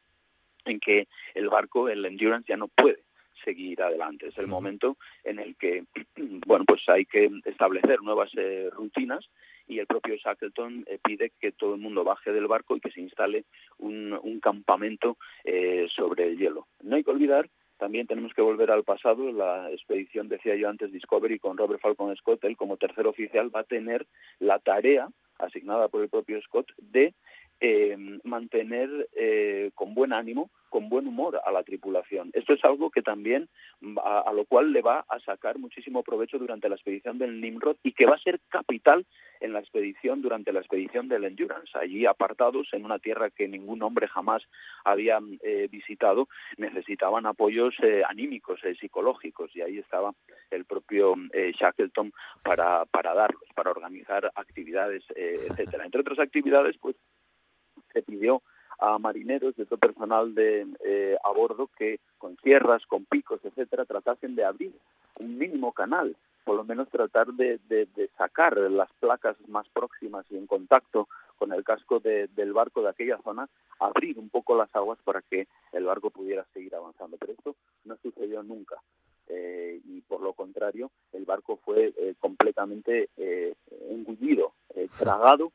[0.64, 3.00] en que el barco, el Endurance, ya no puede
[3.44, 4.28] seguir adelante.
[4.28, 5.84] Es el momento en el que,
[6.46, 8.30] bueno, pues hay que establecer nuevas
[8.72, 9.28] rutinas
[9.66, 13.00] y el propio Shackleton pide que todo el mundo baje del barco y que se
[13.00, 13.44] instale
[13.78, 15.18] un, un campamento
[15.94, 16.66] sobre el hielo.
[16.82, 17.48] No hay que olvidar
[17.78, 19.32] también tenemos que volver al pasado.
[19.32, 23.60] La expedición, decía yo antes, Discovery con Robert Falcon Scott, él como tercer oficial va
[23.60, 24.06] a tener
[24.38, 27.14] la tarea asignada por el propio Scott de
[27.60, 32.30] eh, mantener eh, con buen ánimo, con buen humor a la tripulación.
[32.32, 33.48] Esto es algo que también
[34.04, 37.94] a, lo cual le va a sacar muchísimo provecho durante la expedición del Nimrod y
[37.94, 39.06] que va a ser capital
[39.40, 41.76] en la expedición durante la expedición del Endurance.
[41.76, 44.42] Allí apartados en una tierra que ningún hombre jamás
[44.84, 46.28] había eh, visitado,
[46.58, 47.74] necesitaban apoyos
[48.08, 50.12] anímicos, psicológicos y ahí estaba
[50.50, 51.16] el propio
[51.58, 52.12] Shackleton
[52.44, 55.86] para, para darlos, para organizar actividades, etcétera.
[55.86, 56.94] Entre otras actividades, pues
[57.98, 58.42] se pidió
[58.78, 63.84] a marineros de todo personal de eh, a bordo que con sierras, con picos, etcétera,
[63.84, 64.72] tratasen de abrir
[65.18, 66.14] un mínimo canal,
[66.44, 67.58] por lo menos tratar de,
[68.16, 71.08] sacar las placas más próximas y en contacto
[71.38, 73.48] con el casco del barco de aquella zona,
[73.80, 77.16] abrir un poco las aguas para que el barco pudiera seguir avanzando.
[77.18, 78.76] Pero esto no sucedió nunca.
[79.28, 83.08] Eh, y por lo contrario, el barco fue eh, completamente
[83.90, 84.52] engullido,
[84.98, 85.52] tragado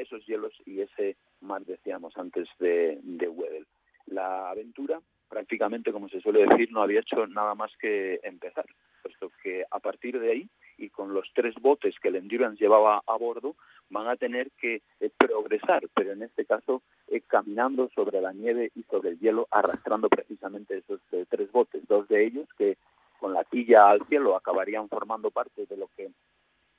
[0.00, 3.66] esos hielos y ese mar, decíamos antes, de, de Weddell.
[4.06, 8.66] La aventura, prácticamente, como se suele decir, no había hecho nada más que empezar,
[9.02, 10.48] puesto que a partir de ahí,
[10.78, 13.56] y con los tres botes que el Endurance llevaba a bordo,
[13.90, 18.70] van a tener que eh, progresar, pero en este caso eh, caminando sobre la nieve
[18.74, 22.76] y sobre el hielo, arrastrando precisamente esos eh, tres botes, dos de ellos que
[23.18, 26.10] con la quilla al cielo acabarían formando parte de lo que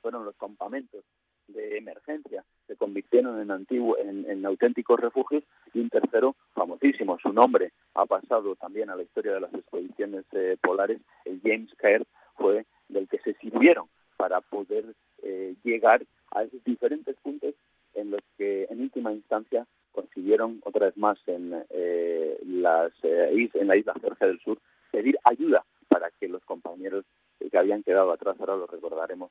[0.00, 1.04] fueron los campamentos
[1.52, 5.44] de emergencia se convirtieron en, antiguo, en, auténticos refugios
[5.74, 10.24] y un tercero famosísimo, su nombre ha pasado también a la historia de las expediciones
[10.32, 12.06] eh, polares, el James Caird
[12.36, 13.86] fue del que se sirvieron
[14.16, 14.84] para poder
[15.22, 16.02] eh, llegar
[16.32, 17.54] a esos diferentes puntos
[17.94, 23.76] en los que en última instancia consiguieron otra vez más en, eh, las, en la
[23.76, 24.58] isla Georgia del Sur
[24.90, 27.04] pedir ayuda para que los compañeros
[27.48, 29.30] que habían quedado atrás, ahora lo recordaremos,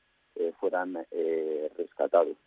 [0.60, 1.06] fueran
[1.78, 2.38] rescatados.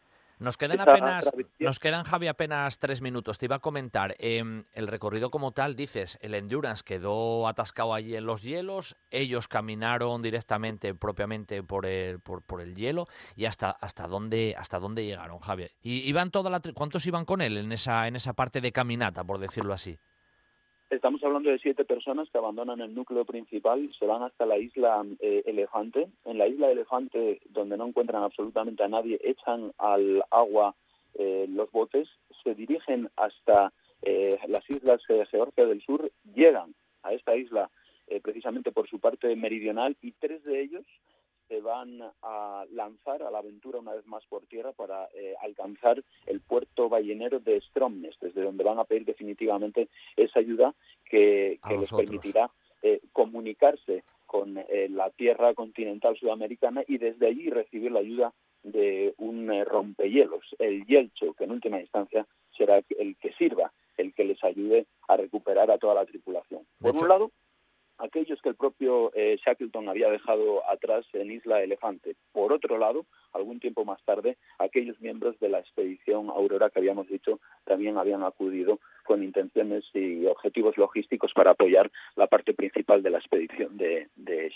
[0.43, 1.30] Nos quedan apenas,
[1.60, 3.39] nos quedan Javi apenas tres minutos.
[3.39, 5.76] Te iba a comentar em, el recorrido como tal.
[5.76, 8.97] Dices, el endurance quedó atascado allí en los hielos.
[9.12, 13.06] Ellos caminaron directamente, propiamente por el, por, por el hielo
[13.36, 15.68] y hasta hasta dónde hasta dónde llegaron, Javi.
[15.80, 19.22] Y iban toda la, ¿cuántos iban con él en esa en esa parte de caminata,
[19.22, 19.97] por decirlo así?
[20.93, 25.02] Estamos hablando de siete personas que abandonan el núcleo principal, se van hasta la isla
[25.20, 26.09] eh, Elefante.
[26.27, 30.74] En la isla Elefante, donde no encuentran absolutamente a nadie, echan al agua
[31.14, 32.10] eh, los botes,
[32.44, 37.70] se dirigen hasta eh, las islas de Georgia del Sur, llegan a esta isla
[38.23, 40.85] precisamente por su parte meridional y tres de ellos
[41.52, 46.02] se van a lanzar a la aventura una vez más por tierra para eh, alcanzar
[46.24, 50.74] el puerto ballenero de Stromness, desde donde van a pedir definitivamente esa ayuda
[51.04, 52.50] que, les permitirá
[52.80, 59.12] eh, comunicarse con eh, la tierra continental sudamericana y desde allí recibir la ayuda de
[59.18, 62.26] un rompehielos, el Yelcho, que en última instancia
[62.56, 66.62] será el que sirva, el que les ayude a recuperar a toda la tripulación.
[66.80, 67.30] Por un lado,
[67.98, 72.16] aquellos que el propio eh, Shackleton había dejado atrás en Isla Elefante.
[72.32, 77.09] Por otro lado, algún tiempo más tarde, aquellos miembros de la expedición Aurora que habíamos
[77.09, 83.10] dicho también habían acudido con intenciones y objetivos logísticos para apoyar la parte principal de
[83.10, 84.09] la expedición de,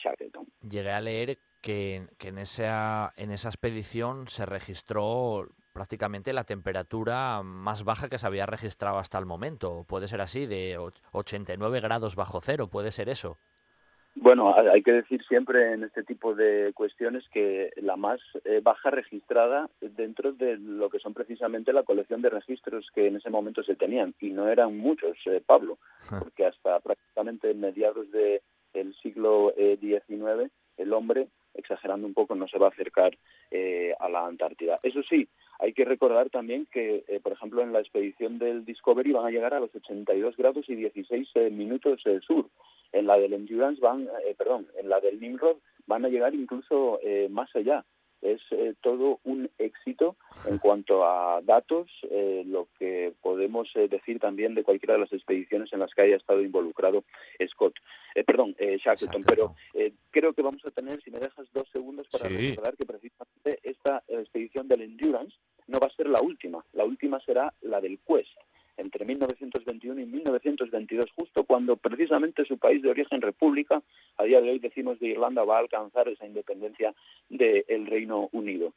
[0.02, 0.46] Shackleton.
[0.68, 7.42] Llegué a leer que, que en, esa, en esa expedición se registró prácticamente la temperatura
[7.42, 9.84] más baja que se había registrado hasta el momento.
[9.86, 10.78] Puede ser así, de
[11.12, 13.36] 89 grados bajo cero, puede ser eso.
[14.14, 18.88] Bueno, hay que decir siempre en este tipo de cuestiones que la más eh, baja
[18.88, 23.62] registrada dentro de lo que son precisamente la colección de registros que en ese momento
[23.62, 25.76] se tenían, y no eran muchos, eh, Pablo,
[26.08, 32.58] porque hasta prácticamente mediados del siglo XIX eh, el hombre, exagerando un poco, no se
[32.58, 33.16] va a acercar
[33.98, 34.78] a la Antártida.
[34.82, 35.28] Eso sí,
[35.58, 39.30] hay que recordar también que, eh, por ejemplo, en la expedición del Discovery van a
[39.30, 42.46] llegar a los 82 grados y 16 eh, minutos del sur.
[42.92, 45.56] En la del Endurance van, eh, perdón, en la del Nimrod
[45.86, 46.98] van a llegar incluso
[47.30, 47.84] más allá.
[48.22, 48.40] Es
[48.80, 50.16] todo un éxito
[50.48, 51.88] en cuanto a datos,
[52.46, 56.42] lo que podemos decir también de cualquiera de las expediciones en las que haya estado
[56.42, 57.04] involucrado
[57.48, 57.74] Scott,
[58.26, 59.22] perdón, Shackleton.
[59.22, 59.54] Pero
[60.10, 64.02] creo que vamos a tener, si me dejas dos segundos, para recordar que precisamente esta
[64.08, 65.36] expedición del Endurance
[65.68, 66.64] no va a ser la última.
[66.72, 68.36] La última será la del Quest,
[68.76, 73.82] entre 1921 y 1922, justo cuando precisamente su país de origen, República,
[74.16, 76.94] a día de hoy decimos de Irlanda, va a alcanzar esa independencia
[77.28, 78.72] del Reino Unido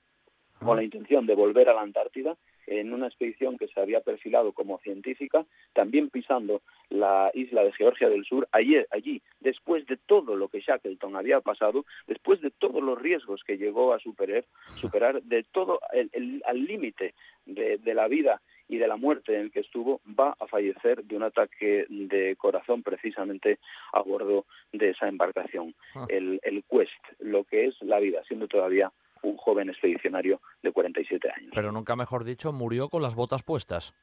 [0.60, 2.36] con la intención de volver a la Antártida
[2.68, 8.10] en una expedición que se había perfilado como científica, también pisando la isla de Georgia
[8.10, 12.84] del Sur, allí, allí después de todo lo que Shackleton había pasado, después de todos
[12.84, 14.46] los riesgos que llegó a superar,
[14.76, 17.16] superar de todo el, al límite
[17.48, 18.40] de, la vida
[18.70, 22.36] y de la muerte en el que estuvo, va a fallecer de un ataque de
[22.38, 23.60] corazón precisamente
[23.92, 26.06] a bordo de esa embarcación, ah.
[26.08, 28.92] el, el Quest, lo que es la vida, siendo todavía
[29.24, 31.52] un joven expedicionario de 47 años.
[31.54, 33.94] Pero nunca mejor dicho, murió con las botas puestas.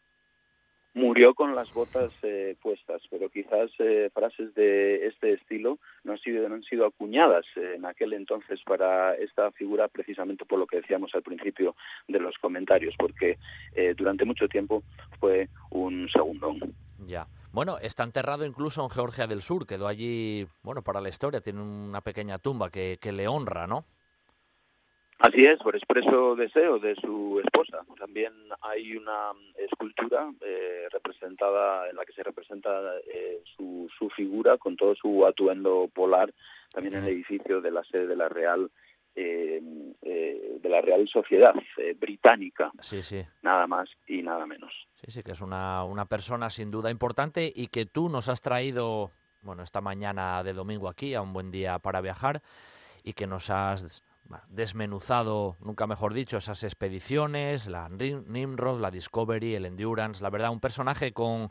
[0.97, 6.19] Murió con las botas eh, puestas, pero quizás eh, frases de este estilo no han
[6.19, 10.79] sido, no han sido acuñadas en aquel entonces para esta figura precisamente por lo que
[10.79, 11.77] decíamos al principio
[12.09, 13.37] de los comentarios, porque
[13.75, 14.85] eh, durante mucho tiempo
[15.21, 16.61] fue un segundón.
[17.07, 17.27] Ya.
[17.53, 21.61] Bueno, está enterrado incluso en Georgia del Sur, quedó allí, bueno, para la historia, tiene
[21.61, 23.85] una pequeña tumba que, que le honra, ¿no?
[25.19, 27.79] Así es, por expreso deseo de su esposa.
[27.99, 32.71] También hay una escultura eh, representada en la que se representa
[33.13, 36.33] eh, su, su, figura con todo su atuendo polar,
[36.71, 38.71] también en el edificio de la sede de la Real
[39.15, 39.63] eh,
[40.03, 41.55] de la Real Sociedad
[41.99, 42.71] británica.
[42.81, 43.23] Sí, sí.
[43.41, 44.73] Nada más y nada menos.
[44.97, 48.43] Sí, sí, que es una, una persona sin duda importante y que tú nos has
[48.43, 49.11] traído,
[49.41, 52.43] bueno, esta mañana de domingo aquí, a un buen día para viajar
[53.03, 54.03] y que nos has
[54.49, 60.61] desmenuzado, nunca mejor dicho, esas expediciones, la Nimrod, la Discovery, el Endurance, la verdad, un
[60.61, 61.51] personaje con,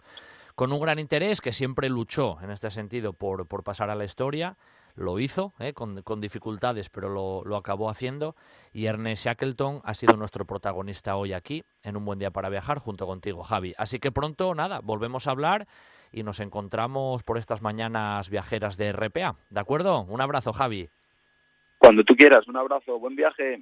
[0.55, 4.05] con un gran interés que siempre luchó en este sentido por, por pasar a la
[4.05, 4.57] historia.
[4.97, 5.73] Lo hizo, ¿eh?
[5.73, 8.33] con, con, dificultades, pero lo, lo, acabó haciendo.
[8.71, 12.79] Y Ernest Shackleton ha sido nuestro protagonista hoy aquí, en un buen día para viajar,
[12.79, 13.73] junto contigo, Javi.
[13.77, 15.67] Así que pronto, nada, volvemos a hablar
[16.13, 19.35] y nos encontramos por estas mañanas viajeras de RPA.
[19.49, 19.99] ¿De acuerdo?
[20.03, 20.89] Un abrazo, Javi.
[21.85, 23.61] Cuando tú quieras, un abrazo, buen viaje.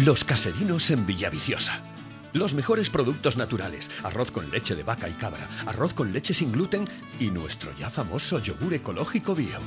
[0.00, 1.80] Los caserinos en Villaviciosa.
[2.32, 6.50] Los mejores productos naturales, arroz con leche de vaca y cabra, arroz con leche sin
[6.50, 6.88] gluten
[7.20, 9.60] y nuestro ya famoso yogur ecológico bio.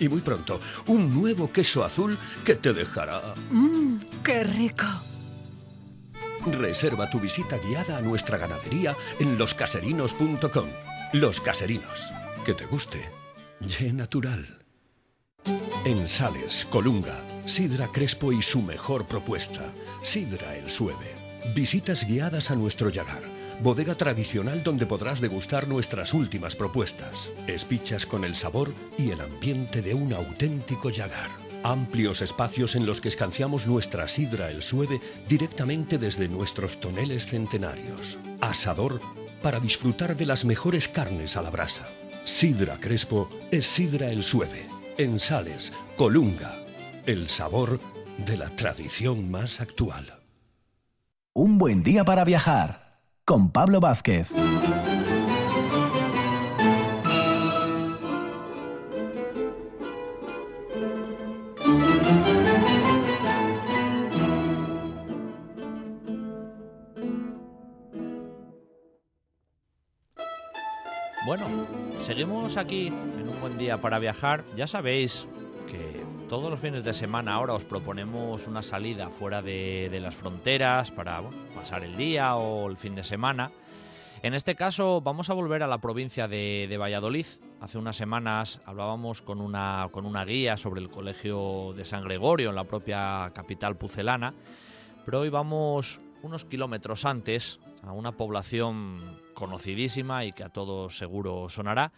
[0.00, 3.22] Y muy pronto, un nuevo queso azul que te dejará...
[3.50, 4.86] Mmm, qué rico.
[6.46, 10.68] Reserva tu visita guiada a nuestra ganadería en loscaserinos.com.
[11.12, 12.10] Los Caserinos.
[12.44, 13.08] Que te guste.
[13.60, 14.59] Ye natural.
[15.84, 19.72] En Sales, Colunga, Sidra Crespo y su mejor propuesta,
[20.02, 21.16] Sidra El Sueve.
[21.54, 23.22] Visitas guiadas a nuestro Yagar,
[23.62, 27.32] bodega tradicional donde podrás degustar nuestras últimas propuestas.
[27.46, 31.30] Espichas con el sabor y el ambiente de un auténtico Yagar.
[31.62, 38.18] Amplios espacios en los que escanciamos nuestra sidra el sueve directamente desde nuestros toneles centenarios.
[38.40, 39.00] Asador
[39.42, 41.88] para disfrutar de las mejores carnes a la brasa.
[42.24, 44.69] Sidra Crespo es sidra el sueve.
[45.00, 46.58] En Sales, Colunga,
[47.06, 47.80] el sabor
[48.18, 50.20] de la tradición más actual.
[51.32, 54.34] Un buen día para viajar con Pablo Vázquez.
[71.24, 71.46] Bueno,
[72.04, 72.92] seguimos aquí
[73.30, 74.44] un buen día para viajar.
[74.56, 75.28] Ya sabéis
[75.68, 80.16] que todos los fines de semana ahora os proponemos una salida fuera de, de las
[80.16, 83.50] fronteras para bueno, pasar el día o el fin de semana.
[84.22, 87.26] En este caso vamos a volver a la provincia de, de Valladolid.
[87.60, 92.50] Hace unas semanas hablábamos con una, con una guía sobre el Colegio de San Gregorio
[92.50, 94.34] en la propia capital pucelana,
[95.04, 98.94] pero hoy vamos unos kilómetros antes a una población
[99.34, 101.92] conocidísima y que a todos seguro sonará,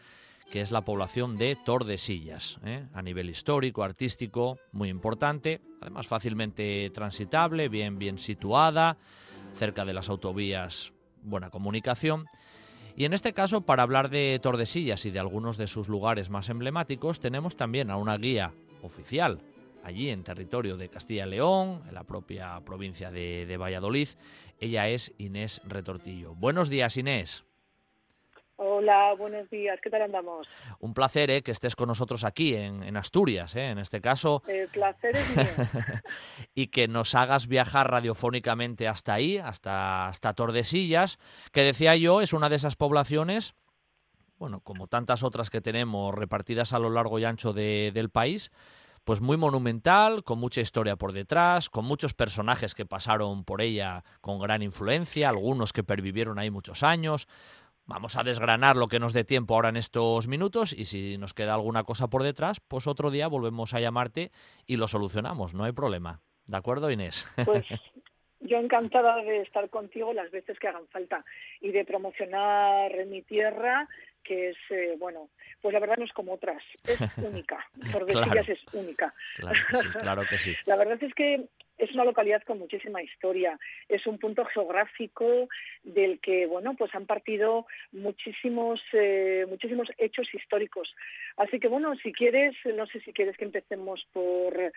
[0.53, 2.85] que es la población de Tordesillas, ¿eh?
[2.93, 8.99] a nivel histórico, artístico, muy importante, además fácilmente transitable, bien, bien situada,
[9.57, 10.93] cerca de las autovías,
[11.23, 12.27] buena comunicación.
[12.97, 16.51] Y en este caso, para hablar de Tordesillas y de algunos de sus lugares más
[16.51, 18.53] emblemáticos, tenemos también a una guía
[18.83, 19.41] oficial
[19.83, 24.09] allí en territorio de Castilla y León, en la propia provincia de, de Valladolid.
[24.61, 26.35] Ella es Inés Retortillo.
[26.35, 27.43] Buenos días, Inés.
[28.65, 29.81] Hola, buenos días.
[29.83, 30.47] ¿Qué tal andamos?
[30.79, 34.45] Un placer eh, que estés con nosotros aquí en, en Asturias, eh, en este caso.
[34.47, 35.47] El placer es mío.
[36.55, 41.19] y que nos hagas viajar radiofónicamente hasta ahí, hasta, hasta Tordesillas,
[41.51, 43.57] que decía yo, es una de esas poblaciones,
[44.39, 48.53] bueno, como tantas otras que tenemos repartidas a lo largo y ancho de, del país,
[49.05, 54.05] pues muy monumental, con mucha historia por detrás, con muchos personajes que pasaron por ella
[54.21, 57.27] con gran influencia, algunos que pervivieron ahí muchos años.
[57.87, 61.35] Vamos a desgranar lo que nos dé tiempo ahora en estos minutos y si nos
[61.35, 64.31] queda alguna cosa por detrás, pues otro día volvemos a llamarte
[64.67, 66.21] y lo solucionamos, no hay problema.
[66.47, 67.27] ¿De acuerdo, Inés?
[67.45, 67.67] Pues
[68.41, 71.25] yo encantada de estar contigo las veces que hagan falta
[71.61, 73.89] y de promocionar mi tierra
[74.23, 75.31] que es, eh, bueno,
[75.61, 78.53] pues la verdad no es como otras, es única, Tordesillas Claro.
[78.53, 79.15] es única.
[79.35, 80.55] Claro que sí, claro que sí.
[80.67, 83.59] La verdad es que es una localidad con muchísima historia,
[83.89, 85.49] es un punto geográfico
[85.83, 90.95] del que, bueno, pues han partido muchísimos, eh, muchísimos hechos históricos.
[91.37, 94.73] Así que, bueno, si quieres, no sé si quieres que empecemos por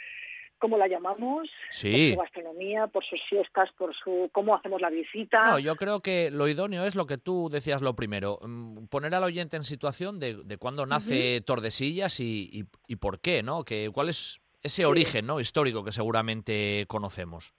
[0.58, 1.92] cómo la llamamos, Sí.
[1.92, 5.44] por su gastronomía, por sus fiestas, por su cómo hacemos la visita.
[5.46, 9.14] No, yo creo que lo idóneo es lo que tú decías lo primero, mm, poner
[9.16, 13.66] al oyente en situación de, de cuándo nace Tordesillas y, y- y por qué, ¿no?
[13.66, 14.84] Que, ¿Cuál es ese Sí.
[14.84, 15.40] origen ¿no?
[15.40, 17.54] histórico que seguramente conocemos?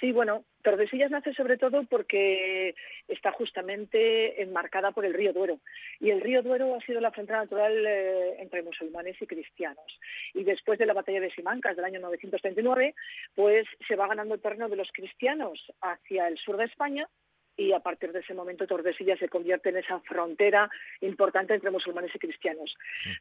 [0.00, 2.74] Sí, bueno, Tordesillas nace sobre todo porque
[3.08, 5.58] está justamente enmarcada por el río Duero.
[6.00, 9.98] Y el río Duero ha sido la frontera natural eh, entre musulmanes y cristianos.
[10.34, 12.94] Y después de la batalla de Simancas del año 939,
[13.34, 17.08] pues se va ganando el terreno de los cristianos hacia el sur de España
[17.56, 20.70] y a partir de ese momento Tordesillas se convierte en esa frontera
[21.00, 22.74] importante entre musulmanes y cristianos.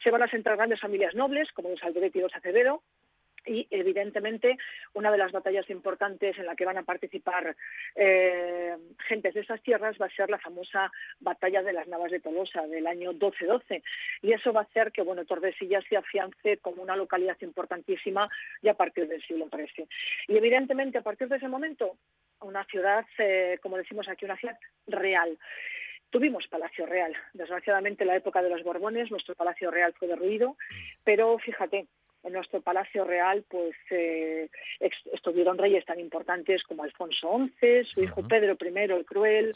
[0.03, 2.81] Se van a sentar grandes familias nobles, como los Alderete y los Acevedo,
[3.45, 4.57] y evidentemente
[4.93, 7.55] una de las batallas importantes en la que van a participar
[7.95, 8.75] eh,
[9.07, 12.65] gentes de esas tierras va a ser la famosa batalla de las Navas de Tolosa
[12.67, 13.83] del año 1212
[14.21, 18.29] y eso va a hacer que bueno Tordesillas se afiance como una localidad importantísima
[18.61, 19.87] ya a partir del siglo XIII.
[20.27, 21.97] Y evidentemente a partir de ese momento
[22.41, 24.57] una ciudad, eh, como decimos aquí, una ciudad
[24.87, 25.37] real.
[26.09, 27.13] Tuvimos Palacio Real.
[27.33, 30.55] Desgraciadamente, en la época de los Borbones, nuestro Palacio Real fue derruido,
[31.03, 31.87] pero fíjate,
[32.25, 34.49] en nuestro Palacio Real pues eh,
[35.13, 39.51] estuvieron reyes tan importantes como Alfonso XI, su hijo Pedro I el Cruel,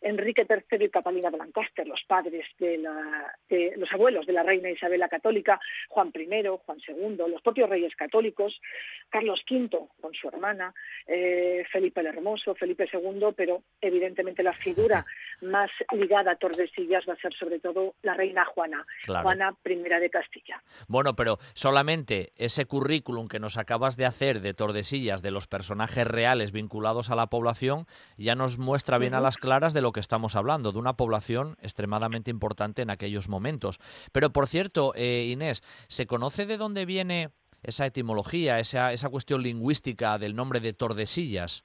[0.00, 4.42] Enrique III y Catalina de Lancaster, los padres de, la, de, los abuelos de la
[4.42, 5.58] reina Isabel la Católica,
[5.88, 8.60] Juan I, Juan II, los propios reyes católicos,
[9.08, 9.68] Carlos V
[10.00, 10.72] con su hermana,
[11.06, 15.04] eh, Felipe el Hermoso, Felipe II, pero evidentemente la figura
[15.40, 20.10] más ligada a Tordesillas va a ser sobre todo la reina Juana, Juana I de
[20.10, 20.62] Castilla.
[20.88, 26.06] Bueno, pero solamente ese currículum que nos acabas de hacer de Tordesillas, de los personajes
[26.06, 27.86] reales vinculados a la población,
[28.16, 31.56] ya nos muestra bien a las claras de lo que estamos hablando, de una población
[31.60, 33.78] extremadamente importante en aquellos momentos.
[34.12, 37.30] Pero por cierto, eh, Inés, ¿se conoce de dónde viene
[37.62, 41.64] esa etimología, esa, esa cuestión lingüística del nombre de Tordesillas?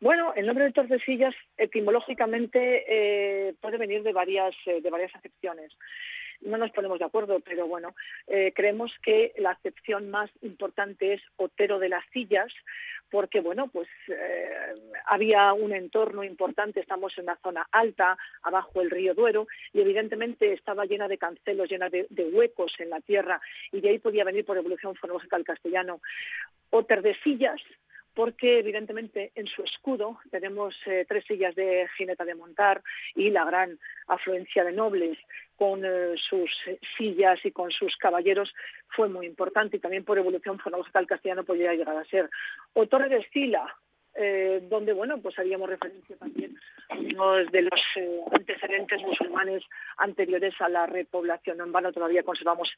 [0.00, 5.72] Bueno, el nombre de Tordesillas etimológicamente eh, puede venir de varias, eh, de varias acepciones
[6.40, 7.94] no nos ponemos de acuerdo, pero bueno,
[8.26, 12.52] eh, creemos que la acepción más importante es Otero de las Sillas,
[13.10, 14.74] porque bueno, pues eh,
[15.06, 20.52] había un entorno importante, estamos en una zona alta, abajo el río Duero, y evidentemente
[20.52, 23.40] estaba llena de cancelos, llena de, huecos en la tierra,
[23.72, 26.00] y de ahí podía venir por evolución fonológica el castellano.
[26.70, 27.60] Oter de sillas,
[28.14, 32.82] porque evidentemente en su escudo tenemos eh, tres sillas de jineta de montar
[33.14, 35.18] y la gran afluencia de nobles
[35.56, 36.50] con eh, sus
[36.96, 38.52] sillas y con sus caballeros
[38.88, 42.28] fue muy importante y también por evolución fonológica el castellano podría llegar a ser.
[42.74, 43.72] O Torre de Estila,
[44.14, 46.58] eh, donde bueno pues haríamos referencia también
[46.90, 47.80] a de los
[48.32, 49.62] antecedentes musulmanes
[49.96, 51.60] anteriores a la repoblación.
[51.60, 52.68] En vano todavía conservamos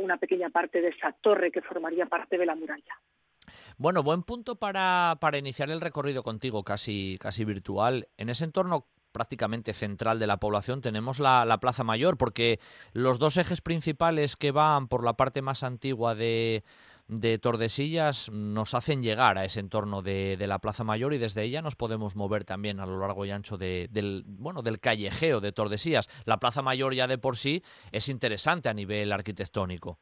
[0.00, 2.96] una pequeña parte de esa torre que formaría parte de la muralla.
[3.78, 8.08] Bueno, buen punto para, para iniciar el recorrido contigo, casi, casi virtual.
[8.16, 12.58] En ese entorno prácticamente central de la población tenemos la, la, Plaza Mayor, porque
[12.92, 16.64] los dos ejes principales que van por la parte más antigua de,
[17.08, 21.42] de Tordesillas nos hacen llegar a ese entorno de, de, la Plaza Mayor y desde
[21.42, 25.40] ella nos podemos mover también a lo largo y ancho de, del, bueno, del callejeo
[25.40, 26.08] de Tordesillas.
[26.24, 27.62] La Plaza Mayor ya de por sí
[27.92, 29.98] es interesante a nivel arquitectónico.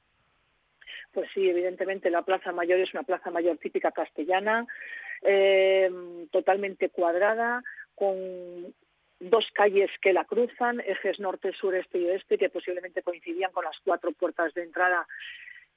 [1.12, 4.66] Pues sí, evidentemente la Plaza Mayor es una Plaza Mayor típica castellana,
[5.22, 5.90] eh,
[6.30, 7.62] totalmente cuadrada,
[7.94, 8.74] con
[9.18, 13.64] dos calles que la cruzan, ejes norte, sur, este y oeste, que posiblemente coincidían con
[13.64, 15.06] las cuatro puertas de entrada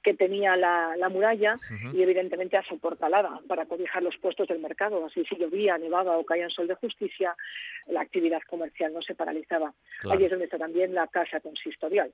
[0.04, 1.56] que tenía la, muralla
[1.94, 5.04] y evidentemente asoportalada para cobijar los puestos del mercado.
[5.06, 7.34] Así si llovía, nevaba o caía en sol de justicia,
[7.86, 9.72] la actividad comercial no se paralizaba.
[10.10, 12.12] Allí es donde está también la casa consistorial.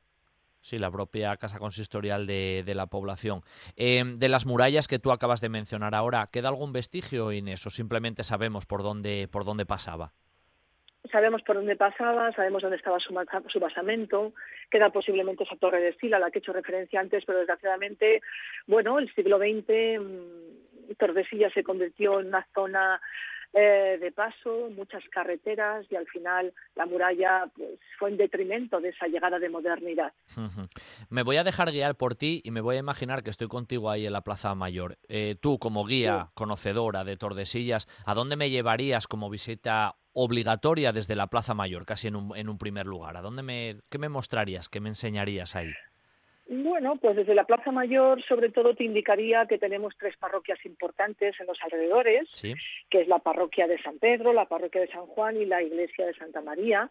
[0.60, 3.40] Sí, la propia casa consistorial de, de la población.
[3.76, 7.70] Em, de las murallas que tú acabas de mencionar ahora, ¿queda algún vestigio, Inés, o
[7.70, 10.12] simplemente sabemos por dónde, por dónde pasaba?
[11.10, 13.14] Sabemos por dónde pasaba, sabemos dónde estaba su,
[13.48, 14.34] su basamento,
[14.70, 18.20] queda posiblemente esa torre de estilo a la que he hecho referencia antes, pero desgraciadamente,
[18.66, 23.00] bueno, el siglo XX, mm, Tordesillas se convirtió en una zona
[23.52, 28.90] eh, de paso, muchas carreteras y al final la muralla pues, fue en detrimento de
[28.90, 30.12] esa llegada de modernidad.
[31.08, 33.90] Me voy a dejar guiar por ti y me voy a imaginar que estoy contigo
[33.90, 34.98] ahí en la Plaza Mayor.
[35.08, 41.16] Eh, tú, como guía conocedora de Tordesillas, ¿a dónde me llevarías como visita obligatoria desde
[41.16, 43.16] la Plaza Mayor, casi en un, en un primer lugar?
[43.16, 45.72] ¿A dónde me, ¿Qué me mostrarías, qué me enseñarías ahí?
[46.52, 51.38] Bueno, pues desde la Plaza Mayor sobre todo te indicaría que tenemos tres parroquias importantes
[51.38, 52.28] en los alrededores,
[52.90, 56.06] que es la parroquia de San Pedro, la parroquia de San Juan y la iglesia
[56.06, 56.90] de Santa María.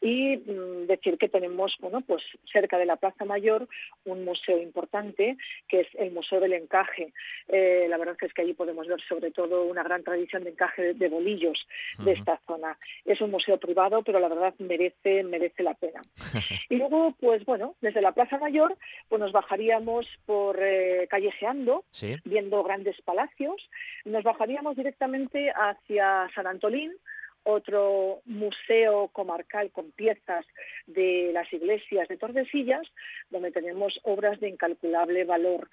[0.00, 2.20] Y mm, decir que tenemos, bueno, pues
[2.52, 3.68] cerca de la Plaza Mayor
[4.06, 5.36] un museo importante
[5.68, 7.12] que es el Museo del Encaje.
[7.46, 10.94] Eh, la verdad es que allí podemos ver sobre todo una gran tradición de encaje
[10.94, 11.64] de, bolillos
[11.98, 12.76] de esta zona.
[13.04, 16.00] Es un museo privado, pero la verdad merece merece la pena.
[16.68, 18.76] y luego, pues bueno, desde la Plaza Mayor
[19.08, 21.84] pues nos bajaríamos por eh, callejeando,
[22.24, 23.68] viendo grandes palacios,
[24.04, 26.92] nos bajaríamos directamente hacia San Antolín,
[27.44, 30.44] otro museo comarcal con piezas
[30.86, 32.86] de las iglesias de Tordesillas,
[33.30, 35.68] donde tenemos obras de incalculable valor.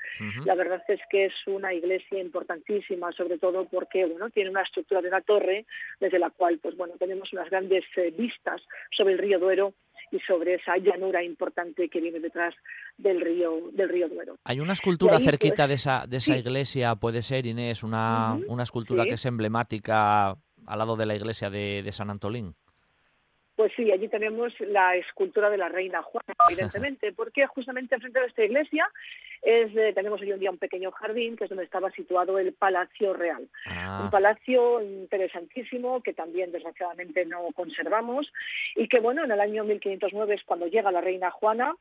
[0.45, 5.01] La verdad es que es una iglesia importantísima, sobre todo porque bueno, tiene una estructura
[5.01, 5.65] de una torre
[5.99, 8.61] desde la cual pues bueno, tenemos unas grandes eh, vistas
[8.95, 9.73] sobre el río Duero
[10.11, 12.53] y sobre esa llanura importante que viene detrás
[12.97, 14.37] del río del río Duero.
[14.43, 18.63] Hay una escultura cerquita pues, de esa de esa iglesia, puede ser Inés, una, una
[18.63, 20.31] escultura que es emblemática
[20.65, 22.55] al lado de la iglesia de, de San Antolín.
[23.57, 28.27] Pues sí, allí tenemos la escultura de la reina Juana, evidentemente, porque justamente enfrente de
[28.27, 28.87] esta iglesia
[29.41, 32.53] es, eh, tenemos hoy en día un pequeño jardín que es donde estaba situado el
[32.53, 33.49] Palacio Real.
[33.65, 34.01] Ah.
[34.03, 38.31] Un palacio interesantísimo que también desgraciadamente no conservamos
[38.75, 41.73] y que bueno, en el año 1509 es cuando llega la reina Juana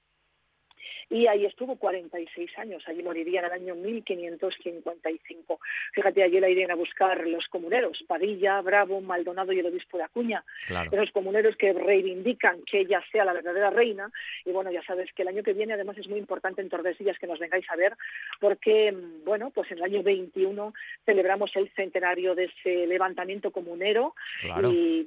[1.09, 2.83] y ahí estuvo 46 años.
[2.87, 5.61] Allí moriría en el año 1555.
[5.93, 10.05] Fíjate, allí la irían a buscar los comuneros, Padilla, Bravo, Maldonado y el obispo de
[10.05, 10.45] Acuña.
[10.67, 10.91] Claro.
[10.93, 14.11] Esos comuneros que reivindican que ella sea la verdadera reina.
[14.45, 17.19] Y bueno, ya sabes que el año que viene además es muy importante en Tordesillas
[17.19, 17.95] que nos vengáis a ver
[18.41, 20.75] porque, mm, bueno, pues en el año 21
[21.05, 24.71] celebramos el centenario de ese levantamiento comunero Claro.
[24.71, 25.07] y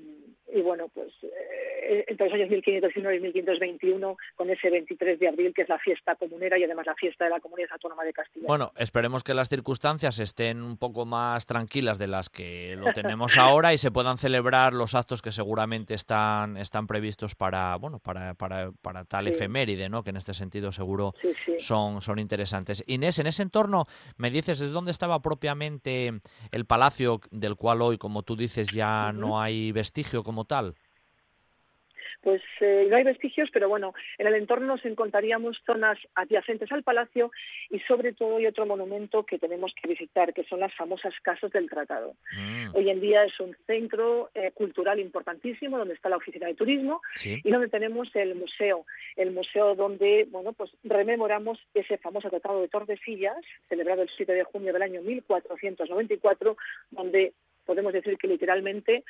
[0.54, 5.54] y bueno, pues eh, entre los años 1519 y 1521, con ese 23 de abril,
[5.54, 8.46] que es la fiesta comunera y además la fiesta de la Comunidad Autónoma de Castilla.
[8.48, 13.38] Bueno, esperemos que las circunstancias estén un poco más tranquilas de las que lo tenemos
[13.38, 18.34] ahora y se puedan celebrar los actos que seguramente están, están previstos para, bueno, para,
[18.34, 19.32] para, para tal Sí.
[19.32, 20.04] efeméride, ¿no?
[20.04, 21.54] Que en este sentido seguro Sí, sí.
[21.60, 22.84] son, son interesantes.
[22.88, 23.86] Inés, en ese entorno,
[24.18, 26.12] me dices, ¿desde dónde estaba propiamente
[26.52, 30.76] el palacio del cual hoy, como tú dices, ya no hay vestigio como tal?
[32.22, 36.84] Pues eh, no hay vestigios, pero bueno, en el entorno nos encontraríamos zonas adyacentes al
[36.84, 37.32] palacio
[37.70, 41.52] y sobre todo hay otro monumento que tenemos que visitar, que son las famosas casas
[41.52, 42.16] del tratado.
[42.36, 46.56] Mm, Hoy en día es un centro eh, cultural importantísimo donde está la oficina de
[46.56, 47.40] turismo sí.
[47.41, 48.86] y donde tenemos el museo,
[49.16, 53.38] el museo donde, bueno, pues rememoramos ese famoso Tratado de Tordesillas,
[53.70, 56.57] celebrado el 7 de junio del año 1494,
[56.91, 57.34] donde
[57.70, 59.04] podemos decir que literalmente,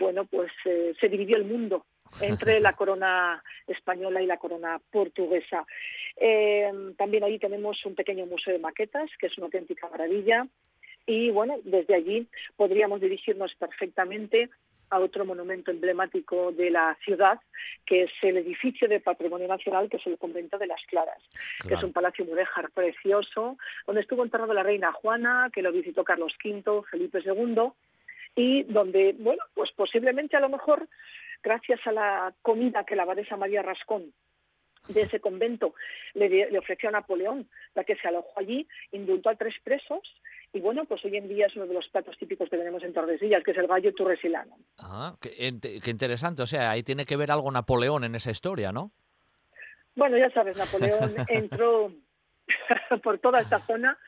[0.00, 1.84] bueno, pues eh, se dividió el mundo
[2.22, 5.66] entre la corona española y la corona portuguesa.
[6.16, 10.46] Eh, también allí tenemos un pequeño museo de maquetas, que es una auténtica maravilla.
[11.04, 12.26] Y bueno, desde allí
[12.56, 14.48] podríamos dirigirnos perfectamente
[14.88, 17.38] a otro monumento emblemático de la ciudad,
[17.84, 21.22] que es el edificio de Patrimonio Nacional, que es el Convento de las Claras,
[21.66, 26.04] que es un palacio mudéjar precioso, donde estuvo enterrada la reina Juana, que lo visitó
[26.04, 27.72] Carlos V, Felipe II,
[28.36, 30.88] y donde, bueno, pues posiblemente a lo mejor,
[31.42, 34.12] gracias a la comida que la abadesa María Rascón
[34.88, 35.74] de ese convento
[36.14, 40.02] le, ofreció a Napoleón, la que se alojó allí, indultó a tres presos
[40.52, 42.92] y bueno, pues hoy en día es uno de los platos típicos que tenemos en
[42.92, 44.56] Tordesillas, que es el gallo turresilano.
[44.78, 46.42] Ah, qué, qué interesante.
[46.42, 48.92] O sea, ahí tiene que ver algo Napoleón en esa historia, ¿no?
[49.96, 51.92] Bueno, ya sabes, Napoleón entró
[53.02, 53.98] por toda esta zona.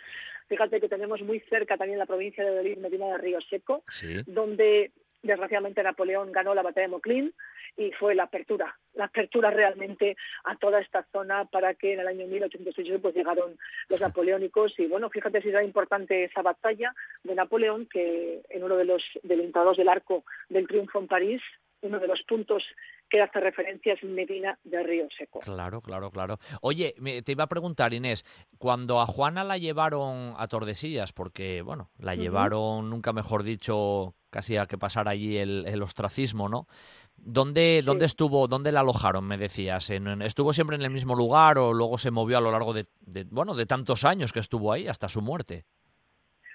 [0.48, 4.22] Fíjate que tenemos muy cerca también la provincia de Dolín, Medina de Río Seco, Sí.
[4.26, 4.92] donde
[5.22, 7.34] desgraciadamente Napoleón ganó la batalla de Moclín
[7.76, 12.06] y fue la apertura, la apertura realmente a toda esta zona para que en el
[12.08, 13.58] año 1808 pues llegaron
[13.88, 16.94] los napoleónicos y bueno, fíjate si era importante esa batalla
[17.24, 21.42] de Napoleón que en uno de los delimitados del arco del triunfo en París,
[21.82, 22.64] uno de los puntos
[23.08, 25.40] que hace referencia es Medina de Río Seco.
[25.40, 26.38] Claro, claro, claro.
[26.60, 28.24] Oye, me- te iba a preguntar, Inés,
[28.58, 34.56] cuando a Juana la llevaron a Tordesillas, porque, bueno, la llevaron, nunca mejor dicho, casi
[34.56, 36.66] a que pasara allí el, el ostracismo, ¿no?
[37.16, 39.90] ¿Dónde, ¿Dónde estuvo, dónde la alojaron, me decías?
[39.90, 42.72] ¿En- en- ¿Estuvo siempre en el mismo lugar o luego se movió a lo largo
[42.72, 45.64] de, de, bueno, de tantos años que estuvo ahí hasta su muerte?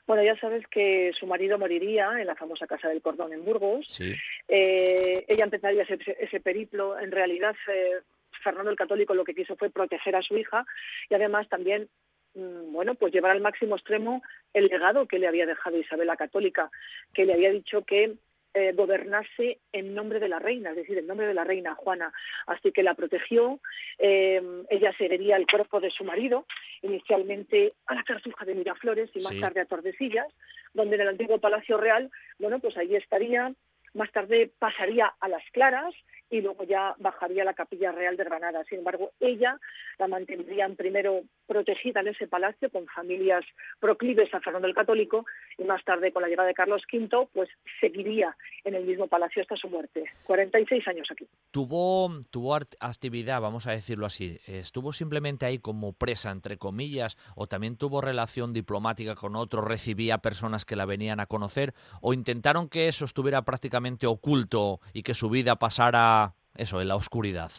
[0.06, 3.86] Bueno, ya sabes que su marido moriría en la famosa Casa del Cordón en Burgos.
[3.88, 4.14] Sí.
[4.48, 7.00] Eh, ella empezaría ese, ese periplo.
[7.00, 8.02] En realidad, eh,
[8.44, 10.66] Fernando el Católico lo que quiso fue proteger a su hija
[11.10, 11.88] y además también,
[12.36, 14.22] mm, bueno, pues llevar al máximo extremo
[14.54, 16.70] el legado que le había dejado Isabel la Católica,
[17.14, 18.16] que le había dicho que
[18.54, 22.14] eh, gobernase en nombre de la reina, es decir, en nombre de la reina Juana.
[22.48, 23.60] Así que la protegió.
[24.00, 26.46] eh, ella seguiría el cuerpo de su marido,
[26.82, 29.40] inicialmente a la Cartuja de Miraflores y más Sí.
[29.40, 30.28] tarde a Tordesillas,
[30.74, 32.10] donde en el antiguo Palacio Real,
[32.40, 33.54] bueno, pues allí estaría
[33.94, 35.94] más tarde pasaría a Las Claras
[36.30, 38.64] y luego ya bajaría a la Capilla Real de Granada.
[38.68, 39.60] Sin embargo, ella
[40.00, 43.46] la mantendrían primero protegida en ese palacio con familias
[43.80, 45.26] proclives a Fernando el Católico
[45.60, 47.50] y más tarde con la llegada de Carlos V, pues
[47.80, 50.06] seguiría en el mismo palacio hasta su muerte.
[50.26, 51.28] 46 años aquí.
[51.52, 54.40] Tuvo, tuvo actividad, vamos a decirlo así.
[54.48, 60.18] ¿Estuvo simplemente ahí como presa, entre comillas, o también tuvo relación diplomática con otros, recibía
[60.18, 65.14] personas que la venían a conocer, o intentaron que eso estuviera prácticamente oculto y que
[65.14, 67.52] su vida pasara, eso, en la oscuridad?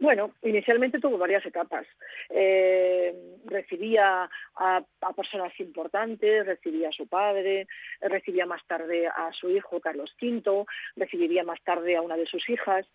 [0.00, 1.84] Bueno, inicialmente tuvo varias etapas.
[2.30, 3.12] Eh,
[3.46, 4.82] recibía a,
[5.16, 7.66] personas importantes, recibía a su padre,
[8.00, 10.64] recibía más tarde a su hijo Carlos V,
[10.96, 12.86] recibiría más tarde a una de sus hijas.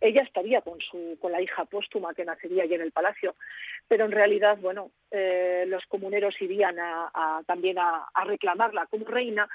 [0.00, 3.34] Ella estaría con, su, con la hija póstuma que nacería allí en el palacio,
[3.88, 9.48] pero en realidad, bueno, eh, los comuneros irían a, también a reclamarla como reina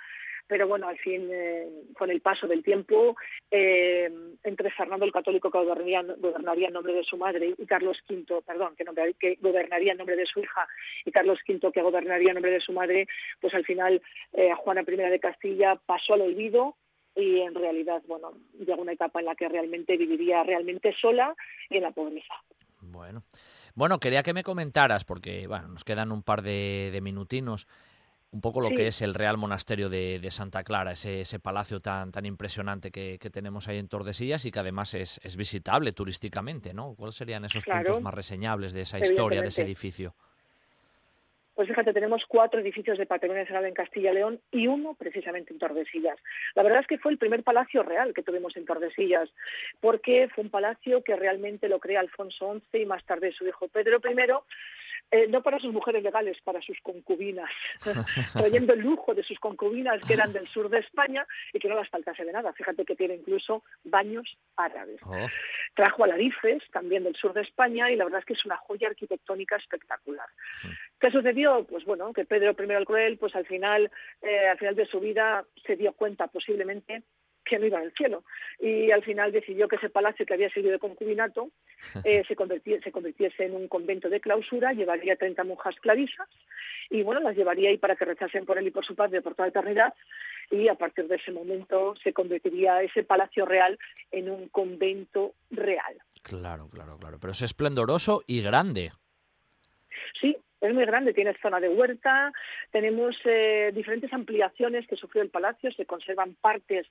[0.47, 1.67] pero bueno, al fin, eh,
[1.97, 3.15] con el paso del tiempo,
[3.51, 4.09] eh,
[4.43, 8.75] entre Fernando el Católico, que gobernaría, en nombre de su madre, y Carlos V, perdón,
[8.75, 10.67] que, nombre, que gobernaría en nombre de su hija,
[11.05, 13.07] y Carlos V, que gobernaría en nombre de su madre,
[13.41, 14.01] pues al final
[14.33, 16.75] eh, Juana I de Castilla pasó al olvido
[17.15, 21.35] y en realidad, bueno, llegó una etapa en la que realmente viviría realmente sola
[21.69, 22.35] y en la pobreza.
[22.79, 23.23] Bueno,
[23.73, 27.67] bueno, quería que me comentaras, porque bueno, nos quedan un par de, de minutinos,
[28.31, 32.11] un poco lo que es el Real Monasterio de, Santa Clara, ese, ese, palacio tan,
[32.11, 36.95] tan impresionante que, tenemos ahí en Tordesillas y que además es, es visitable turísticamente, ¿no?
[36.95, 40.15] ¿Cuáles serían esos puntos más reseñables de esa historia, de ese edificio?
[41.57, 45.51] Pues fíjate, tenemos cuatro edificios de patrimonio nacional en Castilla y León y uno precisamente
[45.51, 46.19] en Tordesillas.
[46.53, 49.27] La verdad es que fue el primer palacio real que tuvimos en Tordesillas,
[49.81, 53.67] porque fue un palacio que realmente lo crea Alfonso XI y más tarde su hijo
[53.69, 54.13] Pedro I
[55.11, 57.49] eh, no para sus mujeres legales, para sus concubinas,
[58.33, 61.75] trayendo el lujo de sus concubinas que eran del sur de España y que no
[61.75, 62.51] las faltase de nada.
[62.53, 64.99] Fíjate que tiene incluso baños árabes.
[65.05, 65.27] Oh.
[65.75, 68.57] Trajo a Larifes, también del sur de España, y la verdad es que es una
[68.57, 70.27] joya arquitectónica espectacular.
[70.63, 70.67] Mm.
[70.99, 71.65] ¿Qué sucedió?
[71.65, 73.89] Pues bueno, que Pedro I el Cruel, pues al final,
[74.21, 77.03] eh, al final de su vida se dio cuenta posiblemente
[77.47, 78.23] que no iba al cielo.
[78.59, 81.49] Y al final decidió que ese palacio que había sido de concubinato
[82.03, 82.35] eh, se,
[82.81, 86.27] se convirtiese en un convento de clausura, llevaría 30 monjas clarisas
[86.89, 89.35] y bueno, las llevaría ahí para que rechasen por él y por su padre por
[89.35, 89.93] toda la eternidad
[90.51, 93.77] y a partir de ese momento se convertiría ese palacio real
[94.11, 95.97] en un convento real.
[96.21, 97.19] Claro, claro, claro.
[97.19, 98.91] Pero es esplendoroso y grande.
[100.21, 102.31] Sí, es muy grande, tiene zona de huerta,
[102.71, 106.87] tenemos eh, diferentes ampliaciones que sufrió el palacio, se conservan partes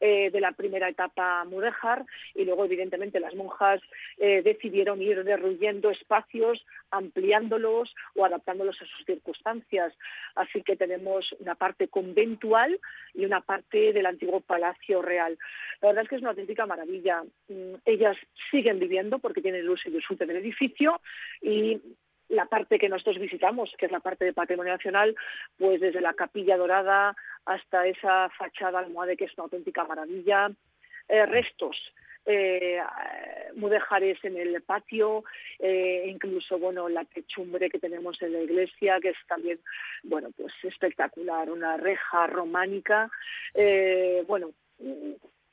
[0.00, 3.80] eh, de la primera etapa mudéjar y luego evidentemente las monjas
[4.18, 9.94] eh, decidieron ir derruyendo espacios, ampliándolos o adaptándolos a sus circunstancias.
[10.34, 12.78] Así que tenemos una parte conventual
[13.14, 15.38] y una parte del antiguo palacio real.
[15.80, 17.22] La verdad es que es una auténtica maravilla.
[17.48, 18.16] Mm, ellas
[18.50, 21.00] siguen viviendo porque tienen el uso y disfrute del edificio
[21.40, 21.80] y
[22.28, 25.14] la parte que nosotros visitamos, que es la parte de patrimonio nacional,
[25.58, 30.50] pues desde la capilla dorada hasta esa fachada almohade que es una auténtica maravilla,
[31.08, 31.76] eh, restos
[32.26, 32.80] eh,
[33.54, 35.24] mudejares en el patio,
[35.60, 39.60] eh, incluso bueno la techumbre que tenemos en la iglesia, que es también
[40.02, 43.08] bueno pues espectacular, una reja románica,
[43.54, 44.50] eh, bueno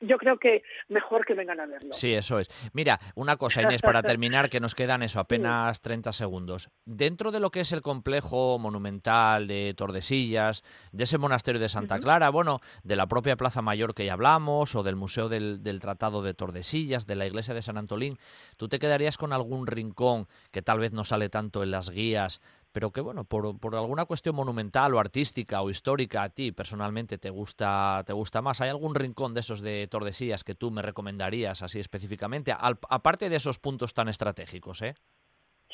[0.06, 1.94] yo creo que mejor que vengan a verlo.
[1.94, 2.48] Sí, eso es.
[2.74, 6.70] Mira, una cosa, Inés, para terminar, que nos quedan eso, apenas 30 segundos.
[6.86, 12.00] Dentro de lo que es el complejo monumental de Tordesillas, de ese monasterio de Santa
[12.00, 15.80] Clara, bueno, de la propia Plaza Mayor que ya hablamos, o del Museo del, del
[15.80, 18.18] Tratado de Tordesillas, de la Iglesia de San Antolín,
[18.58, 22.42] ¿tú te quedarías con algún rincón que tal vez no sale tanto en las guías,
[22.74, 27.18] pero que bueno, por, por, alguna cuestión monumental o artística o histórica a ti personalmente
[27.18, 28.60] te gusta, te gusta más.
[28.60, 32.52] ¿Hay algún rincón de esos de Tordesillas que tú me recomendarías así específicamente?
[32.52, 34.96] aparte de esos puntos tan estratégicos, ¿eh?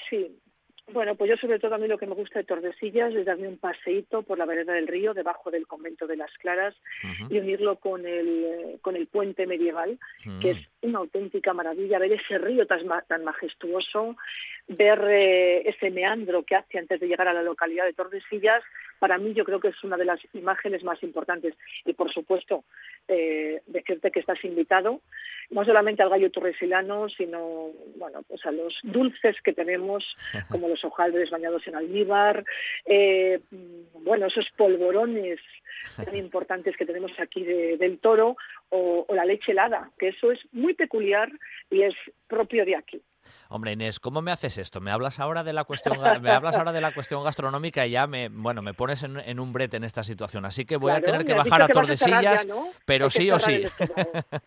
[0.09, 0.39] Sí,
[0.93, 3.47] bueno, pues yo sobre todo a mí lo que me gusta de Tordesillas es darme
[3.47, 6.76] un paseíto por la vereda del río, debajo del convento de las Claras,
[7.30, 9.99] y unirlo con el, con el puente medieval,
[10.41, 14.15] que es una auténtica maravilla, ver ese río tan, tan majestuoso,
[14.68, 18.64] ver eh, ese meandro que hace antes de llegar a la localidad de Tordesillas,
[18.99, 21.56] para mí yo creo que es una de las imágenes más importantes.
[21.85, 22.64] Y por supuesto,
[23.07, 25.01] eh, decirte que estás invitado
[25.49, 30.03] no solamente al gallo torresilano, sino bueno, pues a los dulces que tenemos,
[30.49, 32.43] como los hojaldres bañados en almíbar,
[32.85, 33.39] eh,
[33.93, 35.39] bueno, esos polvorones
[35.95, 38.38] tan importantes que tenemos aquí del toro,
[38.69, 41.32] o la leche helada, que eso es muy peculiar
[41.70, 41.96] y es
[42.28, 43.02] propio de aquí.
[43.52, 44.80] Hombre, Inés, ¿cómo me haces esto?
[44.80, 48.06] Me hablas ahora de la cuestión, me hablas ahora de la cuestión gastronómica y ya
[48.06, 50.46] me, bueno, me pones en, un brete en esta situación.
[50.46, 52.48] Así que voy a tener que bajar a Tordesillas,
[52.86, 53.64] pero sí o sí.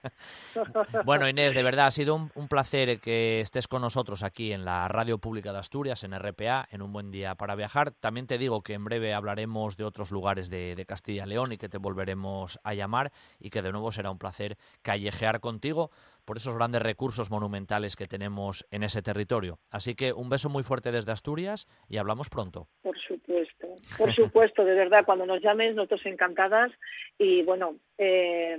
[1.04, 4.86] bueno, Inés, de verdad ha sido un, placer que estés con nosotros aquí en la
[4.86, 7.92] Radio Pública de Asturias, en RPA, en un buen día para viajar.
[7.92, 11.52] También te digo que en breve hablaremos de otros lugares de, de Castilla y León
[11.52, 15.90] y que te volveremos a llamar y que de nuevo será un placer callejear contigo
[16.24, 19.58] por esos grandes recursos monumentales que tenemos en ese territorio.
[19.70, 22.68] Así que un beso muy fuerte desde Asturias y hablamos pronto.
[22.82, 23.68] Por supuesto,
[23.98, 26.72] por supuesto, de verdad, cuando nos llames, nosotros encantadas
[27.18, 28.58] y bueno, eh,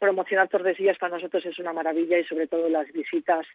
[0.00, 3.46] promocionar Tordesillas para nosotros es una maravilla y sobre todo las visitas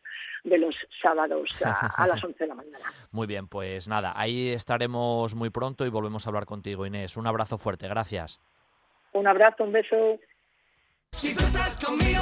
[0.44, 2.78] de los sábados a, las 11 de la mañana.
[3.12, 7.18] Muy bien, pues nada, ahí estaremos muy pronto y volvemos a hablar contigo, Inés.
[7.18, 8.40] Un abrazo fuerte, gracias.
[9.14, 10.20] Un abrazo, un beso.
[11.12, 12.22] Si tú estás conmigo,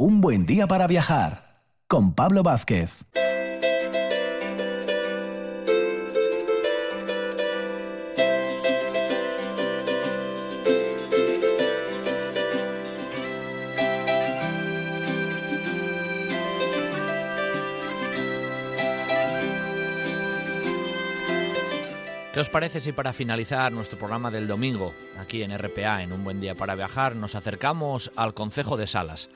[0.00, 3.04] Un buen día para viajar con Pablo Vázquez.
[22.32, 26.22] ¿Qué os parece si para finalizar nuestro programa del domingo, aquí en RPA, en Un
[26.22, 29.28] Buen Día para Viajar, nos acercamos al Concejo de Salas?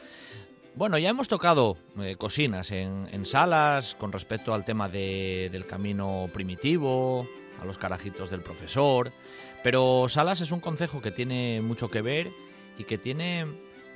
[0.74, 6.30] Bueno, ya hemos tocado eh, cocinas en, Salas con respecto al tema de, del camino
[6.32, 7.28] primitivo,
[7.60, 9.12] a los carajitos del profesor,
[9.62, 12.32] pero Salas es un concejo que tiene mucho que ver
[12.78, 13.44] y que tiene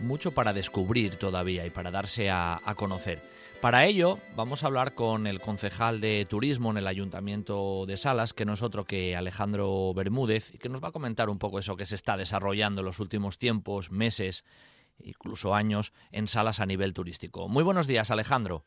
[0.01, 3.23] mucho para descubrir todavía y para darse a, a conocer.
[3.63, 8.35] Para ello vamos a hablar con el concejal de turismo en el Ayuntamiento de Salas,
[8.35, 11.59] que no es otro que Alejandro Bermúdez, y que nos va a comentar un poco
[11.59, 14.45] eso que se está desarrollando en los últimos tiempos, meses,
[14.99, 17.49] incluso años, en Salas a nivel turístico.
[17.49, 18.65] Muy buenos días, Alejandro.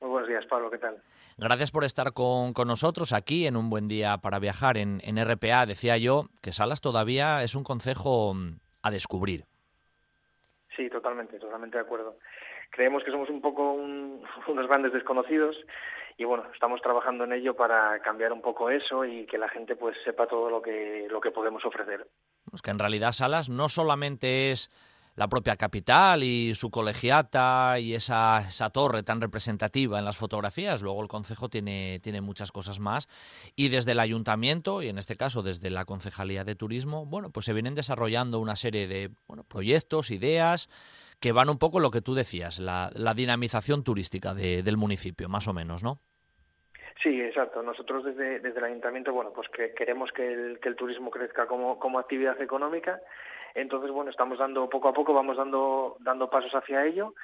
[0.00, 1.02] Muy buenos días, Pablo, ¿qué tal?
[1.38, 5.22] Gracias por estar con, con nosotros aquí en un buen día para viajar en, en
[5.22, 5.66] RPA.
[5.66, 9.44] Decía yo que Salas todavía es un concejo mm, a descubrir.
[10.76, 12.18] Sí, totalmente, totalmente de acuerdo
[12.70, 15.56] creemos que somos un poco un, unos grandes desconocidos
[16.18, 19.76] y bueno, estamos trabajando en ello para cambiar un poco eso y que la gente
[19.76, 22.06] pues sepa todo lo que lo que podemos ofrecer.
[22.52, 24.70] Es que en realidad Salas no solamente es
[25.16, 30.82] la propia capital y su colegiata y esa, esa torre tan representativa en las fotografías.
[30.82, 33.08] Luego el concejo tiene, tiene muchas cosas más.
[33.56, 37.46] Y desde el ayuntamiento, y en este caso desde la Concejalía de Turismo, bueno, pues
[37.46, 40.68] se vienen desarrollando una serie de bueno, proyectos, ideas,
[41.18, 45.30] que van un poco lo que tú decías, la, la dinamización turística de, del municipio,
[45.30, 45.98] más o menos, ¿no?
[47.02, 47.62] Sí, exacto.
[47.62, 51.46] Nosotros desde, desde el ayuntamiento, bueno, pues que queremos que el, que el turismo crezca
[51.46, 53.00] como, como actividad económica.
[53.56, 57.14] Entonces, bueno, estamos dando poco a poco, vamos dando, dando pasos hacia ello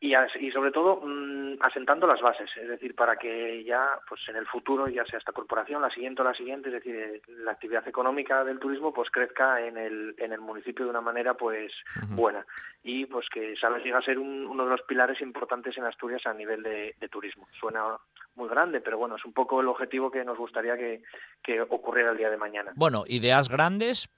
[0.00, 4.36] y, y sobre todo mmm, asentando las bases, es decir, para que ya pues en
[4.36, 7.86] el futuro, ya sea esta corporación, la siguiente o la siguiente, es decir, la actividad
[7.86, 12.00] económica del turismo pues crezca en el, en el municipio de una manera pues uh
[12.00, 12.16] -huh.
[12.16, 12.46] buena
[12.82, 16.26] y pues que Salas llegue a ser un, uno de los pilares importantes en Asturias
[16.26, 17.46] a nivel de, de, turismo.
[17.60, 17.96] Suena
[18.34, 21.02] muy grande, pero bueno, es un poco el objetivo que nos gustaría que,
[21.44, 22.72] que ocurriera el día de mañana.
[22.74, 24.08] Bueno, ideas grandes,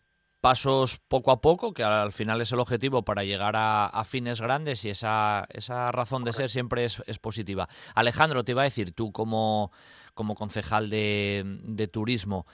[0.45, 4.43] pasos poco a poco, que al final es el objetivo para llegar a, a fines
[4.43, 7.67] grandes y esa, esa razón de ser siempre es, es, positiva.
[7.95, 9.73] Alejandro, te iba a decir, tú como,
[10.13, 12.47] como concejal de, de turismo,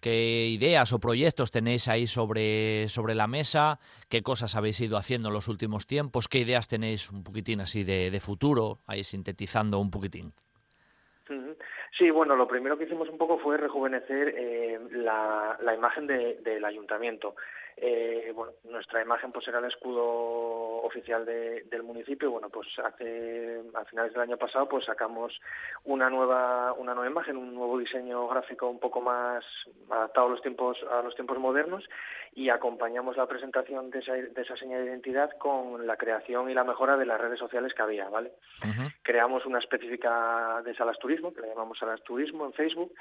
[0.00, 3.80] ¿Qué ideas o proyectos tenéis ahí sobre, sobre la mesa?
[4.08, 6.28] ¿Qué cosas habéis ido haciendo en los últimos tiempos?
[6.28, 8.80] ¿Qué ideas tenéis un poquitín así de, de futuro?
[8.86, 10.32] Ahí sintetizando un poquitín.
[11.96, 16.34] Sí, bueno, lo primero que hicimos un poco fue rejuvenecer eh, la, la, imagen de,
[16.42, 17.36] del ayuntamiento.
[17.78, 20.02] Eh, bueno, nuestra imagen pues era el escudo
[20.82, 22.30] oficial de, del municipio.
[22.30, 25.38] Bueno, pues hace a finales del año pasado pues sacamos
[25.84, 29.44] una nueva una nueva imagen, un nuevo diseño gráfico un poco más
[29.90, 31.84] adaptado a los tiempos a los tiempos modernos
[32.34, 36.54] y acompañamos la presentación de esa, de esa señal de identidad con la creación y
[36.54, 38.32] la mejora de las redes sociales que había, ¿vale?
[38.62, 38.94] Uh -huh.
[39.02, 42.92] Creamos una específica de Salas Turismo, que la llamamos Salas Turismo en Facebook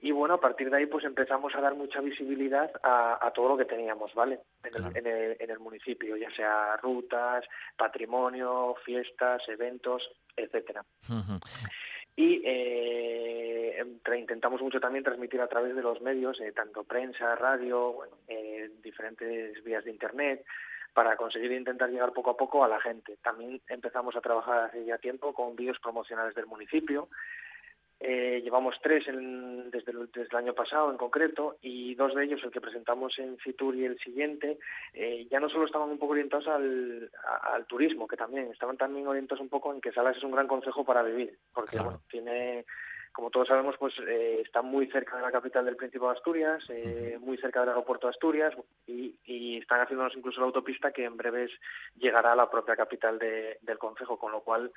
[0.00, 3.48] y bueno, a partir de ahí pues empezamos a dar mucha visibilidad a, a todo
[3.50, 4.40] lo que teníamos, ¿vale?
[4.62, 4.90] En, claro.
[4.90, 7.44] el, en, el, en, el, municipio, ya sea rutas,
[7.76, 10.02] patrimonio, fiestas, eventos,
[10.36, 10.84] etcétera.
[11.08, 11.40] Uh -huh.
[12.18, 13.84] Y eh,
[14.18, 18.70] intentamos mucho también transmitir a través de los medios, eh, tanto prensa, radio, bueno, eh,
[18.82, 20.44] diferentes vías de internet,
[20.92, 23.18] para conseguir intentar llegar poco a poco a la gente.
[23.22, 27.08] También empezamos a trabajar hace ya tiempo con vídeos promocionales del municipio,
[28.00, 32.24] eh, llevamos tres en, desde, el, desde, el, año pasado en concreto y dos de
[32.24, 34.58] ellos, el que presentamos en Fitur y el siguiente,
[34.94, 38.76] eh, ya no solo estaban un poco orientados al, a, al, turismo, que también estaban
[38.76, 41.90] también orientados un poco en que Salas es un gran consejo para vivir, porque claro.
[41.90, 42.64] bueno, tiene
[43.18, 46.62] como todos sabemos, pues eh, está muy cerca de la capital del Principado de Asturias,
[46.68, 48.54] eh, muy cerca del aeropuerto de Asturias
[48.86, 51.50] y, y, están haciéndonos incluso la autopista que en breves
[51.96, 54.70] llegará a la propia capital de, del concejo, con lo cual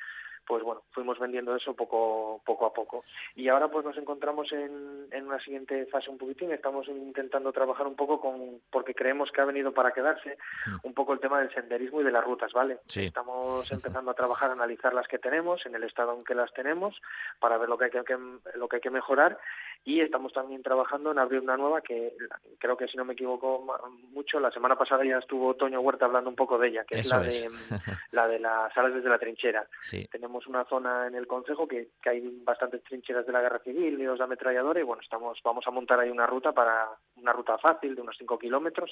[0.47, 3.03] pues bueno, fuimos vendiendo eso poco, poco a poco.
[3.35, 7.87] Y ahora pues nos encontramos en, en una siguiente fase un poquitín, estamos intentando trabajar
[7.87, 10.37] un poco con, porque creemos que ha venido para quedarse,
[10.67, 10.87] Mm.
[10.87, 12.79] un poco el tema del senderismo y de las rutas, ¿vale?
[12.85, 13.05] Sí.
[13.05, 16.51] Estamos empezando a trabajar, a analizar las que tenemos, en el estado en que las
[16.53, 16.99] tenemos,
[17.39, 18.17] para ver lo que hay que-
[18.55, 19.37] lo que hay que mejorar
[19.83, 22.13] y estamos también trabajando en abrir una nueva que
[22.59, 23.65] creo que si no me equivoco
[24.11, 27.19] mucho, la semana pasada ya estuvo Toño Huerta hablando un poco de ella, que Eso
[27.21, 27.51] es es.
[27.51, 29.67] la de la de las salas desde la trinchera.
[29.81, 30.07] Sí.
[30.11, 33.99] Tenemos una zona en el concejo que, que hay bastantes trincheras de la guerra civil
[33.99, 37.33] y los de ametralladora y bueno, estamos vamos a montar ahí una ruta para una
[37.33, 38.91] ruta fácil de unos 5 kilómetros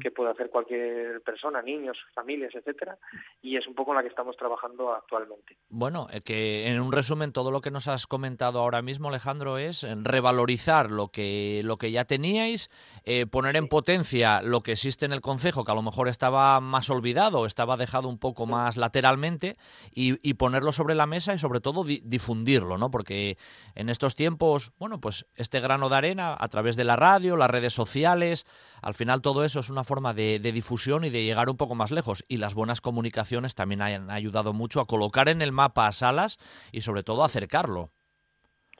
[0.00, 2.98] que puede hacer cualquier persona, niños, familias, etcétera,
[3.40, 5.56] y es un poco en la que estamos trabajando actualmente.
[5.68, 9.58] Bueno, eh, que en un resumen todo lo que nos has comentado ahora mismo, Alejandro,
[9.58, 12.70] es eh, revalorizar lo que, lo que ya teníais,
[13.04, 16.60] eh, poner en potencia lo que existe en el concejo, que a lo mejor estaba
[16.60, 19.56] más olvidado, estaba dejado un poco más lateralmente,
[19.92, 22.90] y, y ponerlo sobre la mesa y sobre todo di- difundirlo, ¿no?
[22.90, 23.36] Porque
[23.74, 27.50] en estos tiempos, bueno, pues este grano de arena a través de la radio, las
[27.50, 28.46] redes sociales,
[28.80, 31.74] al final todo eso es una forma de, de difusión y de llegar un poco
[31.74, 32.22] más lejos.
[32.28, 36.38] Y las buenas comunicaciones también han ayudado mucho a colocar en el mapa a Salas
[36.70, 37.90] y sobre todo a acercarlo.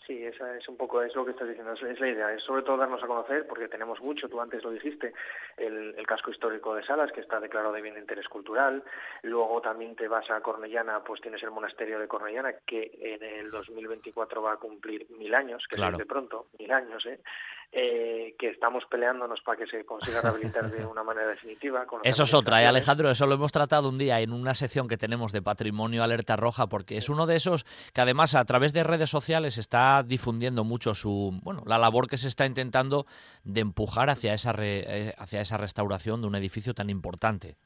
[0.07, 2.43] Sí, esa es un poco es lo que estás diciendo, es, es la idea, es
[2.43, 5.15] sobre todo darnos a conocer, porque tenemos mucho, tú antes lo dijiste,
[5.57, 8.83] el, el casco histórico de Salas, que está declarado de bien de interés cultural,
[9.23, 13.51] luego también te vas a Cornellana, pues tienes el monasterio de Cornellana, que en el
[13.53, 15.93] 2024 va a cumplir mil años, que Claro.
[15.93, 17.21] es de pronto, mil años, ¿eh?
[17.75, 21.87] Eh, que estamos peleándonos para que se consiga rehabilitar de una manera definitiva.
[21.87, 22.67] Con Eso es otra, ¿eh.
[22.67, 23.11] Alejandro?
[23.11, 26.67] Eso lo hemos tratado un día en una sección que tenemos de Patrimonio Alerta Roja,
[26.67, 30.93] porque es uno de esos que además a través de redes sociales está difundiendo mucho
[30.93, 33.07] su, bueno, la labor que se está intentando
[33.43, 37.57] de empujar hacia esa, re- eh, hacia esa restauración de un edificio tan importante.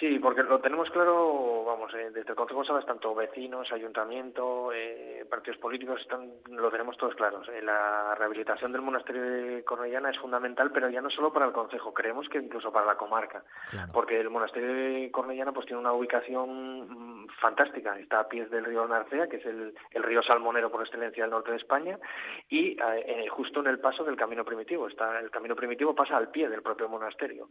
[0.00, 5.26] Sí, porque lo tenemos claro, vamos, eh, desde el Consejo Salas, tanto vecinos, ayuntamiento, eh,
[5.28, 7.46] partidos políticos, están, lo tenemos todos claros.
[7.50, 11.52] Eh, la rehabilitación del monasterio de Cornellana es fundamental, pero ya no solo para el
[11.52, 13.44] Consejo, creemos que incluso para la comarca,
[13.92, 18.64] porque el monasterio de Cornellana pues tiene una ubicación mm, fantástica, está a pies del
[18.64, 21.98] río Narcea, que es el, el río salmonero por excelencia del norte de España,
[22.48, 22.74] y
[23.28, 26.62] justo en el paso del camino primitivo, está el camino primitivo pasa al pie del
[26.62, 27.50] propio monasterio.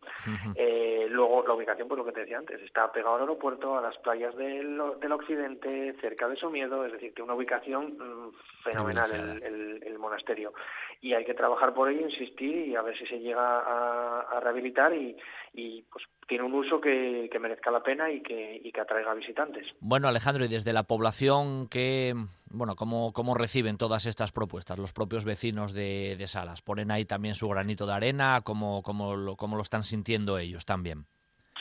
[1.09, 3.95] Luego la ubicación, pues lo que te decía antes, está pegado al aeropuerto, a las
[3.99, 8.31] playas del, del occidente, cerca de Somiedo, es decir, que una ubicación mm,
[8.63, 10.53] fenomenal el, el- el monasterio.
[11.01, 14.39] Y hay que trabajar por ello, insistir y a ver si se llega a, a
[14.41, 15.15] rehabilitar y,
[15.53, 19.13] y, pues tiene un uso que, que merezca la pena y que, y que atraiga
[19.13, 19.65] visitantes.
[19.79, 22.13] Bueno, Alejandro, y desde la población, que,
[22.51, 26.61] bueno, ¿cómo, ¿cómo reciben todas estas propuestas los propios vecinos de, de Salas?
[26.61, 28.41] ¿Ponen ahí también su granito de arena?
[28.43, 31.05] ¿Cómo, cómo, lo, cómo lo están sintiendo ellos también?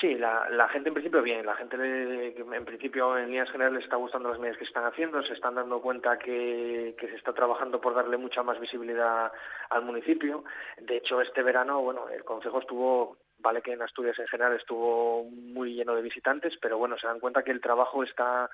[0.01, 3.97] Sí, la, gente en principio bien, la gente en principio en líneas generales le está
[3.97, 7.81] gustando las medidas que están haciendo, se están dando cuenta que, que se está trabajando
[7.81, 9.33] por darle mucha más visibilidad
[9.71, 10.45] al municipio.
[10.81, 15.25] De hecho, este verano, bueno, el Consejo estuvo, vale que en Asturias en general estuvo
[15.25, 18.49] muy lleno de visitantes, pero bueno, se dan cuenta que el trabajo está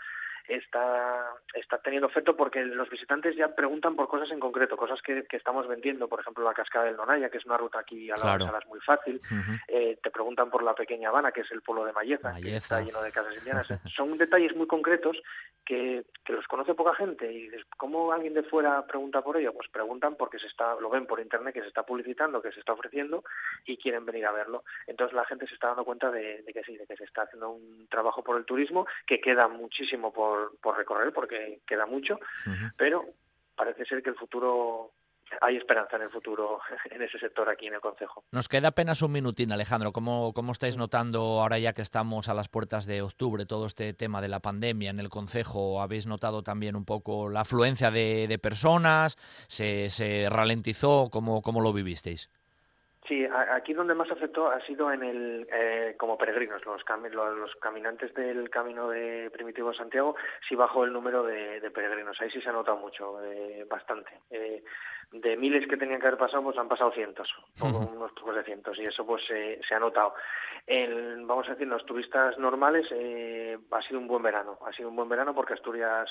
[0.48, 5.24] está está teniendo efecto porque los visitantes ya preguntan por cosas en concreto, cosas que,
[5.24, 8.16] que estamos vendiendo, por ejemplo la cascada del Nonaya, que es una ruta aquí a
[8.16, 8.46] la Claro.
[8.46, 9.20] Salas muy fácil,
[9.68, 12.56] eh, te preguntan por la pequeña Habana, que es el pueblo de Malleza, que Malleza.
[12.56, 13.66] está lleno de casas indianas.
[13.96, 15.16] Son detalles muy concretos
[15.64, 19.52] que, que los conoce poca gente y dices, ¿cómo alguien de fuera pregunta por ello?
[19.52, 22.60] Pues preguntan porque se está, lo ven por internet que se está publicitando, que se
[22.60, 23.24] está ofreciendo
[23.64, 24.64] y quieren venir a verlo.
[24.86, 27.22] Entonces la gente se está dando cuenta de, de que sí, de que se está
[27.22, 32.18] haciendo un trabajo por el turismo, que queda muchísimo por, por recorrer porque queda mucho,
[32.76, 33.04] pero
[33.56, 34.92] parece ser que el futuro
[35.40, 36.60] hay esperanza en el futuro
[36.90, 38.24] en ese sector aquí en el Consejo.
[38.30, 39.92] Nos queda apenas un minutín, Alejandro.
[39.92, 43.94] ¿Cómo, ¿Cómo estáis notando ahora ya que estamos a las puertas de octubre todo este
[43.94, 45.80] tema de la pandemia en el Consejo?
[45.80, 49.16] ¿Habéis notado también un poco la afluencia de, de personas?
[49.48, 51.08] ¿Se, se ralentizó?
[51.10, 52.30] ¿Cómo, ¿Cómo lo vivisteis?
[53.06, 57.34] Sí, aquí donde más afectó ha sido en el eh, como peregrinos, los, cami- lo-
[57.36, 60.16] los caminantes del camino de Primitivo Santiago,
[60.48, 62.18] sí bajó el número de, de peregrinos.
[62.20, 64.10] Ahí sí se ha notado mucho, eh, bastante.
[64.30, 64.64] Eh,
[65.12, 67.28] de miles que tenían que haber pasado, pues han pasado cientos,
[67.60, 70.14] o unos pocos de cientos, y eso pues se ha notado.
[70.66, 74.88] El- vamos a decir, los turistas normales eh, ha sido un buen verano, ha sido
[74.88, 76.08] un buen verano porque Asturias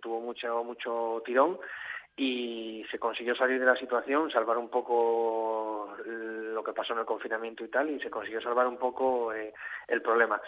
[0.00, 1.58] tuvo mucho mucho tirón
[2.18, 7.04] y se consiguió salir de la situación, salvar un poco lo que pasó en el
[7.06, 9.54] confinamiento y tal, y se consiguió salvar un poco eh,
[9.86, 10.40] el problema.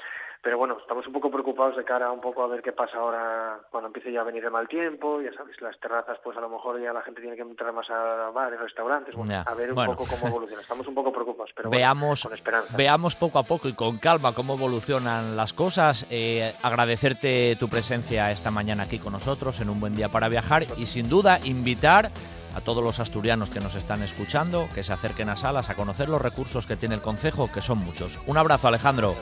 [0.43, 3.61] Pero bueno, estamos un poco preocupados de cara un poco a ver qué pasa ahora
[3.71, 6.49] cuando empiece ya a venir el mal tiempo, ya sabes, las terrazas pues a lo
[6.49, 9.85] mejor ya la gente tiene que entrar más a bares, restaurantes, bueno, a ver un
[9.85, 10.63] poco cómo evoluciona.
[10.63, 12.75] Estamos un poco preocupados, pero veamos, con esperanza.
[12.77, 16.07] Veamos poco a poco y con calma cómo evolucionan las cosas.
[16.11, 20.65] Eh, agradecerte tu presencia esta mañana aquí con nosotros en un buen día para viajar
[20.77, 22.11] y sin duda invitar
[22.55, 26.09] a todos los asturianos que nos están escuchando que se acerquen a salas a conocer
[26.09, 28.19] los recursos que tiene el Concejo, que son muchos.
[28.27, 29.15] Un abrazo, Alejandro.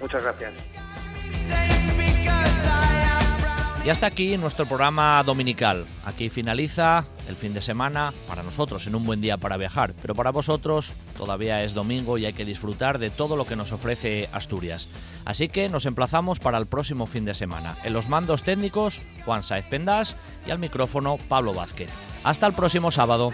[0.00, 0.54] Muchas gracias.
[3.86, 5.86] Y hasta aquí nuestro programa dominical.
[6.04, 10.12] Aquí finaliza el fin de semana para nosotros en un buen día para viajar, pero
[10.16, 14.28] para vosotros todavía es domingo y hay que disfrutar de todo lo que nos ofrece
[14.32, 14.88] Asturias.
[15.24, 17.76] Así que nos emplazamos para el próximo fin de semana.
[17.84, 20.16] En los mandos técnicos, Juan Saez Pendas
[20.48, 21.90] y al micrófono Pablo Vázquez.
[22.24, 23.30] Hasta el próximo sábado.